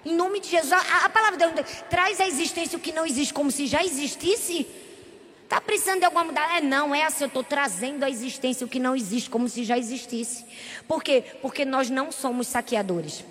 Em 0.05 0.15
nome 0.15 0.39
de 0.39 0.49
Jesus. 0.49 0.71
A, 0.71 1.05
a 1.05 1.10
palavra 1.10 1.38
de 1.38 1.53
Deus 1.53 1.84
traz 1.89 2.21
à 2.21 2.27
existência 2.27 2.77
o 2.77 2.82
que 2.82 2.93
não 2.93 3.05
existe 3.05 3.34
como 3.34 3.51
se 3.51 3.67
já 3.67 3.84
existisse. 3.84 4.65
Está 5.43 5.60
precisando 5.60 5.99
de 5.99 6.05
alguma 6.05 6.25
mudança? 6.25 6.58
É 6.58 6.62
não, 6.62 6.93
é 6.93 7.03
assim, 7.03 7.23
eu 7.23 7.27
estou 7.27 7.43
trazendo 7.43 8.03
à 8.03 8.10
existência 8.10 8.63
o 8.63 8.69
que 8.69 8.79
não 8.79 8.95
existe, 8.95 9.32
como 9.32 9.49
se 9.49 9.63
já 9.63 9.79
existisse. 9.79 10.45
Por 10.88 11.03
quê? 11.03 11.23
Porque 11.41 11.65
nós 11.65 11.89
não 11.89 12.12
somos 12.12 12.45
saqueadores. 12.45 13.25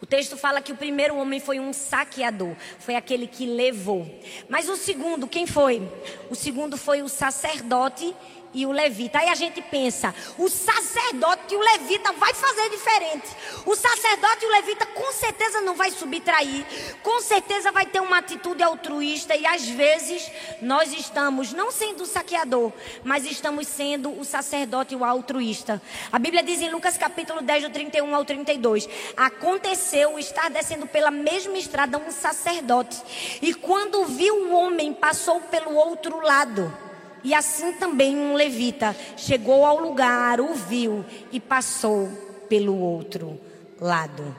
O 0.00 0.06
texto 0.06 0.36
fala 0.36 0.62
que 0.62 0.72
o 0.72 0.76
primeiro 0.76 1.16
homem 1.16 1.38
foi 1.38 1.60
um 1.60 1.72
saqueador, 1.72 2.54
foi 2.78 2.94
aquele 2.94 3.26
que 3.26 3.44
levou. 3.44 4.08
Mas 4.48 4.68
o 4.68 4.76
segundo, 4.76 5.28
quem 5.28 5.46
foi? 5.46 5.82
O 6.30 6.34
segundo 6.34 6.76
foi 6.78 7.02
o 7.02 7.08
sacerdote 7.08 8.14
e 8.52 8.66
o 8.66 8.72
levita. 8.72 9.18
Aí 9.18 9.28
a 9.28 9.34
gente 9.34 9.60
pensa, 9.62 10.14
o 10.38 10.48
sacerdote 10.48 11.54
e 11.54 11.56
o 11.56 11.60
levita 11.60 12.12
vai 12.12 12.34
fazer 12.34 12.68
diferente. 12.70 13.28
O 13.64 13.76
sacerdote 13.76 14.44
e 14.44 14.46
o 14.46 14.50
levita 14.50 14.86
com 14.86 15.12
certeza 15.12 15.60
não 15.60 15.74
vai 15.74 15.90
subtrair, 15.90 16.64
com 17.02 17.20
certeza 17.20 17.70
vai 17.70 17.86
ter 17.86 18.00
uma 18.00 18.18
atitude 18.18 18.62
altruísta 18.62 19.36
e 19.36 19.46
às 19.46 19.68
vezes 19.68 20.30
nós 20.60 20.92
estamos 20.92 21.52
não 21.52 21.70
sendo 21.70 22.02
o 22.02 22.06
saqueador, 22.06 22.72
mas 23.04 23.24
estamos 23.24 23.66
sendo 23.66 24.18
o 24.18 24.24
sacerdote 24.24 24.94
e 24.94 24.96
o 24.96 25.04
altruísta. 25.04 25.80
A 26.10 26.18
Bíblia 26.18 26.42
diz 26.42 26.60
em 26.60 26.70
Lucas 26.70 26.96
capítulo 26.96 27.42
10, 27.42 27.64
do 27.64 27.70
31 27.70 28.14
ao 28.14 28.24
32, 28.24 28.88
aconteceu 29.16 30.18
estar 30.18 30.50
descendo 30.50 30.86
pela 30.86 31.10
mesma 31.10 31.56
estrada 31.58 31.98
um 31.98 32.10
sacerdote 32.10 33.00
e 33.40 33.54
quando 33.54 34.04
viu 34.06 34.34
o 34.34 34.54
homem 34.54 34.92
passou 34.92 35.40
pelo 35.40 35.74
outro 35.74 36.20
lado. 36.20 36.89
E 37.22 37.34
assim 37.34 37.72
também 37.72 38.16
um 38.16 38.34
levita 38.34 38.96
chegou 39.16 39.64
ao 39.64 39.78
lugar, 39.78 40.40
o 40.40 40.54
viu 40.54 41.04
e 41.30 41.38
passou 41.38 42.08
pelo 42.48 42.78
outro 42.78 43.38
lado. 43.80 44.34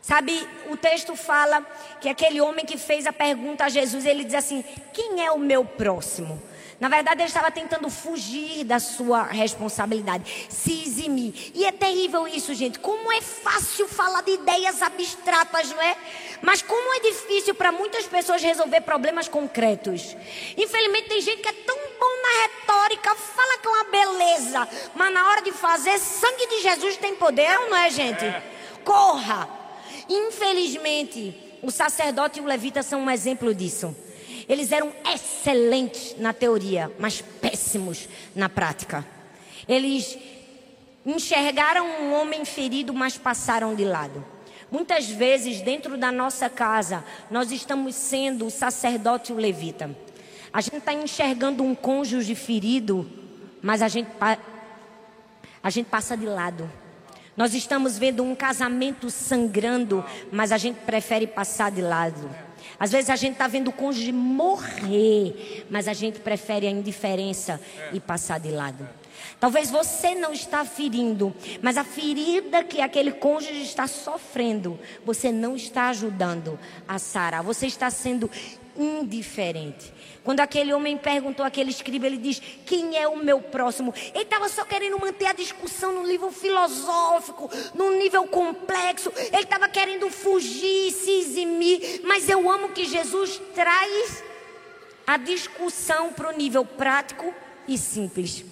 Sabe, 0.00 0.46
o 0.68 0.76
texto 0.76 1.14
fala 1.14 1.64
que 2.00 2.08
aquele 2.08 2.40
homem 2.40 2.66
que 2.66 2.76
fez 2.76 3.06
a 3.06 3.12
pergunta 3.12 3.64
a 3.64 3.68
Jesus, 3.68 4.04
ele 4.04 4.24
diz 4.24 4.34
assim: 4.34 4.64
Quem 4.92 5.24
é 5.24 5.30
o 5.30 5.38
meu 5.38 5.64
próximo? 5.64 6.42
Na 6.82 6.88
verdade, 6.88 7.20
ele 7.20 7.28
estava 7.28 7.48
tentando 7.48 7.88
fugir 7.88 8.64
da 8.64 8.80
sua 8.80 9.22
responsabilidade, 9.22 10.48
se 10.48 10.82
eximir. 10.82 11.52
E 11.54 11.64
é 11.64 11.70
terrível 11.70 12.26
isso, 12.26 12.52
gente. 12.54 12.80
Como 12.80 13.12
é 13.12 13.20
fácil 13.20 13.86
falar 13.86 14.22
de 14.22 14.32
ideias 14.32 14.82
abstratas, 14.82 15.70
não 15.70 15.80
é? 15.80 15.96
Mas 16.42 16.60
como 16.60 16.94
é 16.94 16.98
difícil 16.98 17.54
para 17.54 17.70
muitas 17.70 18.06
pessoas 18.06 18.42
resolver 18.42 18.80
problemas 18.80 19.28
concretos. 19.28 20.16
Infelizmente, 20.56 21.08
tem 21.08 21.20
gente 21.20 21.40
que 21.40 21.48
é 21.50 21.52
tão 21.52 21.76
bom 21.76 22.20
na 22.20 22.42
retórica, 22.42 23.14
fala 23.14 23.58
que 23.58 23.68
é 23.68 23.70
uma 23.70 23.84
beleza, 23.84 24.68
mas 24.92 25.14
na 25.14 25.28
hora 25.28 25.42
de 25.42 25.52
fazer, 25.52 25.96
sangue 26.00 26.48
de 26.48 26.62
Jesus 26.62 26.96
tem 26.96 27.14
poder, 27.14 27.60
não 27.60 27.76
é, 27.76 27.90
gente? 27.90 28.24
Corra! 28.84 29.48
Infelizmente, 30.08 31.60
o 31.62 31.70
sacerdote 31.70 32.40
e 32.40 32.42
o 32.42 32.44
levita 32.44 32.82
são 32.82 33.02
um 33.02 33.10
exemplo 33.10 33.54
disso. 33.54 33.94
Eles 34.48 34.72
eram 34.72 34.92
excelentes 35.12 36.16
na 36.18 36.32
teoria, 36.32 36.90
mas 36.98 37.20
péssimos 37.20 38.08
na 38.34 38.48
prática. 38.48 39.06
Eles 39.68 40.18
enxergaram 41.04 41.86
um 41.86 42.14
homem 42.14 42.44
ferido, 42.44 42.94
mas 42.94 43.18
passaram 43.18 43.74
de 43.74 43.84
lado. 43.84 44.24
Muitas 44.70 45.06
vezes, 45.08 45.60
dentro 45.60 45.98
da 45.98 46.10
nossa 46.10 46.48
casa, 46.48 47.04
nós 47.30 47.52
estamos 47.52 47.94
sendo 47.94 48.46
o 48.46 48.50
sacerdote 48.50 49.30
e 49.30 49.34
o 49.34 49.38
levita. 49.38 49.94
A 50.52 50.60
gente 50.60 50.78
está 50.78 50.92
enxergando 50.92 51.62
um 51.62 51.74
cônjuge 51.74 52.34
ferido, 52.34 53.08
mas 53.62 53.82
a 53.82 53.88
gente, 53.88 54.08
a 55.62 55.70
gente 55.70 55.86
passa 55.86 56.16
de 56.16 56.26
lado. 56.26 56.70
Nós 57.36 57.54
estamos 57.54 57.98
vendo 57.98 58.22
um 58.22 58.34
casamento 58.34 59.08
sangrando, 59.10 60.04
mas 60.30 60.52
a 60.52 60.58
gente 60.58 60.76
prefere 60.80 61.26
passar 61.26 61.70
de 61.70 61.80
lado. 61.80 62.30
Às 62.82 62.90
vezes 62.90 63.10
a 63.10 63.14
gente 63.14 63.34
está 63.34 63.46
vendo 63.46 63.68
o 63.68 63.72
cônjuge 63.72 64.10
morrer, 64.10 65.64
mas 65.70 65.86
a 65.86 65.92
gente 65.92 66.18
prefere 66.18 66.66
a 66.66 66.70
indiferença 66.70 67.60
e 67.92 68.00
passar 68.00 68.40
de 68.40 68.50
lado. 68.50 68.88
Talvez 69.38 69.70
você 69.70 70.16
não 70.16 70.32
está 70.32 70.64
ferindo, 70.64 71.32
mas 71.62 71.76
a 71.76 71.84
ferida 71.84 72.64
que 72.64 72.80
aquele 72.80 73.12
cônjuge 73.12 73.62
está 73.62 73.86
sofrendo, 73.86 74.80
você 75.06 75.30
não 75.30 75.54
está 75.54 75.90
ajudando 75.90 76.58
a 76.88 76.98
sarar. 76.98 77.44
Você 77.44 77.68
está 77.68 77.88
sendo 77.88 78.28
indiferente. 78.76 79.92
Quando 80.24 80.40
aquele 80.40 80.72
homem 80.72 80.96
perguntou 80.96 81.44
àquele 81.44 81.70
escriba, 81.70 82.06
ele 82.06 82.16
diz: 82.16 82.40
Quem 82.64 82.96
é 82.96 83.08
o 83.08 83.16
meu 83.16 83.40
próximo? 83.40 83.92
Ele 84.14 84.22
estava 84.22 84.48
só 84.48 84.64
querendo 84.64 84.98
manter 84.98 85.26
a 85.26 85.32
discussão 85.32 85.92
no 85.92 86.06
nível 86.06 86.30
filosófico, 86.30 87.50
num 87.74 87.98
nível 87.98 88.26
complexo. 88.26 89.12
Ele 89.16 89.42
estava 89.42 89.68
querendo 89.68 90.08
fugir, 90.10 90.92
se 90.92 91.10
eximir. 91.10 92.02
Mas 92.04 92.28
eu 92.28 92.50
amo 92.50 92.70
que 92.70 92.84
Jesus 92.84 93.40
traz 93.54 94.22
a 95.06 95.16
discussão 95.16 96.12
para 96.12 96.32
o 96.32 96.36
nível 96.36 96.64
prático 96.64 97.34
e 97.66 97.76
simples. 97.76 98.44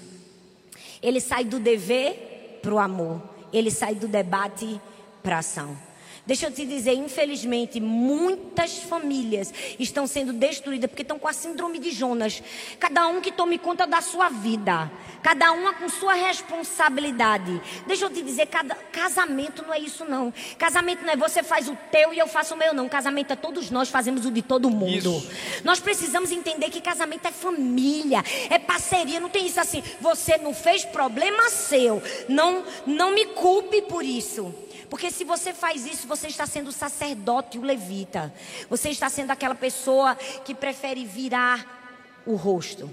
Ele 1.02 1.20
sai 1.20 1.44
do 1.44 1.58
dever 1.58 2.58
para 2.60 2.74
o 2.74 2.78
amor. 2.78 3.22
Ele 3.52 3.70
sai 3.70 3.94
do 3.94 4.06
debate 4.06 4.80
para 5.22 5.36
a 5.36 5.38
ação. 5.38 5.89
Deixa 6.30 6.46
eu 6.46 6.52
te 6.52 6.64
dizer, 6.64 6.92
infelizmente, 6.92 7.80
muitas 7.80 8.78
famílias 8.78 9.52
estão 9.80 10.06
sendo 10.06 10.32
destruídas 10.32 10.88
porque 10.88 11.02
estão 11.02 11.18
com 11.18 11.26
a 11.26 11.32
síndrome 11.32 11.80
de 11.80 11.90
Jonas. 11.90 12.40
Cada 12.78 13.08
um 13.08 13.20
que 13.20 13.32
tome 13.32 13.58
conta 13.58 13.84
da 13.84 14.00
sua 14.00 14.28
vida. 14.28 14.88
Cada 15.24 15.50
uma 15.50 15.74
com 15.74 15.88
sua 15.88 16.14
responsabilidade. 16.14 17.60
Deixa 17.84 18.04
eu 18.04 18.10
te 18.10 18.22
dizer, 18.22 18.46
cada, 18.46 18.76
casamento 18.76 19.64
não 19.66 19.74
é 19.74 19.80
isso 19.80 20.04
não. 20.04 20.32
Casamento 20.56 21.04
não 21.04 21.12
é 21.12 21.16
você 21.16 21.42
faz 21.42 21.68
o 21.68 21.76
teu 21.90 22.14
e 22.14 22.20
eu 22.20 22.28
faço 22.28 22.54
o 22.54 22.56
meu 22.56 22.72
não. 22.72 22.88
Casamento 22.88 23.32
é 23.32 23.36
todos 23.36 23.68
nós 23.68 23.88
fazemos 23.88 24.24
o 24.24 24.30
de 24.30 24.40
todo 24.40 24.70
mundo. 24.70 25.16
Isso. 25.16 25.30
Nós 25.64 25.80
precisamos 25.80 26.30
entender 26.30 26.70
que 26.70 26.80
casamento 26.80 27.26
é 27.26 27.32
família, 27.32 28.22
é 28.48 28.56
parceria. 28.56 29.18
Não 29.18 29.30
tem 29.30 29.48
isso 29.48 29.58
assim. 29.58 29.82
Você 30.00 30.36
não 30.36 30.54
fez 30.54 30.84
problema 30.84 31.50
seu. 31.50 32.00
Não, 32.28 32.62
não 32.86 33.12
me 33.12 33.26
culpe 33.26 33.82
por 33.82 34.04
isso. 34.04 34.54
Porque 34.90 35.08
se 35.10 35.22
você 35.22 35.54
faz 35.54 35.86
isso, 35.86 36.08
você 36.08 36.26
está 36.26 36.46
sendo 36.46 36.72
sacerdote, 36.72 37.58
o 37.58 37.62
levita. 37.62 38.34
Você 38.68 38.90
está 38.90 39.08
sendo 39.08 39.30
aquela 39.30 39.54
pessoa 39.54 40.16
que 40.44 40.52
prefere 40.52 41.06
virar 41.06 42.22
o 42.26 42.34
rosto. 42.34 42.92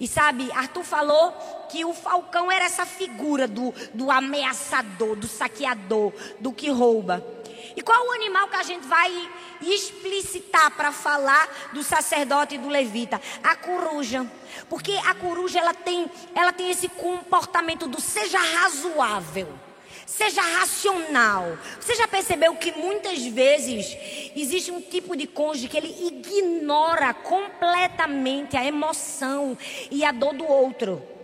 E 0.00 0.08
sabe, 0.08 0.50
Arthur 0.52 0.82
falou 0.82 1.32
que 1.70 1.84
o 1.84 1.94
falcão 1.94 2.50
era 2.50 2.64
essa 2.64 2.84
figura 2.84 3.46
do, 3.46 3.72
do 3.94 4.10
ameaçador, 4.10 5.14
do 5.14 5.28
saqueador, 5.28 6.12
do 6.40 6.52
que 6.52 6.70
rouba. 6.70 7.24
E 7.76 7.82
qual 7.82 8.04
o 8.08 8.12
animal 8.12 8.48
que 8.48 8.56
a 8.56 8.62
gente 8.64 8.86
vai 8.88 9.30
explicitar 9.62 10.72
para 10.72 10.90
falar 10.90 11.48
do 11.72 11.84
sacerdote 11.84 12.56
e 12.56 12.58
do 12.58 12.68
levita? 12.68 13.20
A 13.44 13.54
coruja. 13.54 14.26
Porque 14.68 14.92
a 15.06 15.14
coruja 15.14 15.60
ela 15.60 15.74
tem, 15.74 16.10
ela 16.34 16.52
tem 16.52 16.70
esse 16.70 16.88
comportamento 16.88 17.86
do 17.86 18.00
seja 18.00 18.38
razoável. 18.38 19.67
Seja 20.08 20.40
racional. 20.40 21.58
Você 21.78 21.94
já 21.94 22.08
percebeu 22.08 22.56
que 22.56 22.72
muitas 22.72 23.22
vezes 23.26 23.94
existe 24.34 24.70
um 24.70 24.80
tipo 24.80 25.14
de 25.14 25.26
cônjuge 25.26 25.68
que 25.68 25.76
ele 25.76 25.94
ignora 26.06 27.12
completamente 27.12 28.56
a 28.56 28.64
emoção 28.64 29.56
e 29.90 30.02
a 30.06 30.10
dor 30.10 30.32
do 30.32 30.46
outro? 30.46 31.17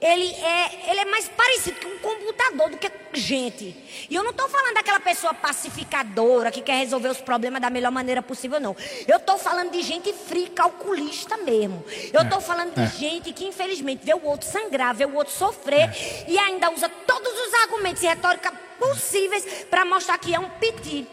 Ele 0.00 0.24
é, 0.24 0.90
ele 0.90 1.00
é 1.00 1.04
mais 1.04 1.28
parecido 1.28 1.78
com 1.80 1.88
um 1.88 1.98
computador 1.98 2.70
do 2.70 2.78
que 2.78 2.90
gente. 3.12 3.76
E 4.08 4.14
eu 4.14 4.22
não 4.22 4.30
estou 4.30 4.48
falando 4.48 4.74
daquela 4.74 4.98
pessoa 4.98 5.34
pacificadora 5.34 6.50
que 6.50 6.62
quer 6.62 6.78
resolver 6.78 7.08
os 7.08 7.20
problemas 7.20 7.60
da 7.60 7.68
melhor 7.68 7.92
maneira 7.92 8.22
possível, 8.22 8.58
não. 8.58 8.74
Eu 9.06 9.18
estou 9.18 9.38
falando 9.38 9.70
de 9.70 9.82
gente 9.82 10.12
fria, 10.12 10.48
calculista 10.50 11.36
mesmo. 11.36 11.84
Eu 12.12 12.22
estou 12.22 12.38
é, 12.38 12.40
falando 12.40 12.74
de 12.74 12.82
é. 12.82 12.86
gente 12.86 13.32
que, 13.32 13.44
infelizmente, 13.44 14.04
vê 14.04 14.14
o 14.14 14.24
outro 14.24 14.48
sangrar, 14.48 14.94
vê 14.94 15.04
o 15.04 15.14
outro 15.14 15.32
sofrer 15.32 15.90
é. 15.90 16.24
e 16.28 16.38
ainda 16.38 16.70
usa 16.70 16.88
todos 16.88 17.32
os 17.32 17.54
argumentos 17.54 18.02
e 18.02 18.06
retórica 18.06 18.52
possíveis 18.78 19.44
para 19.68 19.84
mostrar 19.84 20.18
que 20.18 20.34
é 20.34 20.38
um 20.38 20.48
piti. 20.48 21.06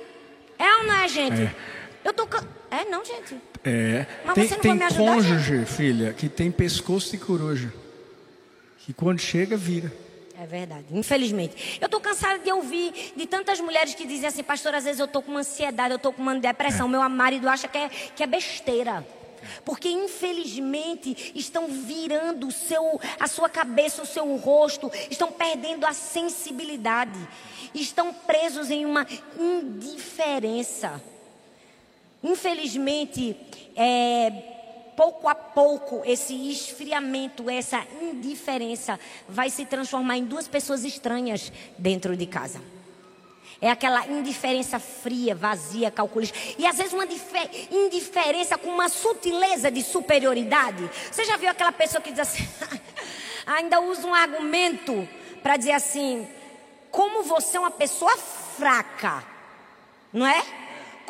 É 0.58 0.76
ou 0.78 0.84
não 0.84 0.96
é, 0.96 1.08
gente? 1.08 1.42
É. 1.42 1.56
Eu 2.06 2.14
tô. 2.14 2.28
É, 2.70 2.86
não, 2.86 3.04
gente. 3.04 3.36
É. 3.64 4.06
Mas 4.24 4.36
tem, 4.36 4.48
você 4.48 4.56
não 4.56 4.62
tem 4.62 4.72
vai 4.72 4.80
me 4.80 4.86
ajudar, 4.86 5.14
cônjuge, 5.14 5.58
gente? 5.58 5.72
filha, 5.72 6.14
que 6.14 6.30
tem 6.30 6.50
pescoço 6.50 7.12
de 7.12 7.18
coruja 7.18 7.81
que 8.86 8.94
quando 8.94 9.20
chega, 9.20 9.56
vira. 9.56 9.92
É 10.42 10.46
verdade, 10.48 10.86
infelizmente. 10.92 11.78
Eu 11.80 11.86
estou 11.86 12.00
cansada 12.00 12.40
de 12.40 12.52
ouvir 12.52 13.14
de 13.16 13.28
tantas 13.28 13.60
mulheres 13.60 13.94
que 13.94 14.08
dizem 14.08 14.28
assim, 14.28 14.42
pastor, 14.42 14.74
às 14.74 14.84
vezes 14.84 15.00
eu 15.00 15.06
estou 15.06 15.22
com 15.22 15.30
uma 15.30 15.42
ansiedade, 15.42 15.94
eu 15.94 15.98
estou 15.98 16.12
com 16.12 16.22
uma 16.22 16.34
depressão, 16.34 16.88
é. 16.88 16.90
meu 16.90 17.10
marido 17.10 17.48
acha 17.48 17.68
que 17.68 17.78
é, 17.78 17.90
que 17.90 18.24
é 18.24 18.28
besteira. 18.28 19.06
Porque 19.64 19.88
infelizmente 19.88 21.32
estão 21.36 21.68
virando 21.68 22.48
o 22.48 22.52
seu, 22.52 23.00
a 23.20 23.28
sua 23.28 23.50
cabeça, 23.50 24.02
o 24.02 24.06
seu 24.06 24.36
rosto, 24.36 24.92
estão 25.10 25.32
perdendo 25.32 25.86
a 25.86 25.94
sensibilidade, 25.94 27.20
estão 27.74 28.12
presos 28.12 28.72
em 28.72 28.86
uma 28.86 29.06
indiferença. 29.40 31.02
Infelizmente, 32.24 33.36
é, 33.76 34.51
pouco 35.02 35.28
a 35.28 35.34
pouco, 35.34 36.04
esse 36.06 36.52
esfriamento, 36.52 37.50
essa 37.50 37.84
indiferença 38.00 39.00
vai 39.28 39.50
se 39.50 39.66
transformar 39.66 40.18
em 40.18 40.26
duas 40.26 40.48
pessoas 40.48 40.86
estranhas 40.86 41.52
dentro 41.76 42.16
de 42.16 42.28
casa. 42.28 42.62
É 43.60 43.72
aquela 43.72 44.06
indiferença 44.06 44.78
fria, 44.78 45.34
vazia, 45.34 45.90
calculista. 45.90 46.38
E 46.56 46.68
às 46.68 46.78
vezes 46.78 46.94
uma 46.94 47.08
indiferença 47.72 48.60
com 48.60 48.70
uma 48.70 48.90
sutileza 48.90 49.72
de 49.72 49.82
superioridade. 49.82 50.88
Você 51.12 51.26
já 51.26 51.36
viu 51.36 51.50
aquela 51.50 51.72
pessoa 51.72 52.00
que 52.00 52.12
diz 52.12 52.20
assim, 52.20 52.48
ainda 53.48 53.82
usa 53.82 54.06
um 54.06 54.14
argumento 54.14 55.10
para 55.42 55.58
dizer 55.58 55.72
assim, 55.72 56.28
como 56.92 57.24
você 57.24 57.58
é 57.58 57.60
uma 57.60 57.72
pessoa 57.72 58.16
fraca, 58.56 59.24
não 60.14 60.28
é? 60.28 60.61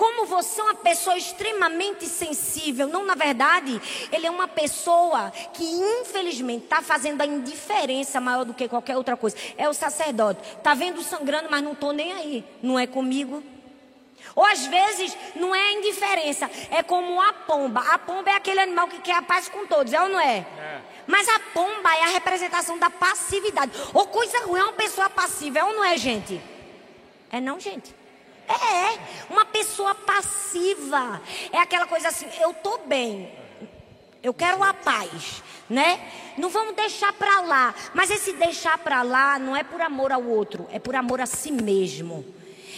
Como 0.02 0.26
você 0.26 0.60
é 0.60 0.64
uma 0.64 0.74
pessoa 0.74 1.16
extremamente 1.16 2.08
sensível. 2.08 2.88
Não, 2.88 3.06
na 3.06 3.14
verdade, 3.14 3.80
ele 4.12 4.26
é 4.26 4.32
uma 4.32 4.47
pessoa 4.47 5.30
que, 5.54 5.64
infelizmente, 5.64 6.64
está 6.64 6.82
fazendo 6.82 7.22
a 7.22 7.26
indiferença 7.28 8.20
maior 8.20 8.43
do 8.43 8.52
que 8.52 8.68
qualquer 8.68 8.97
outra 8.97 9.16
coisa. 9.16 9.38
É 9.56 9.70
o 9.70 9.74
sacerdote. 9.76 10.41
Está 10.58 10.74
vendo 10.74 11.04
sangrando, 11.04 11.49
mas 11.52 11.64
não 11.64 11.74
estou 11.74 11.93
nem 11.93 12.14
aí. 12.14 12.43
Não 12.64 12.80
é 12.80 12.88
comigo. 12.88 13.43
Ou 14.36 14.43
às 14.43 14.66
vezes 14.66 15.16
não 15.36 15.54
é 15.54 15.74
indiferença, 15.74 16.49
é 16.72 16.82
como 16.82 17.22
a 17.22 17.34
pomba. 17.34 17.82
A 17.82 17.99
pomba 17.99 18.32
é 18.32 18.38
aquele 18.38 18.60
animal 18.60 18.88
que 18.88 19.02
quer 19.02 19.18
a 19.18 19.22
paz 19.22 19.49
com 19.49 19.68
todos, 19.68 19.93
é 19.93 20.02
ou 20.02 20.10
não 20.10 20.20
é? 20.20 20.38
é. 20.38 20.82
Mas 21.06 21.30
a 21.30 21.39
pomba 21.54 21.95
é 21.95 22.06
a 22.06 22.14
representação 22.14 22.80
da 22.80 22.89
passividade. 22.89 23.72
Ou 23.93 24.08
coisa 24.08 24.45
ruim 24.45 24.62
é 24.62 24.64
uma 24.64 24.74
pessoa 24.74 25.12
passiva, 25.12 25.60
é 25.60 25.64
ou 25.64 25.74
não 25.74 25.86
é, 25.86 25.95
gente? 25.95 26.41
É 27.32 27.39
não, 27.39 27.60
gente. 27.60 28.01
É, 28.48 29.32
uma 29.32 29.46
pessoa 29.46 29.96
passiva. 29.96 31.22
É 31.52 31.58
aquela 31.58 31.88
coisa 31.88 32.10
assim, 32.10 32.28
eu 32.39 32.54
tô 32.54 32.80
bem. 32.80 33.32
Eu 34.24 34.34
quero 34.34 34.64
a 34.64 34.74
paz, 34.74 35.42
né? 35.70 36.00
Não 36.38 36.50
vamos 36.50 36.76
deixar 36.76 37.12
para 37.14 37.42
lá. 37.42 37.74
Mas 37.94 38.12
esse 38.12 38.34
deixar 38.34 38.78
para 38.78 39.02
lá 39.02 39.39
não 39.39 39.56
é 39.56 39.64
por 39.64 39.82
amor 39.82 40.12
ao 40.12 40.24
outro, 40.24 40.68
é 40.72 40.78
por 40.78 40.96
amor 40.96 41.22
a 41.22 41.26
si 41.26 41.52
mesmo. 41.52 42.24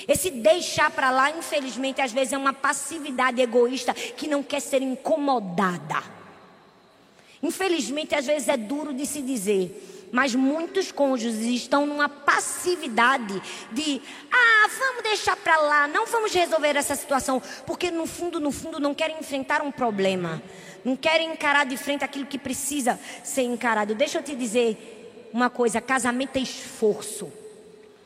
Esse 0.08 0.30
deixar 0.30 0.92
para 0.92 1.12
lá, 1.12 1.32
infelizmente, 1.32 2.02
às 2.02 2.12
vezes 2.12 2.34
é 2.34 2.38
uma 2.38 2.54
passividade 2.54 3.42
egoísta 3.42 3.94
que 3.94 4.28
não 4.28 4.44
quer 4.44 4.60
ser 4.62 4.82
incomodada. 4.82 6.04
Infelizmente, 7.42 8.16
às 8.16 8.26
vezes 8.26 8.48
é 8.48 8.56
duro 8.56 8.94
de 8.94 9.06
se 9.06 9.22
dizer. 9.22 9.93
Mas 10.14 10.36
muitos 10.36 10.92
cônjuges 10.92 11.42
estão 11.42 11.88
numa 11.88 12.08
passividade 12.08 13.42
de, 13.72 14.00
ah, 14.32 14.70
vamos 14.78 15.02
deixar 15.02 15.36
para 15.36 15.58
lá, 15.58 15.88
não 15.88 16.06
vamos 16.06 16.32
resolver 16.32 16.76
essa 16.76 16.96
situação, 16.96 17.42
porque 17.66 17.90
no 17.90 18.06
fundo, 18.06 18.40
no 18.40 18.52
fundo, 18.52 18.80
não 18.80 18.94
querem 18.94 19.18
enfrentar 19.18 19.64
um 19.64 19.72
problema, 19.72 20.40
não 20.86 20.96
querem 20.96 21.32
encarar 21.32 21.66
de 21.66 21.76
frente 21.78 22.06
aquilo 22.06 22.28
que 22.28 22.38
precisa 22.38 23.00
ser 23.24 23.42
encarado. 23.42 23.96
Deixa 23.96 24.20
eu 24.20 24.24
te 24.24 24.36
dizer 24.36 25.30
uma 25.34 25.50
coisa: 25.50 25.82
casamento 25.82 26.38
é 26.38 26.42
esforço. 26.42 27.34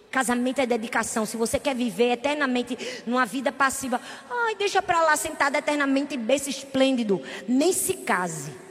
Casamento 0.09 0.61
é 0.61 0.65
dedicação. 0.65 1.25
Se 1.25 1.35
você 1.35 1.59
quer 1.59 1.75
viver 1.75 2.13
eternamente 2.13 3.03
numa 3.05 3.25
vida 3.25 3.51
passiva, 3.51 3.99
ai, 4.29 4.55
deixa 4.55 4.81
pra 4.81 5.01
lá 5.01 5.17
sentado 5.17 5.57
eternamente 5.57 6.15
berço 6.15 6.49
esplêndido. 6.49 7.21
Nem 7.45 7.73
se 7.73 7.95
case. 7.95 8.66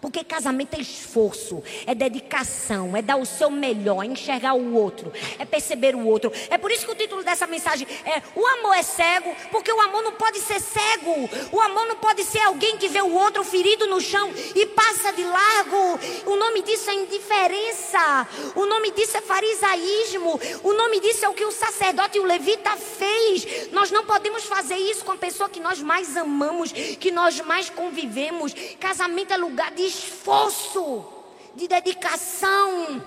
Porque 0.00 0.24
casamento 0.24 0.74
é 0.74 0.80
esforço, 0.80 1.62
é 1.86 1.94
dedicação, 1.94 2.96
é 2.96 3.02
dar 3.02 3.16
o 3.16 3.26
seu 3.26 3.50
melhor, 3.50 4.02
é 4.02 4.06
enxergar 4.06 4.54
o 4.54 4.74
outro, 4.74 5.12
é 5.38 5.44
perceber 5.44 5.94
o 5.94 6.06
outro. 6.06 6.32
É 6.48 6.56
por 6.56 6.70
isso 6.70 6.86
que 6.86 6.92
o 6.92 6.94
título 6.94 7.22
dessa 7.22 7.46
mensagem 7.46 7.86
é 8.04 8.22
O 8.34 8.46
amor 8.46 8.74
é 8.74 8.82
cego, 8.82 9.34
porque 9.50 9.70
o 9.70 9.80
amor 9.80 10.02
não 10.02 10.12
pode 10.12 10.40
ser 10.40 10.60
cego. 10.60 11.28
O 11.52 11.60
amor 11.60 11.86
não 11.86 11.96
pode 11.96 12.24
ser 12.24 12.40
alguém 12.40 12.78
que 12.78 12.88
vê 12.88 13.02
o 13.02 13.12
outro 13.12 13.44
ferido 13.44 13.86
no 13.86 14.00
chão 14.00 14.30
e 14.54 14.66
passa 14.66 15.12
de 15.12 15.22
largo. 15.22 16.00
O 16.26 16.36
nome 16.36 16.62
disso 16.62 16.88
é 16.88 16.94
indiferença. 16.94 18.26
O 18.54 18.64
nome 18.64 18.90
disso 18.92 19.18
é 19.18 19.20
farisaísmo. 19.20 20.40
O 20.62 20.72
nome 20.72 21.00
disso 21.00 21.26
é 21.26 21.28
o 21.28 21.34
que 21.34 21.44
o 21.44 21.52
sacerdote 21.52 22.16
e 22.16 22.20
o 22.20 22.24
levita 22.24 22.76
fez. 22.76 23.70
Nós 23.70 23.90
não 23.90 24.06
podemos 24.06 24.44
fazer 24.44 24.76
isso 24.76 25.04
com 25.04 25.12
a 25.12 25.16
pessoa 25.16 25.48
que 25.48 25.60
nós 25.60 25.82
mais 25.82 26.16
amamos, 26.16 26.72
que 26.72 27.10
nós 27.10 27.40
mais 27.40 27.68
convivemos. 27.68 28.54
Casamento 28.78 29.32
é 29.32 29.36
lugar 29.36 29.70
de 29.72 29.89
esforço, 29.90 31.04
de 31.54 31.66
dedicação. 31.66 33.02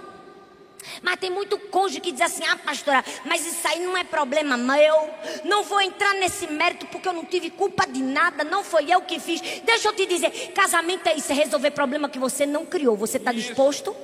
Mas 1.01 1.17
tem 1.17 1.29
muito 1.29 1.57
cônjuge 1.57 2.01
que 2.01 2.11
diz 2.11 2.21
assim: 2.21 2.43
ah, 2.45 2.57
pastora, 2.57 3.03
mas 3.25 3.45
isso 3.45 3.67
aí 3.67 3.79
não 3.79 3.95
é 3.95 4.03
problema 4.03 4.57
meu. 4.57 5.09
Não 5.45 5.63
vou 5.63 5.81
entrar 5.81 6.13
nesse 6.15 6.47
mérito 6.47 6.85
porque 6.87 7.07
eu 7.07 7.13
não 7.13 7.25
tive 7.25 7.49
culpa 7.49 7.85
de 7.87 8.01
nada, 8.01 8.43
não 8.43 8.63
foi 8.63 8.91
eu 8.91 9.01
que 9.01 9.19
fiz. 9.19 9.41
Deixa 9.61 9.87
eu 9.87 9.93
te 9.93 10.05
dizer: 10.05 10.51
casamento 10.53 11.07
é 11.07 11.15
isso, 11.15 11.31
é 11.31 11.35
resolver 11.35 11.71
problema 11.71 12.09
que 12.09 12.19
você 12.19 12.45
não 12.45 12.65
criou. 12.65 12.95
Você 12.97 13.17
está 13.17 13.31
disposto? 13.31 13.95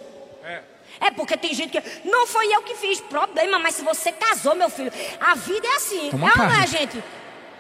É. 0.43 0.61
É 1.01 1.11
porque 1.11 1.37
tem 1.37 1.53
gente 1.53 1.71
que. 1.71 2.07
Não 2.07 2.25
foi 2.27 2.53
eu 2.53 2.61
que 2.63 2.75
fiz 2.75 2.99
problema, 3.01 3.59
mas 3.59 3.75
se 3.75 3.81
você 3.81 4.11
casou, 4.11 4.55
meu 4.55 4.69
filho, 4.69 4.91
a 5.19 5.35
vida 5.35 5.67
é 5.67 5.75
assim. 5.75 6.09
Uma 6.11 6.29
é 6.29 6.31
ou 6.31 6.37
não 6.37 6.61
é, 6.61 6.67
gente? 6.67 7.03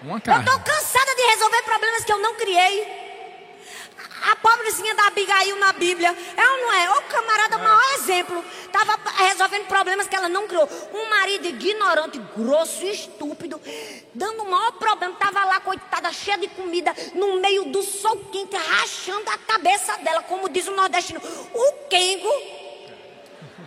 Uma 0.01 0.21
Eu 0.25 0.39
estou 0.39 0.59
cansada 0.59 1.15
de 1.15 1.21
resolver 1.23 1.61
problemas 1.63 2.05
que 2.05 2.11
eu 2.11 2.19
não 2.19 2.35
criei. 2.35 3.08
A 4.23 4.35
pobrezinha 4.35 4.93
da 4.95 5.07
Abigail 5.07 5.55
na 5.57 5.73
Bíblia, 5.73 6.15
é 6.35 6.49
ou 6.49 6.57
não 6.57 6.73
é? 6.73 6.89
O 6.91 7.01
camarada, 7.03 7.57
o 7.57 7.59
maior 7.59 7.93
exemplo. 7.95 8.43
Estava 8.65 8.99
resolvendo 9.23 9.67
problemas 9.67 10.07
que 10.07 10.15
ela 10.15 10.29
não 10.29 10.47
criou. 10.47 10.69
Um 10.93 11.09
marido 11.09 11.47
ignorante, 11.47 12.19
grosso, 12.35 12.85
estúpido, 12.85 13.59
dando 14.13 14.43
o 14.43 14.51
maior 14.51 14.73
problema. 14.73 15.13
Estava 15.13 15.45
lá, 15.45 15.59
coitada, 15.59 16.11
cheia 16.11 16.37
de 16.37 16.47
comida, 16.49 16.95
no 17.15 17.39
meio 17.39 17.65
do 17.65 17.81
sol 17.81 18.17
quente, 18.31 18.55
rachando 18.55 19.29
a 19.29 19.37
cabeça 19.37 19.97
dela, 19.97 20.21
como 20.23 20.49
diz 20.49 20.67
o 20.67 20.75
nordestino. 20.75 21.21
O 21.53 21.71
Kengo. 21.89 22.58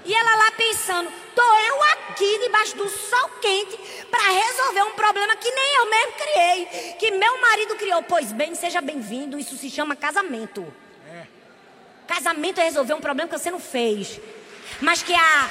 E 0.05 0.13
ela 0.13 0.37
lá 0.37 0.53
pensando, 0.53 1.13
tô 1.35 1.43
eu 1.43 1.83
aqui 1.93 2.39
debaixo 2.41 2.77
do 2.77 2.89
sol 2.89 3.31
quente 3.41 3.79
para 4.11 4.23
resolver 4.31 4.83
um 4.83 4.93
problema 4.93 5.37
que 5.37 5.51
nem 5.51 5.77
eu 5.77 5.91
mesmo 5.91 6.13
criei, 6.13 6.95
que 6.99 7.11
meu 7.13 7.41
marido 7.41 7.77
criou. 7.77 8.03
Pois 8.03 8.33
bem, 8.33 8.55
seja 8.55 8.81
bem-vindo, 8.81 9.39
isso 9.39 9.57
se 9.57 9.71
chama 9.71 9.95
casamento. 9.95 10.73
Casamento 12.07 12.61
é 12.61 12.65
resolver 12.65 12.95
um 12.95 13.01
problema 13.01 13.29
que 13.29 13.39
você 13.39 13.51
não 13.51 13.61
fez, 13.61 14.21
mas 14.81 15.03
que 15.03 15.15
a 15.15 15.51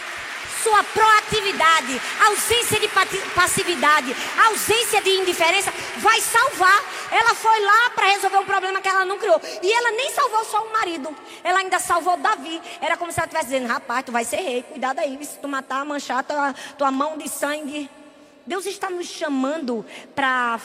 sua 0.64 0.84
proatividade, 0.84 2.01
ausência 2.26 2.80
de 2.80 2.88
passividade, 3.36 4.16
ausência 4.47 5.01
de 5.01 5.09
indiferença 5.09 5.74
vai 5.97 6.22
salvar. 6.22 6.84
Ela 7.12 7.36
foi 7.36 7.59
lá 7.62 7.89
para 7.91 8.07
resolver 8.07 8.38
um 8.38 8.45
problema 8.45 8.82
que 8.82 8.88
ela 8.88 9.05
não 9.05 9.18
criou. 9.18 9.41
E 9.62 9.72
ela 9.72 9.91
nem 9.91 10.12
salvou 10.12 10.45
só 10.45 10.64
o 10.66 10.74
marido, 10.74 11.16
ela 11.43 11.59
ainda 11.59 11.80
salvou 11.80 12.18
Davi. 12.18 12.62
Era 12.82 12.95
como 12.97 13.12
se 13.12 13.20
ela 13.20 13.26
estivesse 13.26 13.51
dizendo: 13.51 13.68
rapaz, 13.68 14.05
tu 14.05 14.12
vai 14.12 14.24
ser 14.24 14.38
rei, 14.38 14.64
cuidado 14.64 14.99
aí, 14.99 15.24
se 15.26 15.38
tu 15.39 15.47
matar, 15.47 15.84
manchar 15.86 16.24
tua, 16.24 16.53
tua 16.78 16.91
mão 16.91 17.18
de 17.18 17.28
sangue. 17.28 17.89
Deus 18.45 18.66
está 18.66 18.89
nos 18.89 19.07
chamando 19.07 19.86
para 20.16 20.59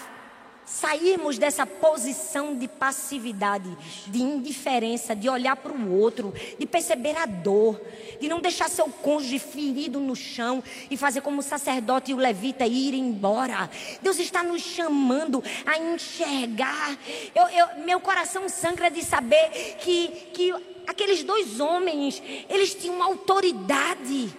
sairmos 0.67 1.39
dessa 1.39 1.65
posição 1.65 2.57
de 2.57 2.67
passividade, 2.67 3.69
de 4.09 4.21
indiferença, 4.21 5.15
de 5.15 5.29
olhar 5.29 5.55
para 5.57 5.73
o 5.73 5.97
outro, 5.99 6.35
de 6.59 6.67
perceber 6.67 7.17
a 7.17 7.25
dor, 7.25 7.81
de 8.21 8.29
não 8.29 8.41
deixar 8.41 8.69
seu 8.69 8.87
cônjuge 8.89 9.39
ferido 9.39 10.01
no 10.01 10.17
chão 10.17 10.63
e 10.91 10.97
fazer 10.97 11.21
como 11.21 11.39
o 11.39 11.43
sacerdote 11.43 12.11
e 12.11 12.15
o 12.15 12.19
levita 12.19 12.67
ir 12.67 12.95
embora. 12.95 13.71
Deus 14.03 14.19
está 14.19 14.43
nos 14.43 14.61
chamando 14.63 15.43
a 15.65 15.79
enxergar. 15.79 16.99
Eu, 17.35 17.47
eu- 17.49 17.85
meu 17.85 18.01
coração 18.01 18.49
sangra 18.49 18.91
de 18.91 19.03
saber 19.05 19.77
que, 19.81 20.09
que 20.35 20.53
aqueles 20.87 21.23
dois 21.23 21.61
homens, 21.61 22.21
eles 22.49 22.75
tinham 22.75 23.03
autoridade. 23.03 24.31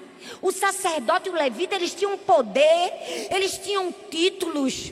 O 0.42 0.52
sacerdote 0.52 1.30
e 1.30 1.32
o 1.32 1.36
levita, 1.36 1.76
eles 1.76 1.94
tinham 1.94 2.18
poder, 2.18 2.92
eles 3.32 3.58
tinham 3.58 3.94
títulos. 4.12 4.92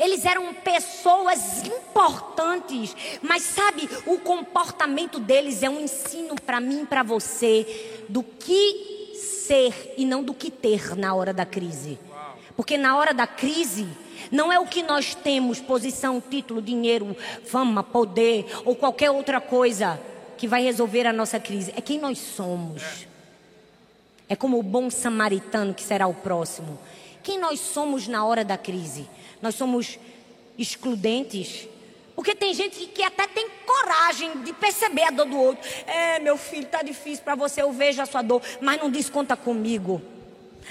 Eles 0.00 0.24
eram 0.24 0.54
pessoas 0.54 1.62
importantes, 1.66 2.96
mas 3.20 3.42
sabe, 3.42 3.86
o 4.06 4.18
comportamento 4.18 5.20
deles 5.20 5.62
é 5.62 5.68
um 5.68 5.78
ensino 5.78 6.34
para 6.34 6.58
mim 6.58 6.86
para 6.86 7.02
você 7.02 8.02
do 8.08 8.22
que 8.22 9.12
ser 9.14 9.94
e 9.98 10.06
não 10.06 10.22
do 10.22 10.32
que 10.32 10.50
ter 10.50 10.96
na 10.96 11.14
hora 11.14 11.34
da 11.34 11.44
crise. 11.44 11.98
Porque 12.56 12.78
na 12.78 12.96
hora 12.96 13.12
da 13.12 13.26
crise, 13.26 13.86
não 14.32 14.50
é 14.50 14.58
o 14.58 14.66
que 14.66 14.82
nós 14.82 15.14
temos, 15.14 15.60
posição, 15.60 16.18
título, 16.18 16.62
dinheiro, 16.62 17.14
fama, 17.44 17.82
poder 17.82 18.46
ou 18.64 18.74
qualquer 18.74 19.10
outra 19.10 19.38
coisa 19.38 20.00
que 20.38 20.48
vai 20.48 20.62
resolver 20.62 21.06
a 21.06 21.12
nossa 21.12 21.38
crise, 21.38 21.74
é 21.76 21.80
quem 21.82 21.98
nós 21.98 22.16
somos. 22.18 23.06
É 24.26 24.34
como 24.34 24.58
o 24.58 24.62
bom 24.62 24.88
samaritano 24.88 25.74
que 25.74 25.82
será 25.82 26.06
o 26.06 26.14
próximo. 26.14 26.78
Quem 27.22 27.38
nós 27.38 27.60
somos 27.60 28.08
na 28.08 28.24
hora 28.24 28.42
da 28.42 28.56
crise? 28.56 29.06
Nós 29.40 29.54
somos 29.54 29.98
excludentes? 30.58 31.68
Porque 32.14 32.34
tem 32.34 32.52
gente 32.52 32.86
que, 32.86 33.02
até 33.02 33.26
tem 33.26 33.48
coragem 33.64 34.42
de 34.42 34.52
perceber 34.52 35.04
a 35.04 35.10
dor 35.10 35.26
do 35.26 35.38
outro. 35.38 35.66
É, 35.86 36.18
meu 36.18 36.36
filho, 36.36 36.66
tá 36.66 36.82
difícil 36.82 37.24
para 37.24 37.34
você, 37.34 37.62
eu 37.62 37.72
vejo 37.72 38.02
a 38.02 38.06
sua 38.06 38.20
dor, 38.20 38.42
mas 38.60 38.78
não 38.78 38.90
diz 38.90 39.08
conta 39.08 39.36
comigo. 39.36 40.02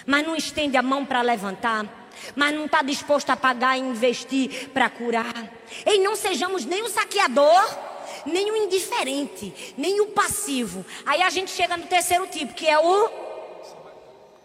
Mas 0.06 0.26
não 0.26 0.36
estende 0.36 0.78
a 0.78 0.84
mão 0.84 1.04
para 1.04 1.22
levantar. 1.22 2.08
Mas 2.36 2.54
não 2.54 2.66
está 2.66 2.82
disposto 2.82 3.30
a 3.30 3.38
pagar 3.38 3.78
e 3.78 3.82
investir 3.82 4.70
para 4.70 4.90
curar. 4.90 5.52
E 5.86 5.98
não 6.00 6.16
sejamos 6.16 6.66
nem 6.66 6.84
o 6.84 6.90
saqueador, 6.90 7.78
nem 8.26 8.52
o 8.52 8.56
indiferente, 8.56 9.74
nem 9.78 10.02
o 10.02 10.08
passivo. 10.08 10.86
Aí 11.06 11.22
a 11.22 11.30
gente 11.30 11.50
chega 11.52 11.78
no 11.78 11.88
terceiro 11.88 12.28
tipo, 12.28 12.54
que 12.54 12.68
é 12.68 12.78
o. 12.78 13.10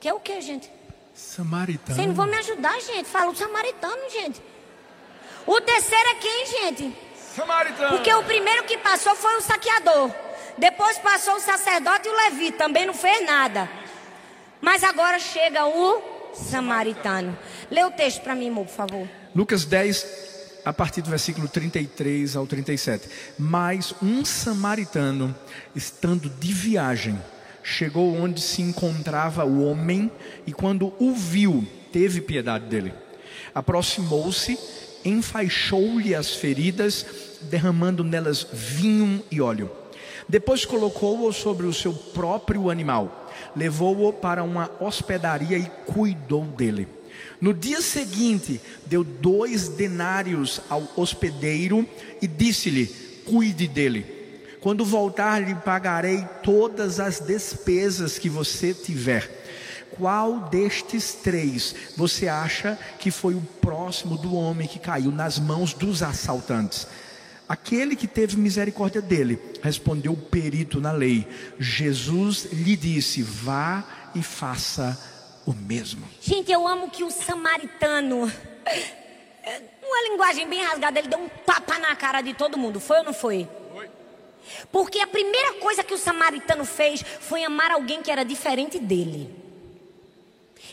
Que 0.01 0.09
é 0.09 0.14
o 0.14 0.20
que, 0.20 0.41
gente? 0.41 0.70
Samaritano. 1.14 1.94
Vocês 1.94 2.08
não 2.08 2.14
vão 2.14 2.26
me 2.26 2.36
ajudar, 2.36 2.78
gente. 2.80 3.08
Fala 3.08 3.30
o 3.30 3.36
samaritano, 3.36 4.10
gente. 4.10 4.42
O 5.46 5.60
terceiro 5.60 6.08
é 6.10 6.14
quem, 6.16 6.46
gente? 6.46 6.96
Samaritano. 7.36 7.90
Porque 7.90 8.12
o 8.12 8.22
primeiro 8.24 8.64
que 8.64 8.76
passou 8.78 9.14
foi 9.14 9.36
o 9.36 9.40
saqueador. 9.40 10.10
Depois 10.58 10.98
passou 10.98 11.36
o 11.36 11.40
sacerdote 11.40 12.08
e 12.08 12.10
o 12.10 12.16
levi. 12.16 12.52
Também 12.52 12.86
não 12.86 12.94
fez 12.94 13.24
nada. 13.24 13.70
Mas 14.60 14.82
agora 14.82 15.18
chega 15.18 15.66
o 15.66 16.02
samaritano. 16.34 17.36
Lê 17.70 17.84
o 17.84 17.90
texto 17.90 18.22
para 18.22 18.34
mim, 18.34 18.48
amor, 18.48 18.66
por 18.66 18.74
favor. 18.74 19.08
Lucas 19.34 19.64
10, 19.64 20.60
a 20.64 20.72
partir 20.72 21.02
do 21.02 21.10
versículo 21.10 21.48
33 21.48 22.34
ao 22.34 22.46
37. 22.46 23.08
Mas 23.38 23.94
um 24.02 24.24
samaritano, 24.24 25.34
estando 25.74 26.28
de 26.28 26.52
viagem, 26.52 27.20
chegou 27.64 28.14
onde 28.14 28.42
se 28.42 28.60
encontrava 28.60 29.44
o 29.44 29.64
homem 29.64 30.10
e, 30.46 30.52
quando 30.52 30.92
o 31.00 31.12
viu, 31.14 31.66
teve 31.90 32.20
piedade 32.20 32.66
dele. 32.66 32.92
Aproximou-se, 33.54 34.58
enfaixou-lhe 35.04 36.14
as 36.14 36.34
feridas, 36.34 37.06
derramando 37.42 38.04
nelas 38.04 38.46
vinho 38.52 39.24
e 39.30 39.40
óleo. 39.40 39.70
Depois 40.28 40.64
colocou-o 40.64 41.32
sobre 41.32 41.66
o 41.66 41.72
seu 41.72 41.92
próprio 41.92 42.70
animal, 42.70 43.30
levou-o 43.56 44.12
para 44.12 44.44
uma 44.44 44.70
hospedaria 44.78 45.58
e 45.58 45.70
cuidou 45.86 46.44
dele. 46.44 46.86
No 47.40 47.52
dia 47.52 47.80
seguinte, 47.80 48.60
deu 48.86 49.02
dois 49.02 49.68
denários 49.68 50.60
ao 50.68 50.86
hospedeiro 50.96 51.86
e 52.20 52.26
disse-lhe: 52.26 52.86
Cuide 53.24 53.66
dele. 53.66 54.13
Quando 54.64 54.82
voltar, 54.82 55.42
lhe 55.42 55.54
pagarei 55.54 56.26
todas 56.42 56.98
as 56.98 57.20
despesas 57.20 58.18
que 58.18 58.30
você 58.30 58.72
tiver. 58.72 59.28
Qual 59.90 60.48
destes 60.48 61.12
três 61.12 61.74
você 61.94 62.28
acha 62.28 62.78
que 62.98 63.10
foi 63.10 63.34
o 63.34 63.42
próximo 63.60 64.16
do 64.16 64.34
homem 64.34 64.66
que 64.66 64.78
caiu 64.78 65.10
nas 65.10 65.38
mãos 65.38 65.74
dos 65.74 66.02
assaltantes? 66.02 66.86
Aquele 67.46 67.94
que 67.94 68.06
teve 68.06 68.38
misericórdia 68.38 69.02
dele, 69.02 69.38
respondeu 69.62 70.12
o 70.12 70.16
perito 70.16 70.80
na 70.80 70.92
lei. 70.92 71.28
Jesus 71.58 72.48
lhe 72.50 72.74
disse: 72.74 73.22
Vá 73.22 73.84
e 74.14 74.22
faça 74.22 74.98
o 75.44 75.52
mesmo. 75.52 76.08
Gente, 76.22 76.50
eu 76.50 76.66
amo 76.66 76.88
que 76.88 77.04
o 77.04 77.10
samaritano, 77.10 78.32
uma 79.82 80.08
linguagem 80.08 80.48
bem 80.48 80.64
rasgada, 80.64 80.98
ele 80.98 81.08
deu 81.08 81.18
um 81.18 81.28
tapa 81.44 81.78
na 81.78 81.94
cara 81.94 82.22
de 82.22 82.32
todo 82.32 82.56
mundo. 82.56 82.80
Foi 82.80 82.96
ou 82.96 83.04
não 83.04 83.12
foi? 83.12 83.46
Porque 84.70 84.99
a 85.01 85.07
primeira 85.07 85.55
coisa 85.55 85.84
que 85.84 85.95
o 85.95 85.99
samaritano 85.99 86.64
fez 86.64 87.05
foi 87.20 87.45
amar 87.45 87.70
alguém 87.70 88.03
que 88.03 88.11
era 88.11 88.24
diferente 88.24 88.78
dele. 88.78 89.45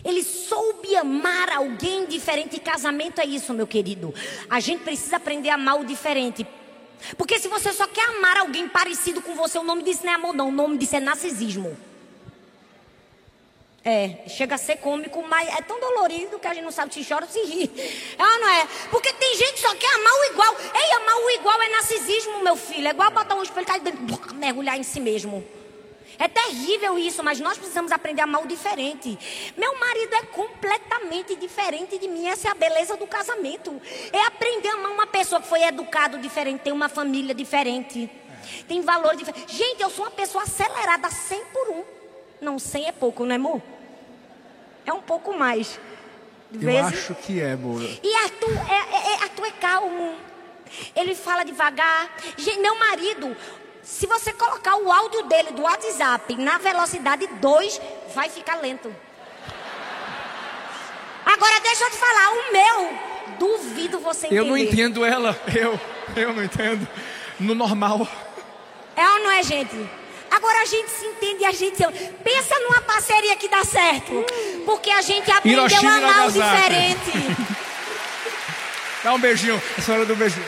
Ele 0.03 0.23
soube 0.23 0.95
amar 0.95 1.49
alguém 1.51 2.05
diferente. 2.05 2.55
E 2.55 2.59
casamento 2.59 3.19
é 3.19 3.25
isso, 3.25 3.53
meu 3.53 3.67
querido. 3.67 4.13
A 4.49 4.59
gente 4.59 4.83
precisa 4.83 5.17
aprender 5.17 5.49
a 5.49 5.55
amar 5.55 5.79
o 5.79 5.85
diferente. 5.85 6.45
Porque 7.17 7.39
se 7.39 7.47
você 7.47 7.73
só 7.73 7.87
quer 7.87 8.05
amar 8.09 8.37
alguém 8.37 8.67
parecido 8.67 9.21
com 9.21 9.35
você, 9.35 9.57
o 9.57 9.63
nome 9.63 9.83
disso 9.83 10.05
não 10.05 10.11
é 10.11 10.15
amor, 10.15 10.33
não. 10.33 10.49
O 10.49 10.51
nome 10.51 10.77
disso 10.77 10.95
é 10.95 10.99
narcisismo. 10.99 11.75
É, 13.83 14.27
chega 14.27 14.53
a 14.53 14.57
ser 14.59 14.77
cômico, 14.77 15.23
mas 15.23 15.49
é 15.49 15.61
tão 15.63 15.79
dolorido 15.79 16.37
que 16.37 16.47
a 16.47 16.53
gente 16.53 16.63
não 16.63 16.71
sabe 16.71 16.93
se 16.93 17.03
chora 17.03 17.25
ou 17.25 17.31
se 17.31 17.41
ri. 17.41 17.71
Ou 18.19 18.39
não 18.39 18.49
é? 18.49 18.67
Porque 18.91 19.11
tem 19.13 19.35
gente 19.35 19.53
que 19.53 19.61
só 19.61 19.73
quer 19.73 19.95
amar 19.95 20.13
o 20.13 20.23
igual. 20.25 20.55
Ei, 20.75 20.91
amar 20.97 21.15
o 21.15 21.29
igual 21.31 21.61
é 21.63 21.69
narcisismo, 21.69 22.43
meu 22.43 22.55
filho. 22.55 22.87
É 22.87 22.91
igual 22.91 23.09
botar 23.09 23.33
um 23.33 23.41
espelho 23.41 23.65
e 23.67 24.33
mergulhar 24.35 24.77
em 24.77 24.83
si 24.83 24.99
mesmo. 24.99 25.43
É 26.19 26.27
terrível 26.27 26.99
isso, 26.99 27.23
mas 27.23 27.39
nós 27.39 27.57
precisamos 27.57 27.91
aprender 27.91 28.21
a 28.21 28.25
amar 28.25 28.43
o 28.43 28.47
diferente. 28.47 29.17
Meu 29.57 29.79
marido 29.79 30.13
é 30.13 30.21
completamente 30.27 31.35
diferente 31.35 31.97
de 31.97 32.07
mim. 32.07 32.27
Essa 32.27 32.49
é 32.49 32.51
a 32.51 32.53
beleza 32.53 32.95
do 32.95 33.07
casamento. 33.07 33.81
É 34.13 34.21
aprender 34.27 34.69
a 34.69 34.73
amar 34.73 34.91
uma 34.91 35.07
pessoa 35.07 35.41
que 35.41 35.47
foi 35.47 35.63
educado 35.63 36.19
diferente, 36.19 36.61
tem 36.61 36.71
uma 36.71 36.87
família 36.87 37.33
diferente, 37.33 38.07
tem 38.67 38.81
valor 38.81 39.15
diferente. 39.15 39.57
Gente, 39.57 39.81
eu 39.81 39.89
sou 39.89 40.05
uma 40.05 40.11
pessoa 40.11 40.43
acelerada 40.43 41.09
100 41.09 41.45
por 41.45 41.69
um. 41.71 42.00
Não, 42.41 42.57
100 42.57 42.87
é 42.87 42.91
pouco, 42.91 43.23
não 43.23 43.33
é, 43.33 43.35
amor? 43.35 43.61
É 44.83 44.91
um 44.91 45.01
pouco 45.01 45.37
mais. 45.37 45.79
De 46.49 46.65
eu 46.65 46.85
acho 46.85 47.13
que 47.13 47.39
é, 47.39 47.53
amor. 47.53 47.81
E 47.81 48.15
Arthur 48.15 48.51
é, 48.67 48.95
é, 48.95 49.13
é, 49.13 49.23
Arthur 49.23 49.45
é 49.45 49.51
calmo. 49.51 50.15
Ele 50.95 51.13
fala 51.13 51.43
devagar. 51.43 52.09
Gente, 52.35 52.59
meu 52.59 52.77
marido, 52.79 53.37
se 53.83 54.07
você 54.07 54.33
colocar 54.33 54.75
o 54.75 54.91
áudio 54.91 55.23
dele 55.23 55.51
do 55.51 55.61
WhatsApp 55.61 56.35
na 56.35 56.57
velocidade 56.57 57.27
2, 57.27 57.81
vai 58.15 58.27
ficar 58.27 58.55
lento. 58.55 58.93
Agora 61.23 61.59
deixa 61.61 61.83
eu 61.83 61.91
te 61.91 61.97
falar, 61.97 62.31
o 62.31 62.51
meu, 62.51 62.97
duvido 63.37 63.99
você 63.99 64.25
entender. 64.25 64.41
Eu 64.41 64.45
não 64.45 64.57
entendo 64.57 65.05
ela, 65.05 65.39
eu, 65.55 65.79
eu 66.15 66.33
não 66.33 66.43
entendo. 66.43 66.87
No 67.39 67.53
normal. 67.53 68.07
É 68.95 69.07
ou 69.07 69.19
não 69.19 69.31
é, 69.31 69.43
gente? 69.43 70.00
Agora 70.31 70.61
a 70.61 70.65
gente 70.65 70.89
se 70.89 71.05
entende 71.05 71.43
e 71.43 71.45
a 71.45 71.51
gente 71.51 71.75
se 71.75 71.83
Pensa 72.23 72.59
numa 72.59 72.81
parceria 72.81 73.35
que 73.35 73.49
dá 73.49 73.63
certo. 73.65 74.25
Porque 74.65 74.89
a 74.89 75.01
gente 75.01 75.29
aprendeu 75.29 75.67
Hiroshima 75.67 75.91
a 75.91 75.97
amar 75.97 76.27
o 76.27 76.31
diferente. 76.31 77.11
Dá 79.03 79.13
um 79.13 79.19
beijinho, 79.19 79.59
a 79.77 79.81
senhora 79.81 80.05
do 80.05 80.15
beijinho. 80.15 80.45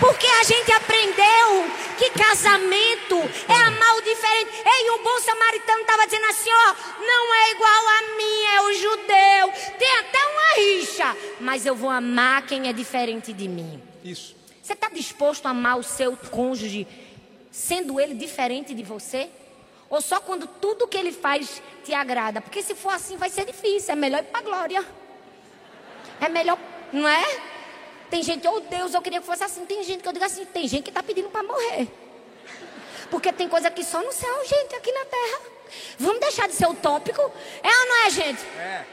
Porque 0.00 0.26
a 0.26 0.42
gente 0.42 0.72
aprendeu 0.72 1.70
que 1.96 2.10
casamento 2.10 3.16
é 3.48 3.54
amar 3.54 3.96
o 3.96 4.02
diferente. 4.02 4.50
Ei, 4.66 4.90
o 4.90 5.02
bom 5.02 5.20
samaritano 5.20 5.80
estava 5.82 6.04
dizendo 6.04 6.26
assim: 6.26 6.50
ó, 6.50 6.74
não 7.00 7.34
é 7.34 7.50
igual 7.52 7.88
a 7.88 8.02
mim, 8.16 8.44
é 8.54 8.60
o 8.62 8.72
judeu. 8.74 9.52
Tem 9.78 9.98
até 9.98 10.18
uma 10.18 10.56
rixa, 10.56 11.16
mas 11.40 11.64
eu 11.64 11.76
vou 11.76 11.90
amar 11.90 12.42
quem 12.42 12.68
é 12.68 12.72
diferente 12.72 13.32
de 13.32 13.46
mim. 13.46 13.80
Isso. 14.04 14.34
Você 14.60 14.72
está 14.72 14.88
disposto 14.88 15.46
a 15.46 15.50
amar 15.50 15.78
o 15.78 15.82
seu 15.82 16.16
cônjuge 16.16 16.86
sendo 17.54 18.00
ele 18.00 18.14
diferente 18.14 18.74
de 18.74 18.82
você? 18.82 19.30
Ou 19.88 20.00
só 20.00 20.18
quando 20.18 20.44
tudo 20.44 20.88
que 20.88 20.98
ele 20.98 21.12
faz 21.12 21.62
te 21.84 21.94
agrada? 21.94 22.40
Porque 22.40 22.60
se 22.60 22.74
for 22.74 22.90
assim 22.90 23.16
vai 23.16 23.30
ser 23.30 23.46
difícil. 23.46 23.92
É 23.92 23.94
melhor 23.94 24.24
ir 24.24 24.26
para 24.26 24.40
a 24.40 24.42
glória. 24.42 24.84
É 26.20 26.28
melhor, 26.28 26.58
não 26.92 27.06
é? 27.06 27.24
Tem 28.10 28.24
gente, 28.24 28.46
oh 28.48 28.58
Deus, 28.58 28.92
eu 28.92 29.00
queria 29.00 29.20
que 29.20 29.26
fosse 29.26 29.44
assim. 29.44 29.64
Tem 29.64 29.84
gente 29.84 30.02
que 30.02 30.08
eu 30.08 30.12
digo 30.12 30.24
assim, 30.24 30.44
tem 30.46 30.66
gente 30.66 30.82
que 30.82 30.90
está 30.90 31.00
pedindo 31.00 31.28
para 31.30 31.44
morrer. 31.44 31.88
Porque 33.08 33.32
tem 33.32 33.48
coisa 33.48 33.70
que 33.70 33.84
só 33.84 34.02
no 34.02 34.12
céu, 34.12 34.44
gente, 34.44 34.74
aqui 34.74 34.90
na 34.90 35.04
terra. 35.04 35.40
Vamos 35.98 36.20
deixar 36.20 36.48
de 36.48 36.54
ser 36.54 36.66
utópico? 36.66 37.22
É 37.62 37.68
ou 37.68 37.86
não 37.86 38.06
é, 38.06 38.10
gente? 38.10 38.44
É. 38.58 38.84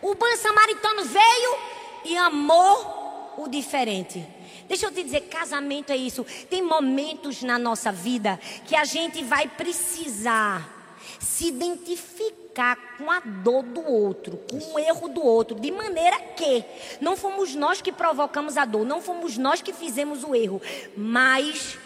O 0.00 0.14
bom 0.14 0.36
samaritano 0.36 1.04
veio 1.04 1.58
e 2.04 2.16
amou 2.16 3.34
o 3.38 3.48
diferente. 3.48 4.24
Deixa 4.68 4.86
eu 4.86 4.92
te 4.92 5.02
dizer, 5.02 5.22
casamento 5.22 5.90
é 5.90 5.96
isso. 5.96 6.24
Tem 6.50 6.62
momentos 6.62 7.42
na 7.42 7.58
nossa 7.58 7.90
vida 7.90 8.38
que 8.66 8.76
a 8.76 8.84
gente 8.84 9.24
vai 9.24 9.48
precisar 9.48 10.76
se 11.18 11.48
identificar 11.48 12.76
com 12.98 13.10
a 13.10 13.20
dor 13.20 13.62
do 13.62 13.80
outro, 13.80 14.36
com 14.50 14.74
o 14.74 14.78
erro 14.78 15.08
do 15.08 15.24
outro, 15.24 15.58
de 15.58 15.70
maneira 15.70 16.18
que 16.36 16.64
não 17.00 17.16
fomos 17.16 17.54
nós 17.54 17.80
que 17.80 17.92
provocamos 17.92 18.56
a 18.56 18.64
dor, 18.64 18.84
não 18.84 19.00
fomos 19.00 19.38
nós 19.38 19.62
que 19.62 19.72
fizemos 19.72 20.22
o 20.24 20.34
erro, 20.34 20.60
mas 20.96 21.78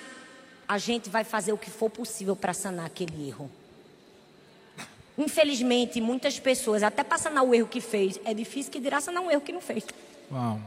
a 0.66 0.78
gente 0.78 1.08
vai 1.08 1.24
fazer 1.24 1.52
o 1.52 1.58
que 1.58 1.70
for 1.70 1.90
possível 1.90 2.34
para 2.34 2.54
sanar 2.54 2.86
aquele 2.86 3.28
erro. 3.28 3.50
Infelizmente, 5.16 6.00
muitas 6.00 6.40
pessoas, 6.40 6.82
até 6.82 7.04
para 7.04 7.18
sanar 7.18 7.44
o 7.44 7.54
erro 7.54 7.68
que 7.68 7.80
fez, 7.80 8.18
é 8.24 8.32
difícil 8.32 8.72
que 8.72 8.80
dirá 8.80 9.00
sanar 9.00 9.22
um 9.22 9.30
erro 9.30 9.42
que 9.42 9.52
não 9.52 9.60
fez. 9.60 9.84
Uau. 10.30 10.58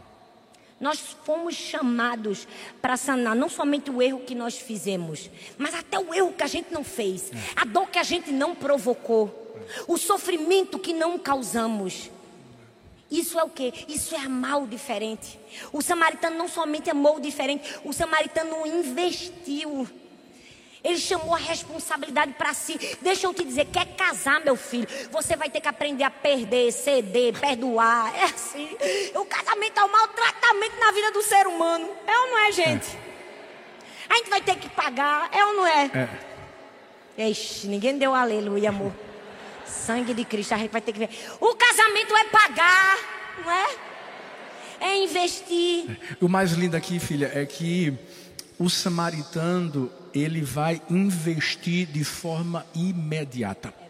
Nós 0.80 0.99
fomos 1.23 1.55
chamados 1.55 2.47
para 2.82 2.97
sanar 2.97 3.36
não 3.36 3.47
somente 3.47 3.89
o 3.89 4.01
erro 4.01 4.19
que 4.19 4.36
nós 4.36 4.57
fizemos, 4.57 5.30
mas 5.57 5.73
até 5.73 5.97
o 5.97 6.13
erro 6.13 6.34
que 6.34 6.43
a 6.43 6.47
gente 6.47 6.73
não 6.73 6.84
fez, 6.84 7.32
a 7.55 7.63
dor 7.63 7.88
que 7.88 7.97
a 7.97 8.03
gente 8.03 8.32
não 8.32 8.53
provocou, 8.53 9.57
o 9.88 9.97
sofrimento 9.97 10.78
que 10.78 10.93
não 10.93 11.17
causamos. 11.17 12.11
Isso 13.09 13.39
é 13.39 13.43
o 13.43 13.49
que? 13.49 13.73
Isso 13.88 14.15
é 14.15 14.19
amar 14.19 14.63
o 14.63 14.67
diferente. 14.67 15.39
O 15.71 15.82
samaritano 15.82 16.38
não 16.38 16.49
somente 16.49 16.89
amou 16.89 17.17
o 17.17 17.21
diferente, 17.21 17.80
o 17.86 17.93
samaritano 17.93 18.67
investiu. 18.67 19.88
Ele 20.86 20.99
chamou 20.99 21.33
a 21.33 21.39
responsabilidade 21.39 22.33
para 22.33 22.53
si. 22.53 22.77
Deixa 23.01 23.25
eu 23.25 23.33
te 23.33 23.43
dizer, 23.43 23.65
quer 23.65 23.88
casar, 23.95 24.39
meu 24.41 24.55
filho? 24.55 24.88
Você 25.09 25.36
vai 25.36 25.49
ter 25.49 25.59
que 25.59 25.67
aprender 25.67 26.03
a 26.03 26.11
perder, 26.11 26.71
ceder, 26.71 27.33
perdoar. 27.39 28.13
É 28.15 28.25
assim. 28.25 28.69
O 29.15 29.25
casamento 29.25 29.79
é 29.79 29.83
o 29.83 29.91
maltratamento 29.91 30.79
na 30.79 30.91
vida 30.91 31.11
do 31.11 31.23
ser 31.23 31.47
humano. 31.47 31.89
É 32.05 32.19
ou 32.19 32.27
não 32.27 32.38
é, 32.38 32.51
gente? 32.51 32.88
É. 32.88 34.13
A 34.13 34.17
gente 34.17 34.29
vai 34.29 34.41
ter 34.41 34.57
que 34.57 34.69
pagar, 34.69 35.27
é 35.31 35.43
ou 35.43 35.53
não 35.55 35.65
é? 35.65 36.09
É. 37.17 37.29
Ixi, 37.29 37.67
ninguém 37.67 37.97
deu 37.97 38.13
aleluia, 38.13 38.69
amor. 38.69 38.93
Sangue 39.65 40.13
de 40.13 40.23
Cristo, 40.23 40.53
a 40.53 40.57
gente 40.59 40.71
vai 40.71 40.81
ter 40.81 40.93
que 40.93 40.99
ver. 40.99 41.09
O 41.39 41.55
casamento 41.55 42.15
é 42.15 42.23
pagar, 42.25 42.97
não 43.43 43.51
é? 43.51 43.67
É 44.81 45.03
investir. 45.03 45.99
O 46.21 46.29
mais 46.29 46.51
lindo 46.51 46.77
aqui, 46.77 46.99
filha, 46.99 47.31
é 47.33 47.43
que 47.43 47.91
o 48.59 48.69
samaritano 48.69 49.91
ele 50.16 50.41
vai 50.41 50.82
investir 50.89 51.86
de 51.88 52.03
forma 52.03 52.66
imediata. 52.74 53.84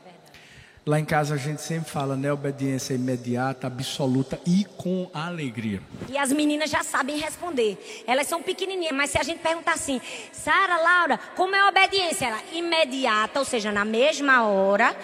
Lá 0.88 1.00
em 1.00 1.06
casa 1.06 1.34
a 1.34 1.38
gente 1.38 1.64
sempre 1.64 1.90
fala, 1.90 2.16
né? 2.16 2.32
Obediência 2.32 2.94
imediata, 2.94 3.66
absoluta 3.66 4.40
e 4.46 4.68
com 4.78 5.10
alegria. 5.12 5.82
E 6.08 6.16
as 6.16 6.32
meninas 6.32 6.70
já 6.70 6.84
sabem 6.84 7.18
responder. 7.18 8.04
Elas 8.06 8.28
são 8.28 8.44
pequenininhas, 8.44 8.96
mas 8.96 9.10
se 9.10 9.18
a 9.18 9.24
gente 9.24 9.40
perguntar 9.40 9.74
assim, 9.74 10.00
Sara, 10.32 10.78
Laura, 10.78 11.20
como 11.36 11.56
é 11.56 11.60
a 11.60 11.70
obediência? 11.70 12.28
Ela, 12.28 12.40
imediata, 12.54 13.40
ou 13.40 13.46
seja, 13.46 13.72
na 13.72 13.84
mesma 13.84 14.46
hora, 14.46 14.96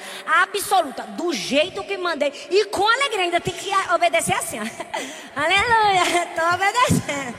absoluta, 0.43 1.01
do 1.01 1.33
jeito 1.33 1.83
que 1.83 1.97
mandei. 1.97 2.31
E 2.51 2.65
com 2.65 2.87
alegria, 2.87 3.21
ainda 3.21 3.41
tem 3.41 3.53
que 3.55 3.71
obedecer 3.91 4.35
assim. 4.35 4.59
Aleluia, 5.35 6.03
estou 6.29 6.45
obedecendo. 6.53 7.35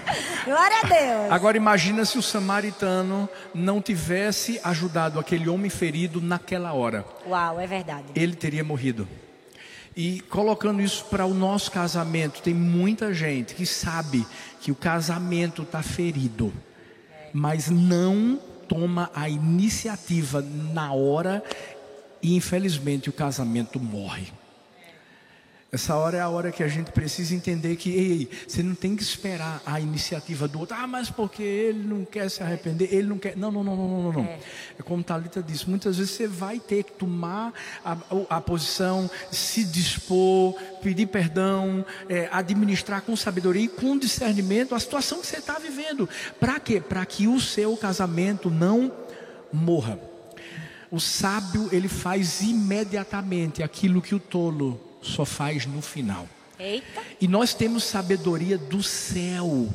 Glória 0.46 0.76
a 0.78 0.86
Deus. 0.88 1.30
Agora 1.30 1.56
imagina 1.56 2.04
se 2.04 2.18
o 2.18 2.22
samaritano 2.22 3.28
não 3.54 3.80
tivesse 3.80 4.60
ajudado 4.64 5.20
aquele 5.20 5.48
homem 5.48 5.70
ferido 5.70 6.20
naquela 6.20 6.72
hora. 6.72 7.04
Uau, 7.24 7.60
é 7.60 7.66
verdade. 7.68 8.06
Ele 8.16 8.31
ele 8.32 8.36
teria 8.36 8.64
morrido. 8.64 9.06
E 9.94 10.20
colocando 10.22 10.80
isso 10.80 11.04
para 11.04 11.26
o 11.26 11.34
nosso 11.34 11.70
casamento, 11.70 12.40
tem 12.40 12.54
muita 12.54 13.12
gente 13.12 13.54
que 13.54 13.66
sabe 13.66 14.26
que 14.60 14.72
o 14.72 14.74
casamento 14.74 15.62
está 15.62 15.82
ferido, 15.82 16.52
mas 17.32 17.68
não 17.68 18.40
toma 18.66 19.10
a 19.14 19.28
iniciativa 19.28 20.40
na 20.72 20.92
hora 20.92 21.44
e 22.22 22.34
infelizmente 22.34 23.10
o 23.10 23.12
casamento 23.12 23.78
morre. 23.78 24.32
Essa 25.74 25.96
hora 25.96 26.18
é 26.18 26.20
a 26.20 26.28
hora 26.28 26.52
que 26.52 26.62
a 26.62 26.68
gente 26.68 26.92
precisa 26.92 27.34
entender 27.34 27.76
que, 27.76 27.88
ei, 27.88 28.28
você 28.46 28.62
não 28.62 28.74
tem 28.74 28.94
que 28.94 29.02
esperar 29.02 29.62
a 29.64 29.80
iniciativa 29.80 30.46
do 30.46 30.60
outro. 30.60 30.76
Ah, 30.78 30.86
mas 30.86 31.08
porque 31.08 31.42
ele 31.42 31.82
não 31.88 32.04
quer 32.04 32.28
se 32.28 32.42
arrepender, 32.42 32.92
ele 32.92 33.08
não 33.08 33.16
quer. 33.16 33.38
Não, 33.38 33.50
não, 33.50 33.64
não, 33.64 33.74
não, 33.74 33.88
não, 33.88 34.12
não. 34.12 34.22
É, 34.22 34.38
é 34.78 34.82
como 34.82 35.02
Talita 35.02 35.42
disse, 35.42 35.70
muitas 35.70 35.96
vezes 35.96 36.12
você 36.12 36.28
vai 36.28 36.60
ter 36.60 36.82
que 36.82 36.92
tomar 36.92 37.54
a, 37.82 37.96
a 38.28 38.38
posição, 38.38 39.10
se 39.30 39.64
dispor, 39.64 40.60
pedir 40.82 41.06
perdão, 41.06 41.86
é, 42.06 42.28
administrar 42.30 43.00
com 43.00 43.16
sabedoria 43.16 43.64
e 43.64 43.68
com 43.68 43.96
discernimento 43.96 44.74
a 44.74 44.78
situação 44.78 45.22
que 45.22 45.26
você 45.26 45.38
está 45.38 45.58
vivendo. 45.58 46.06
Para 46.38 46.60
quê? 46.60 46.82
Para 46.82 47.06
que 47.06 47.26
o 47.26 47.40
seu 47.40 47.78
casamento 47.78 48.50
não 48.50 48.92
morra. 49.50 49.98
O 50.90 51.00
sábio 51.00 51.70
ele 51.72 51.88
faz 51.88 52.42
imediatamente 52.42 53.62
aquilo 53.62 54.02
que 54.02 54.14
o 54.14 54.20
tolo 54.20 54.91
só 55.02 55.24
faz 55.24 55.66
no 55.66 55.82
final. 55.82 56.26
Eita. 56.58 57.02
E 57.20 57.28
nós 57.28 57.52
temos 57.52 57.84
sabedoria 57.84 58.56
do 58.56 58.82
céu 58.82 59.68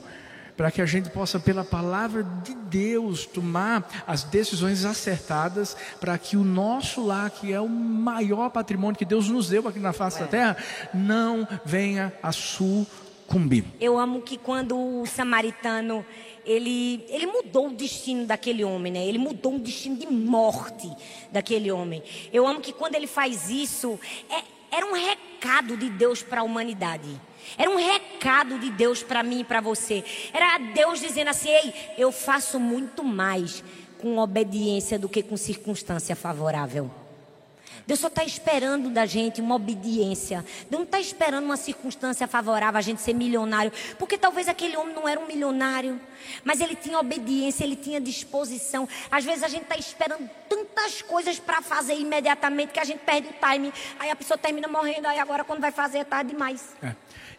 para 0.57 0.71
que 0.71 0.81
a 0.81 0.85
gente 0.87 1.11
possa, 1.11 1.39
pela 1.39 1.63
palavra 1.63 2.23
de 2.43 2.55
Deus, 2.55 3.27
tomar 3.27 3.87
as 4.07 4.23
decisões 4.23 4.83
acertadas, 4.83 5.77
para 6.01 6.17
que 6.17 6.35
o 6.35 6.43
nosso 6.43 7.05
lar, 7.05 7.29
que 7.29 7.53
é 7.53 7.61
o 7.61 7.69
maior 7.69 8.49
patrimônio 8.49 8.97
que 8.97 9.05
Deus 9.05 9.29
nos 9.29 9.49
deu 9.49 9.67
aqui 9.67 9.77
na 9.77 9.93
face 9.93 10.17
é. 10.17 10.21
da 10.21 10.27
terra, 10.27 10.57
não 10.91 11.47
venha 11.63 12.11
a 12.23 12.31
sucumbir. 12.31 13.65
Eu 13.79 13.99
amo 13.99 14.21
que 14.21 14.35
quando 14.35 14.75
o 14.75 15.05
samaritano 15.05 16.03
ele, 16.43 17.05
ele 17.09 17.27
mudou 17.27 17.67
o 17.67 17.73
destino 17.75 18.25
daquele 18.25 18.63
homem, 18.63 18.91
né? 18.91 19.05
Ele 19.05 19.19
mudou 19.19 19.57
o 19.57 19.59
destino 19.59 19.95
de 19.97 20.07
morte 20.07 20.89
daquele 21.31 21.71
homem. 21.71 22.01
Eu 22.33 22.47
amo 22.47 22.61
que 22.61 22.73
quando 22.73 22.95
ele 22.95 23.05
faz 23.05 23.49
isso, 23.49 23.99
é, 24.29 24.41
era 24.71 24.85
um 24.85 24.93
recado 24.93 25.77
de 25.77 25.89
Deus 25.89 26.21
para 26.21 26.41
a 26.41 26.43
humanidade. 26.43 27.09
Era 27.57 27.69
um 27.69 27.77
recado 27.77 28.59
de 28.59 28.69
Deus 28.71 29.01
para 29.03 29.23
mim 29.23 29.41
e 29.41 29.43
para 29.43 29.61
você. 29.61 30.03
Era 30.33 30.57
Deus 30.57 30.99
dizendo 30.99 31.29
assim: 31.29 31.49
Ei, 31.49 31.73
eu 31.97 32.11
faço 32.11 32.59
muito 32.59 33.03
mais 33.03 33.63
com 33.99 34.17
obediência 34.17 34.99
do 34.99 35.09
que 35.09 35.23
com 35.23 35.37
circunstância 35.37 36.15
favorável. 36.15 36.91
Deus 37.85 37.99
só 37.99 38.07
está 38.07 38.23
esperando 38.23 38.89
da 38.89 39.05
gente 39.05 39.39
uma 39.39 39.55
obediência. 39.55 40.43
Deus 40.69 40.79
não 40.79 40.83
está 40.83 40.99
esperando 40.99 41.45
uma 41.45 41.55
circunstância 41.55 42.27
favorável 42.27 42.77
a 42.77 42.81
gente 42.81 43.01
ser 43.01 43.13
milionário. 43.13 43.71
Porque 43.97 44.17
talvez 44.17 44.47
aquele 44.47 44.75
homem 44.75 44.93
não 44.93 45.07
era 45.07 45.19
um 45.19 45.25
milionário. 45.25 45.99
Mas 46.43 46.59
ele 46.59 46.75
tinha 46.75 46.99
obediência, 46.99 47.63
ele 47.63 47.75
tinha 47.75 48.01
disposição. 48.01 48.87
Às 49.09 49.23
vezes 49.23 49.43
a 49.43 49.47
gente 49.47 49.63
está 49.63 49.77
esperando 49.77 50.29
tantas 50.49 51.01
coisas 51.01 51.39
para 51.39 51.61
fazer 51.61 51.95
imediatamente 51.95 52.73
que 52.73 52.79
a 52.79 52.85
gente 52.85 52.99
perde 52.99 53.29
o 53.29 53.33
time. 53.33 53.71
Aí 53.99 54.09
a 54.09 54.15
pessoa 54.15 54.37
termina 54.37 54.67
morrendo. 54.67 55.07
Aí 55.07 55.19
agora 55.19 55.43
quando 55.45 55.61
vai 55.61 55.71
fazer 55.71 55.99
é 55.99 56.03
tarde 56.03 56.31
demais. 56.31 56.75
É. 56.83 56.93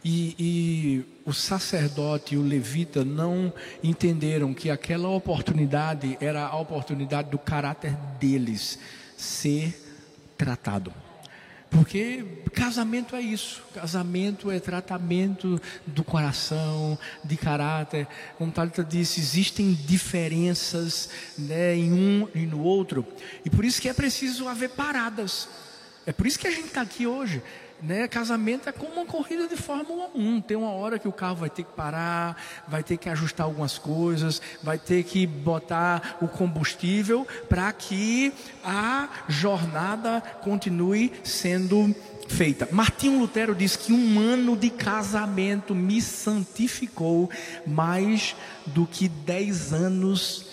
E, 0.04 0.34
e, 0.38 1.04
o 1.26 1.32
sacerdote 1.32 2.34
e 2.34 2.38
o 2.38 2.42
levita 2.42 3.04
não 3.04 3.52
entenderam 3.82 4.54
que 4.54 4.70
aquela 4.70 5.08
oportunidade 5.08 6.16
era 6.20 6.46
a 6.46 6.56
oportunidade 6.56 7.30
do 7.30 7.38
caráter 7.38 7.94
deles 8.18 8.78
ser 9.16 9.87
tratado. 10.38 10.94
Porque 11.70 12.24
casamento 12.54 13.14
é 13.14 13.20
isso. 13.20 13.62
Casamento 13.74 14.50
é 14.50 14.58
tratamento 14.58 15.60
do 15.86 16.02
coração, 16.02 16.98
de 17.22 17.36
caráter. 17.36 18.06
Como 18.38 18.50
Thalita 18.50 18.82
disse, 18.82 19.20
existem 19.20 19.74
diferenças 19.74 21.10
né, 21.36 21.76
em 21.76 21.92
um 21.92 22.28
e 22.34 22.46
no 22.46 22.62
outro. 22.62 23.06
E 23.44 23.50
por 23.50 23.64
isso 23.64 23.82
que 23.82 23.88
é 23.88 23.92
preciso 23.92 24.48
haver 24.48 24.70
paradas. 24.70 25.46
É 26.06 26.12
por 26.12 26.26
isso 26.26 26.38
que 26.38 26.48
a 26.48 26.50
gente 26.50 26.68
está 26.68 26.80
aqui 26.80 27.06
hoje. 27.06 27.42
Né? 27.80 28.08
Casamento 28.08 28.68
é 28.68 28.72
como 28.72 28.94
uma 28.94 29.06
corrida 29.06 29.46
de 29.46 29.56
Fórmula 29.56 30.10
1. 30.14 30.40
Tem 30.40 30.56
uma 30.56 30.72
hora 30.72 30.98
que 30.98 31.06
o 31.06 31.12
carro 31.12 31.36
vai 31.36 31.50
ter 31.50 31.62
que 31.62 31.72
parar, 31.72 32.36
vai 32.66 32.82
ter 32.82 32.96
que 32.96 33.08
ajustar 33.08 33.46
algumas 33.46 33.78
coisas, 33.78 34.42
vai 34.62 34.78
ter 34.78 35.04
que 35.04 35.26
botar 35.26 36.18
o 36.20 36.26
combustível 36.26 37.26
para 37.48 37.72
que 37.72 38.32
a 38.64 39.08
jornada 39.28 40.20
continue 40.42 41.12
sendo 41.22 41.94
feita. 42.28 42.68
Martinho 42.72 43.20
Lutero 43.20 43.54
diz 43.54 43.76
que 43.76 43.92
um 43.92 44.18
ano 44.18 44.56
de 44.56 44.70
casamento 44.70 45.74
me 45.74 46.02
santificou 46.02 47.30
mais 47.66 48.34
do 48.66 48.86
que 48.86 49.08
dez 49.08 49.72
anos 49.72 50.47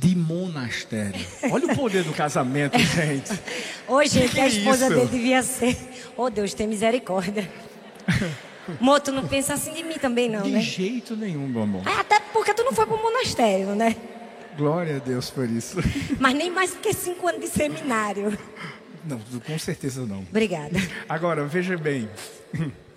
de 0.00 0.14
monastério. 0.14 1.20
Olha 1.50 1.72
o 1.72 1.76
poder 1.76 2.04
do 2.04 2.12
casamento, 2.12 2.78
gente. 2.78 3.32
Hoje 3.86 4.20
que, 4.20 4.28
que 4.28 4.40
a 4.40 4.44
é 4.44 4.48
esposa 4.48 4.86
é 4.86 4.88
dele 4.90 5.06
devia 5.06 5.42
ser. 5.42 5.76
Oh 6.16 6.30
Deus, 6.30 6.54
tem 6.54 6.66
misericórdia. 6.66 7.50
Moto, 8.80 9.10
não 9.10 9.26
pensa 9.26 9.54
assim 9.54 9.72
de 9.72 9.82
mim 9.82 9.94
também, 9.94 10.28
não, 10.28 10.42
de 10.42 10.50
né? 10.50 10.60
De 10.60 10.64
jeito 10.64 11.16
nenhum, 11.16 11.48
meu 11.48 11.62
amor. 11.62 11.82
Ah, 11.86 12.00
até 12.00 12.20
porque 12.32 12.52
tu 12.54 12.62
não 12.62 12.72
foi 12.72 12.86
pro 12.86 12.96
monastério, 13.02 13.74
né? 13.74 13.96
Glória 14.56 14.96
a 14.96 14.98
Deus 14.98 15.30
por 15.30 15.48
isso. 15.48 15.78
Mas 16.18 16.34
nem 16.34 16.50
mais 16.50 16.72
do 16.72 16.80
que 16.80 16.92
cinco 16.92 17.26
anos 17.28 17.40
de 17.40 17.48
seminário. 17.48 18.36
Não, 19.04 19.18
com 19.40 19.58
certeza 19.58 20.04
não. 20.04 20.20
Obrigada. 20.20 20.78
Agora, 21.08 21.44
veja 21.44 21.76
bem. 21.76 22.08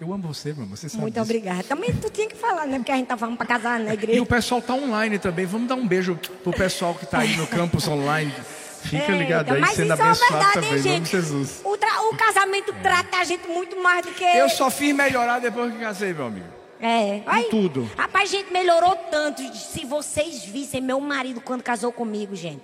Eu 0.02 0.12
amo 0.12 0.34
você, 0.34 0.52
meu 0.52 0.64
amor. 0.64 0.76
Você 0.76 0.90
sabe 0.90 1.04
Muito 1.04 1.14
disso. 1.14 1.24
obrigada. 1.24 1.62
Também 1.62 1.94
tu 1.94 2.10
tinha 2.10 2.28
que 2.28 2.36
falar, 2.36 2.66
né? 2.66 2.80
Porque 2.80 2.92
a 2.92 2.96
gente 2.96 3.06
tá 3.06 3.16
falando 3.16 3.38
para 3.38 3.46
casar 3.46 3.80
na 3.80 3.94
igreja. 3.94 4.18
E 4.18 4.20
o 4.20 4.26
pessoal 4.26 4.60
tá 4.60 4.74
online 4.74 5.20
também. 5.20 5.46
Vamos 5.46 5.68
dar 5.68 5.76
um 5.76 5.88
beijo 5.88 6.20
pro 6.42 6.52
pessoal 6.52 6.96
que 6.96 7.06
tá 7.06 7.20
aí 7.20 7.38
no 7.38 7.46
campus 7.46 7.88
online. 7.88 8.34
Fica 8.82 9.12
ligado 9.12 9.54
aí, 9.54 9.64
sendo 9.68 9.94
isso 9.94 10.02
abençoado 10.02 10.24
é 10.24 10.38
verdade, 10.38 10.54
também, 10.54 10.74
hein, 10.74 10.82
gente? 10.82 11.12
Jesus. 11.12 11.62
O, 11.64 11.78
tra... 11.78 12.02
o 12.10 12.18
casamento 12.18 12.72
é. 12.72 12.82
trata 12.82 13.18
a 13.18 13.24
gente 13.24 13.48
muito 13.48 13.80
mais 13.80 14.04
do 14.04 14.12
que. 14.12 14.24
Eu 14.24 14.50
só 14.50 14.72
fiz 14.72 14.96
melhorar 14.96 15.38
depois 15.38 15.72
que 15.72 15.80
casei, 15.80 16.16
meu 16.16 16.26
amigo. 16.26 16.48
É. 16.80 17.22
Aí, 17.28 17.44
tudo. 17.52 17.88
Rapaz, 17.96 18.28
a 18.28 18.38
gente 18.38 18.52
melhorou 18.52 18.96
tanto. 19.12 19.44
Se 19.56 19.86
vocês 19.86 20.44
vissem 20.44 20.82
meu 20.82 21.00
marido 21.00 21.40
quando 21.42 21.62
casou 21.62 21.92
comigo, 21.92 22.36
gente. 22.36 22.64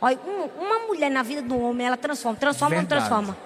Olha, 0.00 0.18
um, 0.26 0.64
uma 0.64 0.78
mulher 0.86 1.10
na 1.10 1.22
vida 1.22 1.42
do 1.42 1.60
homem, 1.60 1.86
ela 1.86 1.98
transforma. 1.98 2.38
Transforma 2.38 2.76
ou 2.76 2.80
não 2.80 2.88
transforma? 2.88 3.36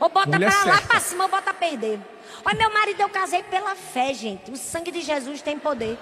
Ou 0.00 0.08
bota 0.08 0.30
mulher 0.30 0.50
pra 0.50 0.64
lá 0.72 0.80
pra 0.80 0.98
cima 0.98 1.24
ou 1.24 1.30
bota 1.30 1.50
a 1.50 1.54
perder. 1.54 2.00
Olha, 2.44 2.56
meu 2.56 2.72
marido, 2.72 3.00
eu 3.02 3.08
casei 3.10 3.42
pela 3.42 3.76
fé, 3.76 4.14
gente. 4.14 4.50
O 4.50 4.56
sangue 4.56 4.90
de 4.90 5.02
Jesus 5.02 5.42
tem 5.42 5.58
poder. 5.58 5.98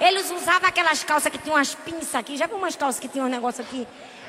Eles 0.00 0.30
usavam 0.30 0.68
aquelas 0.68 1.02
calças 1.04 1.30
que 1.30 1.38
tinham 1.38 1.56
umas 1.56 1.74
pinças 1.74 2.14
aqui. 2.16 2.36
Já 2.36 2.46
viu 2.46 2.56
umas 2.56 2.74
calças 2.76 3.00
que 3.00 3.08
tinham 3.08 3.26
um 3.26 3.30
negócio 3.30 3.62
aqui? 3.62 3.86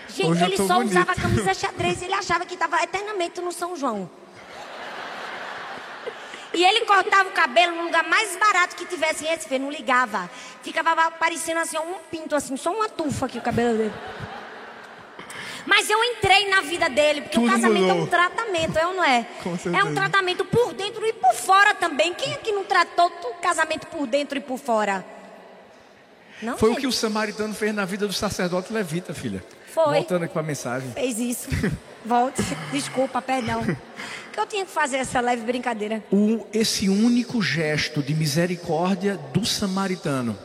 Gente, 0.08 0.30
Hoje 0.32 0.44
ele 0.44 0.58
só 0.58 0.76
bonito. 0.76 0.92
usava 0.92 1.16
camisa 1.16 1.54
xadrez. 1.56 2.02
Ele 2.02 2.14
achava 2.14 2.46
que 2.46 2.54
estava 2.54 2.82
eternamente 2.84 3.42
no 3.42 3.52
São 3.52 3.76
João. 3.76 4.10
E 6.52 6.64
ele 6.64 6.86
cortava 6.86 7.30
o 7.30 7.32
cabelo 7.32 7.76
no 7.76 7.84
lugar 7.84 8.04
mais 8.08 8.36
barato 8.36 8.76
que 8.76 8.86
tivesse 8.86 9.24
em 9.24 9.28
Recife. 9.28 9.60
Não 9.60 9.70
ligava. 9.72 10.30
Ficava 10.64 11.12
parecendo 11.12 11.60
assim, 11.60 11.78
um 11.78 11.96
pinto 12.10 12.36
assim, 12.36 12.58
só 12.58 12.72
uma 12.72 12.90
tufa 12.90 13.28
aqui 13.28 13.38
o 13.38 13.42
cabelo 13.42 13.78
dele. 13.78 13.94
Mas 15.70 15.88
eu 15.88 16.04
entrei 16.04 16.50
na 16.50 16.62
vida 16.62 16.90
dele, 16.90 17.22
porque 17.22 17.36
Tudo 17.36 17.46
o 17.46 17.52
casamento 17.52 17.84
mudou. 17.84 18.00
é 18.00 18.02
um 18.02 18.08
tratamento, 18.08 18.80
é 18.80 18.88
ou 18.88 18.94
não 18.96 19.04
é? 19.04 19.28
É 19.78 19.84
um 19.84 19.94
tratamento 19.94 20.44
por 20.44 20.74
dentro 20.74 21.06
e 21.06 21.14
por 21.14 21.36
fora 21.36 21.76
também. 21.76 22.12
Quem 22.16 22.34
aqui 22.34 22.52
não 22.52 22.64
tratou 22.64 23.06
o 23.06 23.36
casamento 23.36 23.86
por 23.86 24.08
dentro 24.08 24.36
e 24.40 24.42
por 24.42 24.58
fora? 24.58 25.06
Não, 26.42 26.58
Foi 26.58 26.70
gente. 26.70 26.78
o 26.80 26.82
que 26.82 26.88
o 26.88 26.92
samaritano 26.92 27.54
fez 27.54 27.74
na 27.76 27.86
vida 27.86 28.08
do 28.08 28.14
sacerdote 28.14 28.74
levita, 28.74 29.14
filha. 29.14 29.44
Foi. 29.72 29.94
Voltando 29.98 30.24
aqui 30.24 30.34
para 30.34 30.42
a 30.42 30.46
mensagem. 30.46 30.92
Fez 30.92 31.20
isso. 31.20 31.48
Volte. 32.04 32.42
Desculpa, 32.72 33.22
perdão. 33.22 33.62
que 34.34 34.40
eu 34.40 34.48
tinha 34.48 34.66
que 34.66 34.72
fazer 34.72 34.98
essa 34.98 35.20
leve 35.20 35.44
brincadeira. 35.44 36.04
O, 36.12 36.48
esse 36.52 36.90
único 36.90 37.44
gesto 37.44 38.02
de 38.02 38.16
misericórdia 38.16 39.18
do 39.34 39.46
samaritano. 39.46 40.36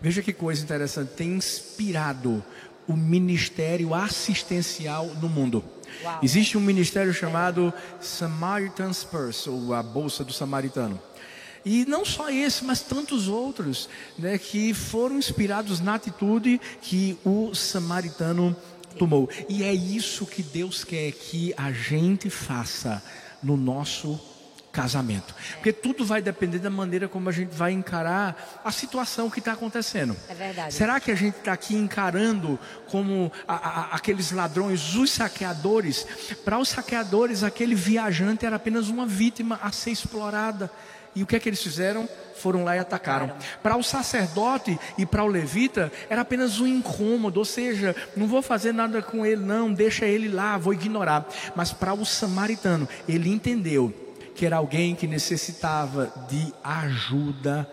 Veja 0.00 0.22
que 0.22 0.32
coisa 0.32 0.62
interessante. 0.62 1.12
Tem 1.12 1.28
inspirado 1.28 2.42
o 2.88 2.96
ministério 2.96 3.94
assistencial 3.94 5.06
no 5.20 5.28
mundo. 5.28 5.64
Uau. 6.02 6.20
Existe 6.22 6.58
um 6.58 6.60
ministério 6.60 7.12
chamado 7.12 7.72
Samaritan's 8.00 9.04
Purse, 9.04 9.48
ou 9.48 9.74
a 9.74 9.82
Bolsa 9.82 10.24
do 10.24 10.32
Samaritano. 10.32 11.00
E 11.64 11.84
não 11.84 12.04
só 12.04 12.30
esse, 12.30 12.64
mas 12.64 12.80
tantos 12.80 13.26
outros, 13.26 13.88
né, 14.16 14.38
que 14.38 14.72
foram 14.72 15.18
inspirados 15.18 15.80
na 15.80 15.94
atitude 15.94 16.60
que 16.80 17.18
o 17.24 17.52
samaritano 17.54 18.54
tomou. 18.96 19.28
E 19.48 19.64
é 19.64 19.74
isso 19.74 20.26
que 20.26 20.44
Deus 20.44 20.84
quer 20.84 21.10
que 21.10 21.52
a 21.56 21.72
gente 21.72 22.30
faça 22.30 23.02
no 23.42 23.56
nosso 23.56 24.20
casamento. 24.76 25.34
Porque 25.54 25.72
tudo 25.72 26.04
vai 26.04 26.20
depender 26.20 26.58
da 26.58 26.68
maneira 26.68 27.08
como 27.08 27.30
a 27.30 27.32
gente 27.32 27.48
vai 27.48 27.72
encarar 27.72 28.60
a 28.62 28.70
situação 28.70 29.30
que 29.30 29.38
está 29.38 29.52
acontecendo. 29.52 30.14
É 30.28 30.34
verdade. 30.34 30.74
Será 30.74 31.00
que 31.00 31.10
a 31.10 31.14
gente 31.14 31.38
está 31.38 31.54
aqui 31.54 31.74
encarando 31.74 32.58
como 32.90 33.32
a, 33.48 33.54
a, 33.54 33.96
aqueles 33.96 34.30
ladrões, 34.32 34.94
os 34.94 35.10
saqueadores? 35.10 36.06
Para 36.44 36.58
os 36.58 36.68
saqueadores, 36.68 37.42
aquele 37.42 37.74
viajante 37.74 38.44
era 38.44 38.56
apenas 38.56 38.90
uma 38.90 39.06
vítima 39.06 39.58
a 39.62 39.72
ser 39.72 39.92
explorada. 39.92 40.70
E 41.14 41.22
o 41.22 41.26
que 41.26 41.34
é 41.34 41.40
que 41.40 41.48
eles 41.48 41.62
fizeram? 41.62 42.06
Foram 42.36 42.62
lá 42.62 42.76
e 42.76 42.78
atacaram. 42.78 43.32
Para 43.62 43.78
o 43.78 43.82
sacerdote 43.82 44.78
e 44.98 45.06
para 45.06 45.24
o 45.24 45.26
levita, 45.26 45.90
era 46.10 46.20
apenas 46.20 46.60
um 46.60 46.66
incômodo, 46.66 47.38
ou 47.38 47.46
seja, 47.46 47.96
não 48.14 48.26
vou 48.26 48.42
fazer 48.42 48.74
nada 48.74 49.00
com 49.00 49.24
ele, 49.24 49.42
não, 49.42 49.72
deixa 49.72 50.04
ele 50.04 50.28
lá, 50.28 50.58
vou 50.58 50.74
ignorar. 50.74 51.26
Mas 51.54 51.72
para 51.72 51.94
o 51.94 52.04
samaritano, 52.04 52.86
ele 53.08 53.32
entendeu 53.32 54.05
que 54.36 54.44
era 54.44 54.56
alguém 54.56 54.94
que 54.94 55.06
necessitava 55.06 56.12
de 56.28 56.52
ajuda 56.62 57.68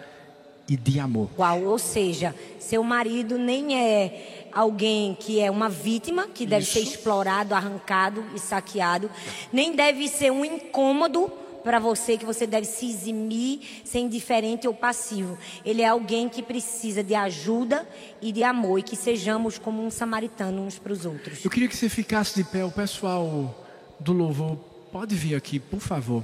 e 0.68 0.78
de 0.78 1.00
amor. 1.00 1.30
Uau, 1.38 1.66
ou 1.66 1.78
seja, 1.78 2.34
seu 2.58 2.84
marido 2.84 3.38
nem 3.38 3.78
é 3.78 4.50
alguém 4.52 5.16
que 5.20 5.40
é 5.40 5.52
uma 5.52 5.68
vítima, 5.68 6.28
que 6.28 6.46
deve 6.46 6.64
Isso. 6.64 6.74
ser 6.74 6.80
explorado, 6.80 7.54
arrancado 7.54 8.24
e 8.34 8.40
saqueado, 8.40 9.12
nem 9.52 9.76
deve 9.76 10.08
ser 10.08 10.32
um 10.32 10.46
incômodo 10.46 11.32
para 11.64 11.80
você 11.80 12.18
que 12.18 12.26
você 12.26 12.46
deve 12.46 12.68
se 12.68 12.90
eximir, 12.90 13.82
ser 13.86 14.00
indiferente 14.00 14.68
ou 14.68 14.74
passivo. 14.74 15.38
Ele 15.66 15.82
é 15.82 15.88
alguém 15.88 16.28
que 16.28 16.44
precisa 16.44 17.04
de 17.04 17.16
ajuda 17.16 17.88
e 18.22 18.32
de 18.32 18.44
amor 18.44 18.80
e 18.80 18.84
que 18.84 18.96
sejamos 18.96 19.58
como 19.58 19.84
um 19.84 19.90
samaritano 19.90 20.62
uns 20.62 20.78
para 20.78 20.92
os 20.92 21.06
outros. 21.06 21.44
Eu 21.44 21.50
queria 21.50 21.68
que 21.68 21.76
você 21.76 21.90
ficasse 21.90 22.36
de 22.36 22.44
pé, 22.44 22.66
o 22.66 22.72
pessoal 22.72 23.66
do 24.00 24.12
louvor 24.12 24.58
pode 24.92 25.16
vir 25.16 25.36
aqui, 25.36 25.60
por 25.60 25.80
favor. 25.80 26.24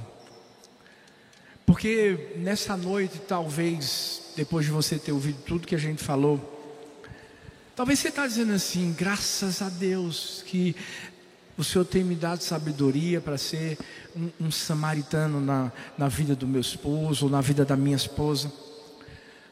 Porque 1.70 2.32
nessa 2.38 2.76
noite 2.76 3.20
talvez 3.28 4.32
depois 4.34 4.66
de 4.66 4.72
você 4.72 4.98
ter 4.98 5.12
ouvido 5.12 5.38
tudo 5.46 5.68
que 5.68 5.74
a 5.76 5.78
gente 5.78 6.02
falou. 6.02 6.40
Talvez 7.76 8.00
você 8.00 8.08
está 8.08 8.26
dizendo 8.26 8.52
assim, 8.52 8.92
graças 8.92 9.62
a 9.62 9.68
Deus 9.68 10.42
que 10.46 10.74
o 11.56 11.62
Senhor 11.62 11.84
tem 11.84 12.02
me 12.02 12.16
dado 12.16 12.40
sabedoria 12.40 13.20
para 13.20 13.38
ser 13.38 13.78
um, 14.16 14.46
um 14.46 14.50
samaritano 14.50 15.40
na, 15.40 15.70
na 15.96 16.08
vida 16.08 16.34
do 16.34 16.44
meu 16.44 16.60
esposo 16.60 17.26
ou 17.26 17.30
na 17.30 17.40
vida 17.40 17.64
da 17.64 17.76
minha 17.76 17.94
esposa. 17.94 18.52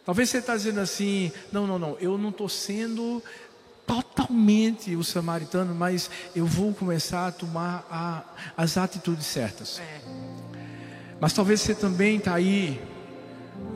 Talvez 0.04 0.28
você 0.28 0.38
está 0.38 0.56
dizendo 0.56 0.80
assim, 0.80 1.30
não, 1.52 1.68
não, 1.68 1.78
não, 1.78 1.96
eu 2.00 2.18
não 2.18 2.30
estou 2.30 2.48
sendo 2.48 3.22
totalmente 3.86 4.96
o 4.96 5.04
samaritano, 5.04 5.72
mas 5.72 6.10
eu 6.34 6.46
vou 6.46 6.74
começar 6.74 7.28
a 7.28 7.32
tomar 7.32 7.86
a, 7.88 8.24
as 8.56 8.76
atitudes 8.76 9.24
certas. 9.24 9.78
É. 9.78 10.37
Mas 11.20 11.32
talvez 11.32 11.60
você 11.60 11.74
também 11.74 12.16
está 12.16 12.34
aí 12.34 12.80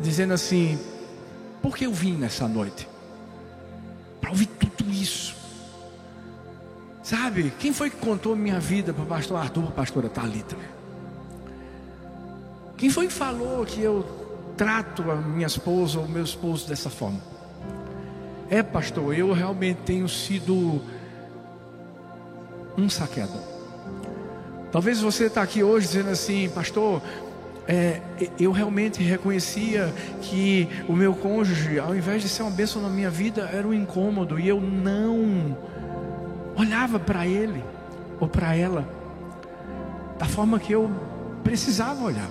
dizendo 0.01 0.32
assim, 0.32 0.78
por 1.61 1.76
que 1.76 1.86
eu 1.86 1.93
vim 1.93 2.16
nessa 2.16 2.47
noite? 2.47 2.88
Para 4.20 4.30
ouvir 4.30 4.47
tudo 4.47 4.90
isso. 4.90 5.34
Sabe, 7.03 7.53
quem 7.59 7.72
foi 7.72 7.90
que 7.90 7.97
contou 7.97 8.36
minha 8.36 8.61
vida 8.61 8.93
para 8.95 9.03
o 9.03 9.07
pastor 9.07 9.38
Arthur, 9.38 9.62
para 9.62 9.70
a 9.70 9.74
pastora 9.74 10.09
Thalita? 10.09 10.57
Quem 12.76 12.90
foi 12.90 13.09
que 13.09 13.12
falou 13.12 13.64
que 13.64 13.80
eu 13.80 14.05
trato 14.57 15.11
a 15.11 15.16
minha 15.16 15.47
esposa 15.47 15.99
ou 15.99 16.09
meu 16.09 16.22
esposo 16.22 16.68
dessa 16.68 16.90
forma? 16.90 17.20
É, 18.49 18.62
pastor, 18.62 19.16
eu 19.16 19.32
realmente 19.32 19.78
tenho 19.84 20.09
sido 20.09 20.80
um 22.76 22.88
saqueador. 22.88 23.40
Talvez 24.70 25.01
você 25.01 25.26
está 25.26 25.43
aqui 25.43 25.62
hoje 25.62 25.86
dizendo 25.86 26.11
assim, 26.11 26.49
pastor, 26.49 27.03
é, 27.66 28.00
eu 28.38 28.50
realmente 28.50 29.02
reconhecia 29.02 29.92
que 30.20 30.68
o 30.88 30.92
meu 30.92 31.14
cônjuge, 31.14 31.78
ao 31.78 31.94
invés 31.94 32.22
de 32.22 32.28
ser 32.28 32.42
uma 32.42 32.50
bênção 32.50 32.82
na 32.82 32.88
minha 32.88 33.10
vida, 33.10 33.48
era 33.52 33.66
um 33.66 33.74
incômodo 33.74 34.38
e 34.38 34.48
eu 34.48 34.60
não 34.60 35.56
olhava 36.56 36.98
para 36.98 37.26
ele 37.26 37.62
ou 38.20 38.28
para 38.28 38.54
ela 38.54 38.86
da 40.18 40.26
forma 40.26 40.58
que 40.58 40.72
eu 40.72 40.90
precisava 41.42 42.04
olhar. 42.04 42.30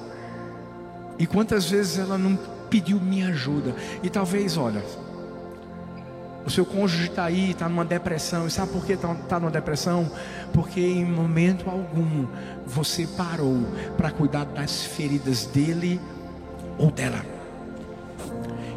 E 1.18 1.26
quantas 1.26 1.70
vezes 1.70 2.00
ela 2.00 2.18
não 2.18 2.38
pediu 2.70 3.00
minha 3.00 3.28
ajuda? 3.28 3.76
E 4.02 4.10
talvez, 4.10 4.58
olha, 4.58 4.84
o 6.46 6.50
seu 6.50 6.66
cônjuge 6.66 7.10
está 7.10 7.26
aí, 7.26 7.52
está 7.52 7.70
numa 7.70 7.86
depressão. 7.86 8.48
E 8.48 8.52
sabe 8.52 8.72
por 8.72 8.86
que 8.86 8.94
está 8.94 9.14
tá 9.14 9.40
numa 9.40 9.52
depressão? 9.52 10.12
Porque 10.54 10.80
em 10.80 11.06
momento 11.06 11.70
algum 11.70 12.28
você 12.66 13.06
parou 13.06 13.66
para 13.98 14.12
cuidar 14.12 14.46
das 14.46 14.84
feridas 14.84 15.46
dele 15.46 16.00
ou 16.78 16.92
dela. 16.92 17.26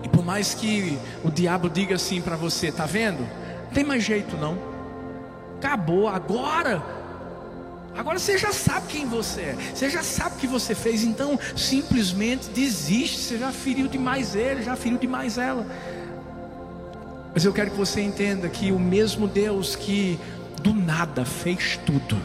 E 0.02 0.08
por 0.08 0.24
mais 0.24 0.54
que 0.54 0.98
o 1.24 1.30
diabo 1.30 1.70
diga 1.70 1.94
assim 1.94 2.20
para 2.20 2.36
você, 2.36 2.70
tá 2.70 2.86
vendo? 2.86 3.20
Não 3.20 3.72
tem 3.72 3.84
mais 3.84 4.02
jeito 4.02 4.36
não 4.36 4.74
acabou, 5.64 6.08
agora. 6.08 6.82
Agora 7.96 8.18
você 8.18 8.36
já 8.36 8.52
sabe 8.52 8.88
quem 8.88 9.06
você 9.06 9.40
é, 9.40 9.56
você 9.72 9.88
já 9.88 10.02
sabe 10.02 10.36
o 10.36 10.38
que 10.38 10.46
você 10.46 10.74
fez, 10.74 11.04
então 11.04 11.38
simplesmente 11.56 12.50
desiste. 12.50 13.18
Você 13.18 13.38
já 13.38 13.50
feriu 13.52 13.88
demais 13.88 14.34
ele, 14.34 14.62
já 14.62 14.76
feriu 14.76 14.98
demais 14.98 15.38
ela. 15.38 15.66
Mas 17.34 17.44
eu 17.44 17.52
quero 17.52 17.72
que 17.72 17.76
você 17.76 18.00
entenda 18.00 18.48
que 18.48 18.70
o 18.70 18.78
mesmo 18.78 19.26
Deus 19.26 19.74
que 19.74 20.20
do 20.62 20.72
nada 20.72 21.24
fez 21.24 21.76
tudo, 21.84 22.16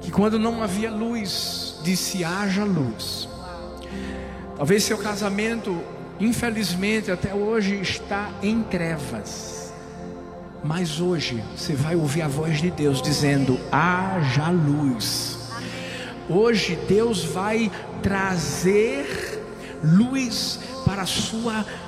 que 0.00 0.10
quando 0.10 0.40
não 0.40 0.60
havia 0.60 0.90
luz, 0.90 1.76
disse: 1.84 2.24
haja 2.24 2.64
luz. 2.64 3.28
Talvez 4.56 4.82
seu 4.82 4.98
casamento, 4.98 5.80
infelizmente, 6.18 7.12
até 7.12 7.32
hoje 7.32 7.80
está 7.80 8.30
em 8.42 8.64
trevas. 8.64 9.72
Mas 10.64 11.00
hoje 11.00 11.44
você 11.56 11.74
vai 11.74 11.94
ouvir 11.94 12.22
a 12.22 12.28
voz 12.28 12.60
de 12.60 12.72
Deus 12.72 13.00
dizendo: 13.00 13.56
haja 13.70 14.50
luz. 14.50 15.38
Hoje 16.28 16.76
Deus 16.88 17.22
vai 17.22 17.70
trazer 18.02 19.40
luz 19.80 20.58
para 20.84 21.02
a 21.02 21.06
sua 21.06 21.62
casa. 21.62 21.83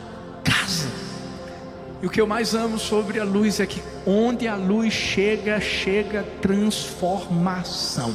E 2.06 2.08
o 2.08 2.10
que 2.12 2.20
eu 2.20 2.26
mais 2.26 2.54
amo 2.54 2.78
sobre 2.78 3.18
a 3.18 3.24
luz 3.24 3.58
é 3.58 3.66
que 3.66 3.82
onde 4.06 4.46
a 4.46 4.54
luz 4.54 4.94
chega, 4.94 5.60
chega 5.60 6.22
transformação. 6.40 8.14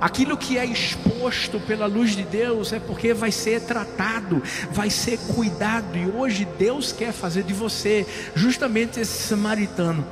Aquilo 0.00 0.36
que 0.36 0.58
é 0.58 0.66
exposto 0.66 1.60
pela 1.60 1.86
luz 1.86 2.16
de 2.16 2.24
Deus 2.24 2.72
é 2.72 2.80
porque 2.80 3.14
vai 3.14 3.30
ser 3.30 3.60
tratado, 3.60 4.42
vai 4.72 4.90
ser 4.90 5.20
cuidado. 5.36 5.96
E 5.96 6.04
hoje 6.10 6.44
Deus 6.58 6.90
quer 6.90 7.12
fazer 7.12 7.44
de 7.44 7.54
você 7.54 8.04
justamente 8.34 8.98
esse 8.98 9.28
samaritano. 9.28 10.04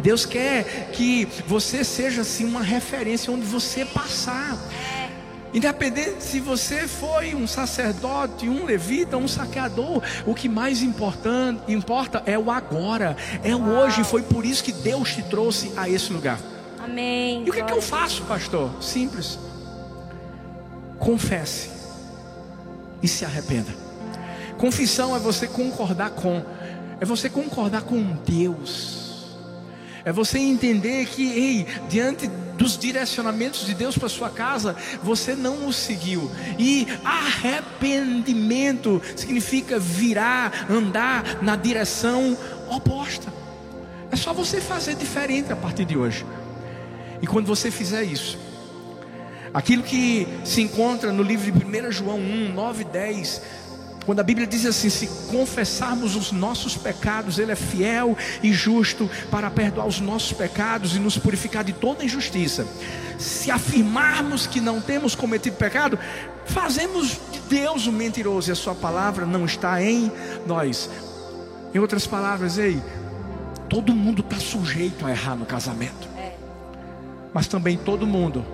Deus 0.00 0.26
quer 0.26 0.90
que 0.92 1.26
você 1.46 1.82
seja 1.82 2.20
assim 2.20 2.44
uma 2.44 2.62
referência 2.62 3.32
onde 3.32 3.46
você 3.46 3.86
passar. 3.86 4.58
Independente 5.52 6.22
se 6.22 6.38
você 6.38 6.86
foi 6.86 7.34
um 7.34 7.46
sacerdote, 7.46 8.48
um 8.48 8.64
levita, 8.64 9.16
um 9.16 9.26
saqueador, 9.26 10.00
o 10.24 10.34
que 10.34 10.48
mais 10.48 10.80
importante, 10.82 11.60
importa 11.72 12.22
é 12.24 12.38
o 12.38 12.50
agora, 12.50 13.16
é 13.42 13.54
o 13.54 13.64
hoje. 13.64 14.04
Foi 14.04 14.22
por 14.22 14.44
isso 14.44 14.62
que 14.62 14.72
Deus 14.72 15.12
te 15.12 15.22
trouxe 15.22 15.72
a 15.76 15.88
esse 15.88 16.12
lugar. 16.12 16.38
Amém. 16.78 17.44
E 17.44 17.50
o 17.50 17.52
que, 17.52 17.62
que 17.62 17.72
eu 17.72 17.82
faço, 17.82 18.22
pastor? 18.22 18.70
Simples. 18.80 19.38
Confesse 20.98 21.70
e 23.02 23.08
se 23.08 23.24
arrependa. 23.24 23.74
Confissão 24.56 25.16
é 25.16 25.18
você 25.18 25.46
concordar 25.46 26.10
com, 26.10 26.42
é 27.00 27.04
você 27.04 27.28
concordar 27.28 27.82
com 27.82 28.02
Deus. 28.24 28.99
É 30.04 30.12
você 30.12 30.38
entender 30.38 31.06
que, 31.06 31.28
ei, 31.30 31.66
diante 31.88 32.26
dos 32.56 32.76
direcionamentos 32.76 33.64
de 33.64 33.74
Deus 33.74 33.96
para 33.96 34.08
sua 34.08 34.28
casa, 34.28 34.76
você 35.02 35.34
não 35.34 35.66
o 35.66 35.72
seguiu. 35.72 36.30
E 36.58 36.86
arrependimento 37.04 39.00
significa 39.16 39.78
virar, 39.78 40.66
andar 40.70 41.42
na 41.42 41.56
direção 41.56 42.36
oposta. 42.68 43.32
É 44.10 44.16
só 44.16 44.32
você 44.32 44.60
fazer 44.60 44.94
diferente 44.94 45.52
a 45.52 45.56
partir 45.56 45.84
de 45.84 45.96
hoje. 45.96 46.26
E 47.22 47.26
quando 47.26 47.46
você 47.46 47.70
fizer 47.70 48.02
isso, 48.02 48.38
aquilo 49.52 49.82
que 49.82 50.26
se 50.44 50.60
encontra 50.62 51.12
no 51.12 51.22
livro 51.22 51.50
de 51.50 51.64
1 51.64 51.92
João 51.92 52.18
1, 52.18 52.52
9 52.52 52.82
e 52.82 52.84
10, 52.84 53.42
quando 54.06 54.20
a 54.20 54.22
Bíblia 54.22 54.46
diz 54.46 54.66
assim: 54.66 54.90
se 54.90 55.06
confessarmos 55.30 56.16
os 56.16 56.32
nossos 56.32 56.76
pecados, 56.76 57.38
Ele 57.38 57.52
é 57.52 57.56
fiel 57.56 58.16
e 58.42 58.52
justo 58.52 59.08
para 59.30 59.50
perdoar 59.50 59.86
os 59.86 60.00
nossos 60.00 60.32
pecados 60.32 60.96
e 60.96 60.98
nos 60.98 61.18
purificar 61.18 61.64
de 61.64 61.72
toda 61.72 62.04
injustiça. 62.04 62.66
Se 63.18 63.50
afirmarmos 63.50 64.46
que 64.46 64.60
não 64.60 64.80
temos 64.80 65.14
cometido 65.14 65.56
pecado, 65.56 65.98
fazemos 66.46 67.18
de 67.30 67.40
Deus 67.48 67.86
um 67.86 67.92
mentiroso 67.92 68.50
e 68.50 68.52
a 68.52 68.56
Sua 68.56 68.74
palavra 68.74 69.26
não 69.26 69.44
está 69.44 69.82
em 69.82 70.10
nós. 70.46 70.88
Em 71.74 71.78
outras 71.78 72.06
palavras, 72.06 72.58
ei, 72.58 72.82
todo 73.68 73.94
mundo 73.94 74.22
está 74.22 74.40
sujeito 74.40 75.06
a 75.06 75.10
errar 75.10 75.36
no 75.36 75.46
casamento 75.46 76.10
mas 77.32 77.46
também 77.46 77.76
todo 77.76 78.06
mundo 78.06 78.44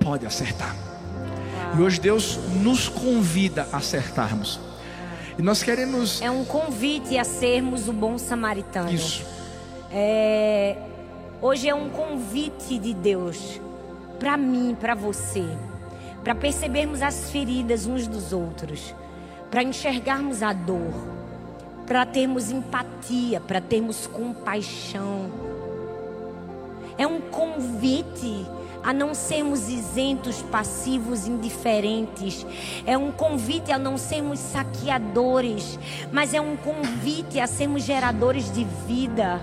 pode 0.00 0.26
acertar. 0.26 0.74
E 1.76 1.80
hoje 1.80 2.00
Deus 2.00 2.38
nos 2.62 2.88
convida 2.88 3.66
a 3.72 3.78
acertarmos. 3.78 4.60
E 5.38 5.42
nós 5.42 5.62
queremos. 5.62 6.20
É 6.20 6.30
um 6.30 6.44
convite 6.44 7.16
a 7.16 7.24
sermos 7.24 7.88
o 7.88 7.92
bom 7.92 8.18
samaritano. 8.18 8.90
Isso. 8.92 9.24
É... 9.90 10.76
Hoje 11.40 11.68
é 11.68 11.74
um 11.74 11.88
convite 11.90 12.78
de 12.78 12.94
Deus 12.94 13.60
para 14.18 14.36
mim, 14.36 14.76
para 14.78 14.94
você, 14.94 15.44
para 16.22 16.34
percebermos 16.34 17.02
as 17.02 17.30
feridas 17.30 17.86
uns 17.86 18.06
dos 18.06 18.32
outros, 18.32 18.94
para 19.50 19.62
enxergarmos 19.62 20.42
a 20.42 20.52
dor, 20.52 20.92
para 21.86 22.06
termos 22.06 22.50
empatia, 22.50 23.40
para 23.40 23.60
termos 23.60 24.06
compaixão 24.06 25.30
é 26.98 27.06
um 27.06 27.20
convite 27.20 28.46
a 28.82 28.92
não 28.92 29.14
sermos 29.14 29.68
isentos, 29.68 30.42
passivos, 30.42 31.26
indiferentes. 31.26 32.46
É 32.84 32.96
um 32.98 33.12
convite 33.12 33.70
a 33.70 33.78
não 33.78 33.96
sermos 33.96 34.38
saqueadores, 34.38 35.78
mas 36.10 36.34
é 36.34 36.40
um 36.40 36.56
convite 36.56 37.38
a 37.38 37.46
sermos 37.46 37.82
geradores 37.84 38.50
de 38.52 38.64
vida. 38.86 39.40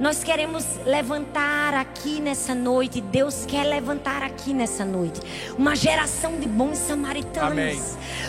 Nós 0.00 0.22
queremos 0.22 0.64
levantar 0.86 1.74
aqui 1.74 2.20
nessa 2.20 2.54
noite, 2.54 3.00
Deus 3.00 3.44
quer 3.44 3.64
levantar 3.64 4.22
aqui 4.22 4.54
nessa 4.54 4.84
noite, 4.84 5.20
uma 5.58 5.74
geração 5.74 6.38
de 6.38 6.46
bons 6.46 6.78
samaritanos, 6.78 7.50
Amém. 7.50 7.82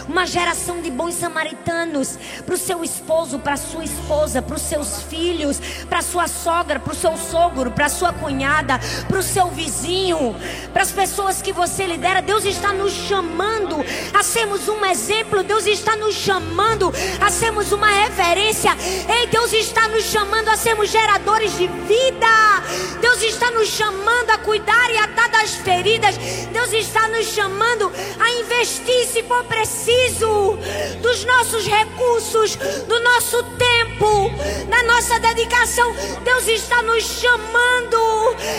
uma 0.07 0.25
geração 0.25 0.81
de 0.81 0.89
bons 0.89 1.13
samaritanos 1.13 2.17
para 2.43 2.55
o 2.55 2.57
seu 2.57 2.83
esposo, 2.83 3.37
para 3.37 3.55
sua 3.55 3.83
esposa, 3.83 4.41
para 4.41 4.55
os 4.55 4.63
seus 4.63 5.03
filhos, 5.03 5.61
para 5.87 6.01
sua 6.01 6.27
sogra, 6.27 6.79
para 6.79 6.91
o 6.91 6.95
seu 6.95 7.15
sogro, 7.15 7.69
para 7.69 7.87
sua 7.87 8.11
cunhada, 8.13 8.79
para 9.07 9.19
o 9.19 9.23
seu 9.23 9.49
vizinho, 9.49 10.35
para 10.73 10.81
as 10.81 10.91
pessoas 10.91 11.39
que 11.39 11.53
você 11.53 11.85
lidera. 11.85 12.19
Deus 12.19 12.45
está 12.45 12.73
nos 12.73 12.93
chamando 12.93 13.85
a 14.11 14.23
sermos 14.23 14.67
um 14.67 14.83
exemplo. 14.85 15.43
Deus 15.43 15.67
está 15.67 15.95
nos 15.95 16.15
chamando 16.15 16.91
a 17.21 17.29
sermos 17.29 17.71
uma 17.71 17.89
referência. 17.91 18.71
Ei, 19.07 19.27
Deus 19.27 19.53
está 19.53 19.87
nos 19.87 20.05
chamando 20.05 20.49
a 20.49 20.57
sermos 20.57 20.89
geradores 20.89 21.58
de 21.59 21.67
vida. 21.67 22.63
Deus 23.01 23.21
está 23.21 23.51
nos 23.51 23.67
chamando 23.67 24.29
a 24.29 24.37
cuidar 24.37 24.89
e 24.91 24.97
atar 24.97 25.29
das 25.29 25.55
feridas. 25.55 26.15
Deus 26.53 26.71
está 26.71 27.05
nos 27.09 27.27
chamando 27.27 27.91
a 28.17 28.31
investir, 28.31 29.05
se 29.05 29.21
for 29.23 29.43
preciso, 29.43 30.57
dos 31.01 31.25
nossos 31.25 31.67
recursos, 31.67 32.55
do 32.55 32.99
nosso 33.01 33.43
tempo, 33.57 34.31
da 34.69 34.83
nossa 34.83 35.19
dedicação. 35.19 35.93
Deus 36.23 36.47
está 36.47 36.81
nos 36.81 37.03
chamando 37.03 37.97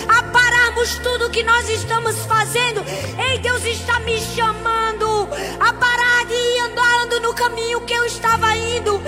a 0.07 0.23
pararmos 0.25 0.97
tudo 0.97 1.31
que 1.31 1.43
nós 1.43 1.71
estamos 1.71 2.17
fazendo. 2.27 2.85
Ei, 3.31 3.39
Deus 3.39 3.65
está 3.65 3.99
me 4.01 4.21
chamando 4.21 5.27
a 5.59 5.73
parar 5.73 6.27
de 6.27 6.35
ir 6.35 6.61
andando 6.61 7.21
no 7.21 7.35
caminho 7.35 7.81
que 7.81 7.95
eu 7.95 8.05
estava 8.05 8.55
indo 8.57 9.01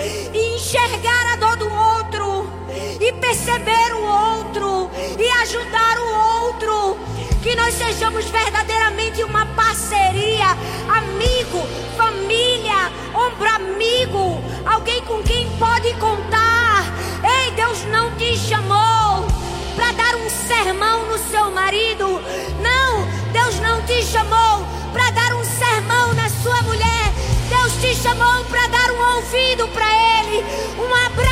perceber 3.43 3.93
o 3.95 4.03
outro 4.05 4.91
e 5.19 5.29
ajudar 5.43 5.99
o 5.99 6.45
outro. 6.45 6.97
Que 7.43 7.57
nós 7.57 7.75
sejamos 7.75 8.25
verdadeiramente 8.27 9.25
uma 9.25 9.45
parceria, 9.47 10.47
amigo, 10.89 11.67
família, 11.97 12.93
ombro 13.13 13.49
amigo, 13.49 14.41
alguém 14.65 15.03
com 15.05 15.21
quem 15.25 15.51
pode 15.59 15.93
contar. 15.95 16.85
Ei, 17.25 17.51
Deus 17.53 17.85
não 17.87 18.13
te 18.17 18.37
chamou 18.37 19.27
para 19.75 19.91
dar 19.93 20.15
um 20.15 20.31
sermão 20.31 21.07
no 21.07 21.19
seu 21.19 21.51
marido. 21.51 22.23
Não, 22.63 23.09
Deus 23.33 23.59
não 23.59 23.83
te 23.83 24.05
chamou 24.05 24.65
para 24.93 25.11
dar 25.11 25.35
um 25.35 25.45
sermão 25.45 26.13
na 26.15 26.29
sua 26.29 26.63
mulher. 26.63 27.13
Deus 27.49 27.73
te 27.81 27.95
chamou 27.97 28.45
para 28.45 28.69
dar 28.69 28.93
um 28.93 29.17
ouvido 29.17 29.67
para 29.69 29.87
ele, 30.21 30.45
um 30.79 31.07
abraço, 31.07 31.32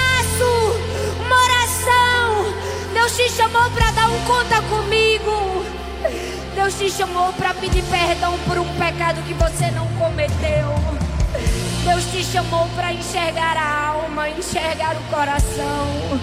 Deus 3.10 3.28
te 3.28 3.36
chamou 3.36 3.68
para 3.72 3.90
dar 3.90 4.08
um 4.08 4.20
conta 4.24 4.62
comigo. 4.62 5.64
Deus 6.54 6.78
te 6.78 6.88
chamou 6.88 7.32
para 7.32 7.52
pedir 7.54 7.82
perdão 7.90 8.38
por 8.46 8.56
um 8.56 8.68
pecado 8.76 9.20
que 9.22 9.34
você 9.34 9.68
não 9.72 9.88
cometeu. 9.98 10.72
Deus 11.84 12.04
te 12.12 12.22
chamou 12.22 12.68
para 12.76 12.92
enxergar 12.92 13.56
a 13.56 13.88
alma, 13.88 14.28
enxergar 14.28 14.94
o 14.94 15.02
coração. 15.10 16.20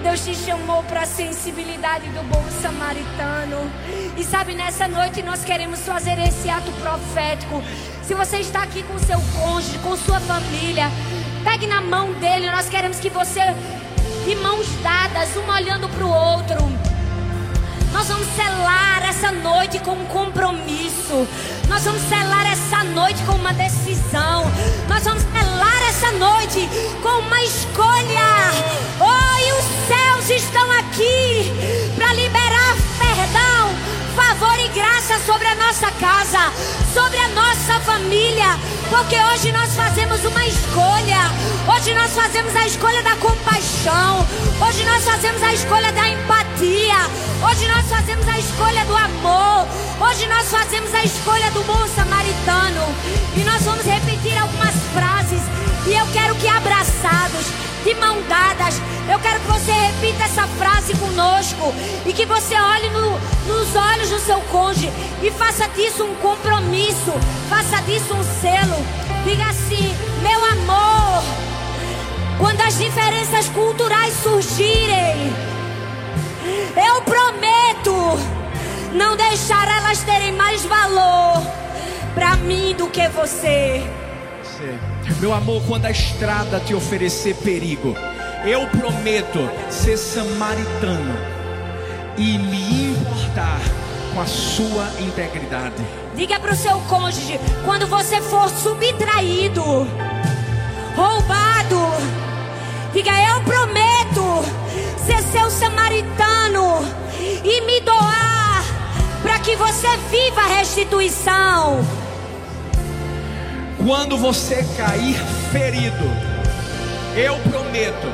Deus 0.00 0.24
te 0.24 0.32
chamou 0.36 0.84
para 0.84 1.00
a 1.00 1.06
sensibilidade 1.06 2.06
do 2.10 2.22
bom 2.28 2.44
samaritano. 2.62 3.68
E 4.16 4.22
sabe, 4.22 4.54
nessa 4.54 4.86
noite 4.86 5.24
nós 5.24 5.44
queremos 5.44 5.80
fazer 5.80 6.16
esse 6.20 6.48
ato 6.48 6.70
profético. 6.80 7.60
Se 8.04 8.14
você 8.14 8.36
está 8.36 8.62
aqui 8.62 8.84
com 8.84 8.96
seu 9.00 9.20
cônjuge, 9.40 9.76
com 9.78 9.96
sua 9.96 10.20
família, 10.20 10.88
pegue 11.42 11.66
na 11.66 11.80
mão 11.80 12.12
dele. 12.12 12.48
Nós 12.48 12.68
queremos 12.68 13.00
que 13.00 13.10
você, 13.10 13.40
mãos 14.34 14.66
dadas, 14.82 15.36
um 15.36 15.50
olhando 15.50 15.88
para 15.88 16.04
o 16.04 16.10
outro, 16.10 16.56
nós 17.92 18.08
vamos 18.08 18.26
selar 18.36 19.08
essa 19.08 19.32
noite 19.32 19.78
com 19.78 19.92
um 19.92 20.04
compromisso. 20.06 21.26
Nós 21.68 21.82
vamos 21.84 22.02
selar 22.02 22.46
essa 22.52 22.84
noite 22.84 23.22
com 23.24 23.32
uma 23.32 23.54
decisão. 23.54 24.44
Nós 24.88 25.02
vamos 25.04 25.22
selar 25.22 25.82
essa 25.88 26.12
noite 26.12 26.68
com 27.02 27.08
uma 27.08 27.42
escolha. 27.42 28.52
Oh, 29.00 29.38
e 29.38 29.52
os 29.52 29.64
céus 29.88 30.42
estão 30.42 30.70
aqui 30.72 31.50
para 31.96 32.12
liberar 32.12 32.35
favor 34.38 34.58
e 34.58 34.68
graça 34.68 35.18
sobre 35.24 35.46
a 35.46 35.54
nossa 35.54 35.90
casa, 35.92 36.52
sobre 36.92 37.16
a 37.16 37.28
nossa 37.28 37.80
família. 37.80 38.58
Porque 38.90 39.16
hoje 39.16 39.50
nós 39.50 39.74
fazemos 39.74 40.22
uma 40.24 40.46
escolha. 40.46 41.30
Hoje 41.66 41.94
nós 41.94 42.12
fazemos 42.12 42.54
a 42.54 42.66
escolha 42.66 43.02
da 43.02 43.16
compaixão. 43.16 44.26
Hoje 44.60 44.84
nós 44.84 45.04
fazemos 45.04 45.42
a 45.42 45.54
escolha 45.54 45.90
da 45.92 46.08
empatia. 46.08 46.98
Hoje 47.48 47.68
nós 47.68 47.86
fazemos 47.86 48.28
a 48.28 48.38
escolha 48.38 48.84
do 48.84 48.96
amor. 48.96 49.66
Hoje 50.00 50.26
nós 50.28 50.50
fazemos 50.50 50.94
a 50.94 51.04
escolha 51.04 51.50
do 51.52 51.62
bom 51.62 51.86
samaritano. 51.94 52.94
E 53.36 53.40
nós 53.40 53.62
vamos 53.62 53.84
repetir 53.86 54.36
algumas 54.36 54.74
frases. 54.92 55.42
E 55.86 55.94
eu 55.94 56.06
quero 56.12 56.34
que 56.34 56.48
abraçados, 56.48 57.46
de 57.86 57.94
mão 57.94 58.20
dadas, 58.22 58.82
eu 59.08 59.16
quero 59.20 59.38
que 59.38 59.46
você 59.46 59.70
repita 59.70 60.24
essa 60.24 60.42
frase 60.58 60.92
conosco. 60.96 61.72
E 62.04 62.12
que 62.12 62.26
você 62.26 62.56
olhe 62.56 62.90
no, 62.90 63.12
nos 63.46 63.76
olhos 63.76 64.10
do 64.10 64.18
seu 64.18 64.40
cônjuge. 64.50 64.90
E 65.22 65.30
faça 65.30 65.68
disso 65.68 66.02
um 66.02 66.14
compromisso. 66.16 67.12
Faça 67.48 67.80
disso 67.82 68.12
um 68.12 68.24
selo. 68.40 68.76
Diga 69.24 69.46
assim: 69.50 69.94
Meu 70.20 70.44
amor. 70.44 71.22
Quando 72.40 72.60
as 72.62 72.76
diferenças 72.76 73.48
culturais 73.50 74.12
surgirem, 74.20 75.32
eu 76.76 77.02
prometo 77.02 78.18
não 78.92 79.16
deixar 79.16 79.68
elas 79.68 80.02
terem 80.02 80.32
mais 80.32 80.64
valor 80.64 81.40
para 82.14 82.34
mim 82.36 82.74
do 82.76 82.88
que 82.88 83.08
você. 83.10 83.82
Meu 85.20 85.32
amor, 85.32 85.62
quando 85.66 85.86
a 85.86 85.90
estrada 85.90 86.60
te 86.60 86.74
oferecer 86.74 87.34
perigo, 87.36 87.94
eu 88.44 88.66
prometo 88.68 89.38
ser 89.70 89.96
samaritano 89.96 91.14
e 92.16 92.38
me 92.38 92.92
importar 92.92 93.60
com 94.14 94.20
a 94.20 94.26
sua 94.26 94.88
integridade. 95.00 95.84
Diga 96.14 96.40
para 96.40 96.52
o 96.52 96.56
seu 96.56 96.78
cônjuge: 96.80 97.38
quando 97.64 97.86
você 97.86 98.20
for 98.22 98.48
subtraído, 98.48 99.62
roubado, 100.94 101.80
diga: 102.92 103.12
Eu 103.28 103.42
prometo 103.42 104.44
ser 105.04 105.22
seu 105.22 105.50
samaritano 105.50 106.82
e 107.44 107.60
me 107.62 107.80
doar 107.80 108.64
para 109.22 109.38
que 109.40 109.54
você 109.56 109.88
viva 110.10 110.40
a 110.40 110.58
restituição. 110.58 112.05
Quando 113.84 114.16
você 114.16 114.66
cair 114.76 115.16
ferido, 115.52 116.04
eu 117.14 117.38
prometo 117.50 118.08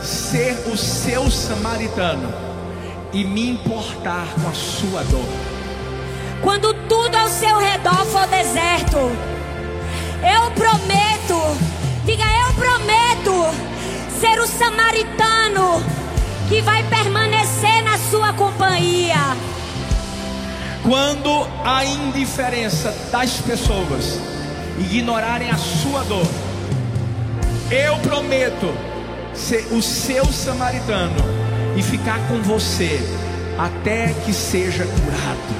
ser 0.00 0.56
o 0.72 0.76
seu 0.76 1.30
samaritano 1.30 2.32
e 3.12 3.24
me 3.24 3.50
importar 3.50 4.26
com 4.40 4.48
a 4.48 4.54
sua 4.54 5.02
dor. 5.04 5.28
Quando 6.42 6.72
tudo 6.88 7.16
ao 7.16 7.28
seu 7.28 7.58
redor 7.58 8.04
for 8.06 8.26
deserto, 8.28 8.96
eu 8.96 10.50
prometo, 10.52 11.58
diga 12.04 12.24
eu 12.24 12.54
prometo 12.54 13.54
ser 14.20 14.40
o 14.40 14.46
samaritano 14.46 15.82
que 16.48 16.62
vai 16.62 16.82
permanecer 16.84 17.82
na 17.82 17.98
sua 17.98 18.32
companhia. 18.32 19.36
Quando 20.82 21.46
a 21.64 21.84
indiferença 21.84 22.90
das 23.10 23.32
pessoas 23.40 24.37
ignorarem 24.80 25.50
a 25.50 25.56
sua 25.56 26.02
dor, 26.04 26.26
eu 27.70 27.96
prometo 27.98 28.72
ser 29.34 29.66
o 29.72 29.82
seu 29.82 30.24
samaritano 30.26 31.16
e 31.76 31.82
ficar 31.82 32.18
com 32.28 32.42
você 32.42 33.00
até 33.58 34.14
que 34.24 34.32
seja 34.32 34.84
curado. 34.84 35.58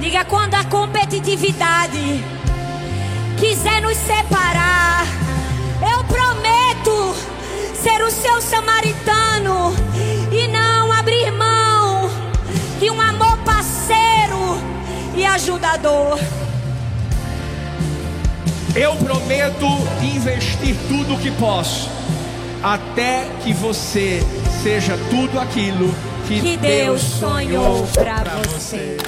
Diga 0.00 0.24
quando 0.24 0.54
a 0.54 0.64
competitividade 0.64 2.24
quiser 3.38 3.82
nos 3.82 3.96
separar, 3.96 5.06
eu 5.82 6.04
prometo 6.04 7.14
ser 7.74 8.02
o 8.02 8.10
seu 8.10 8.40
samaritano 8.40 9.74
e 10.32 10.48
não 10.48 10.92
abrir 10.92 11.30
mão 11.32 12.10
de 12.78 12.90
um 12.90 13.00
amor 13.00 13.36
parceiro 13.38 14.58
e 15.14 15.24
ajudador. 15.24 16.18
Eu 18.76 18.94
prometo 18.96 19.66
investir 20.02 20.76
tudo 20.86 21.14
o 21.14 21.18
que 21.18 21.30
posso, 21.30 21.88
até 22.62 23.26
que 23.42 23.54
você 23.54 24.20
seja 24.62 24.98
tudo 25.08 25.40
aquilo 25.40 25.94
que, 26.28 26.42
Que 26.42 26.56
Deus 26.58 27.00
sonhou 27.00 27.86
para 27.94 28.36
você. 28.50 28.98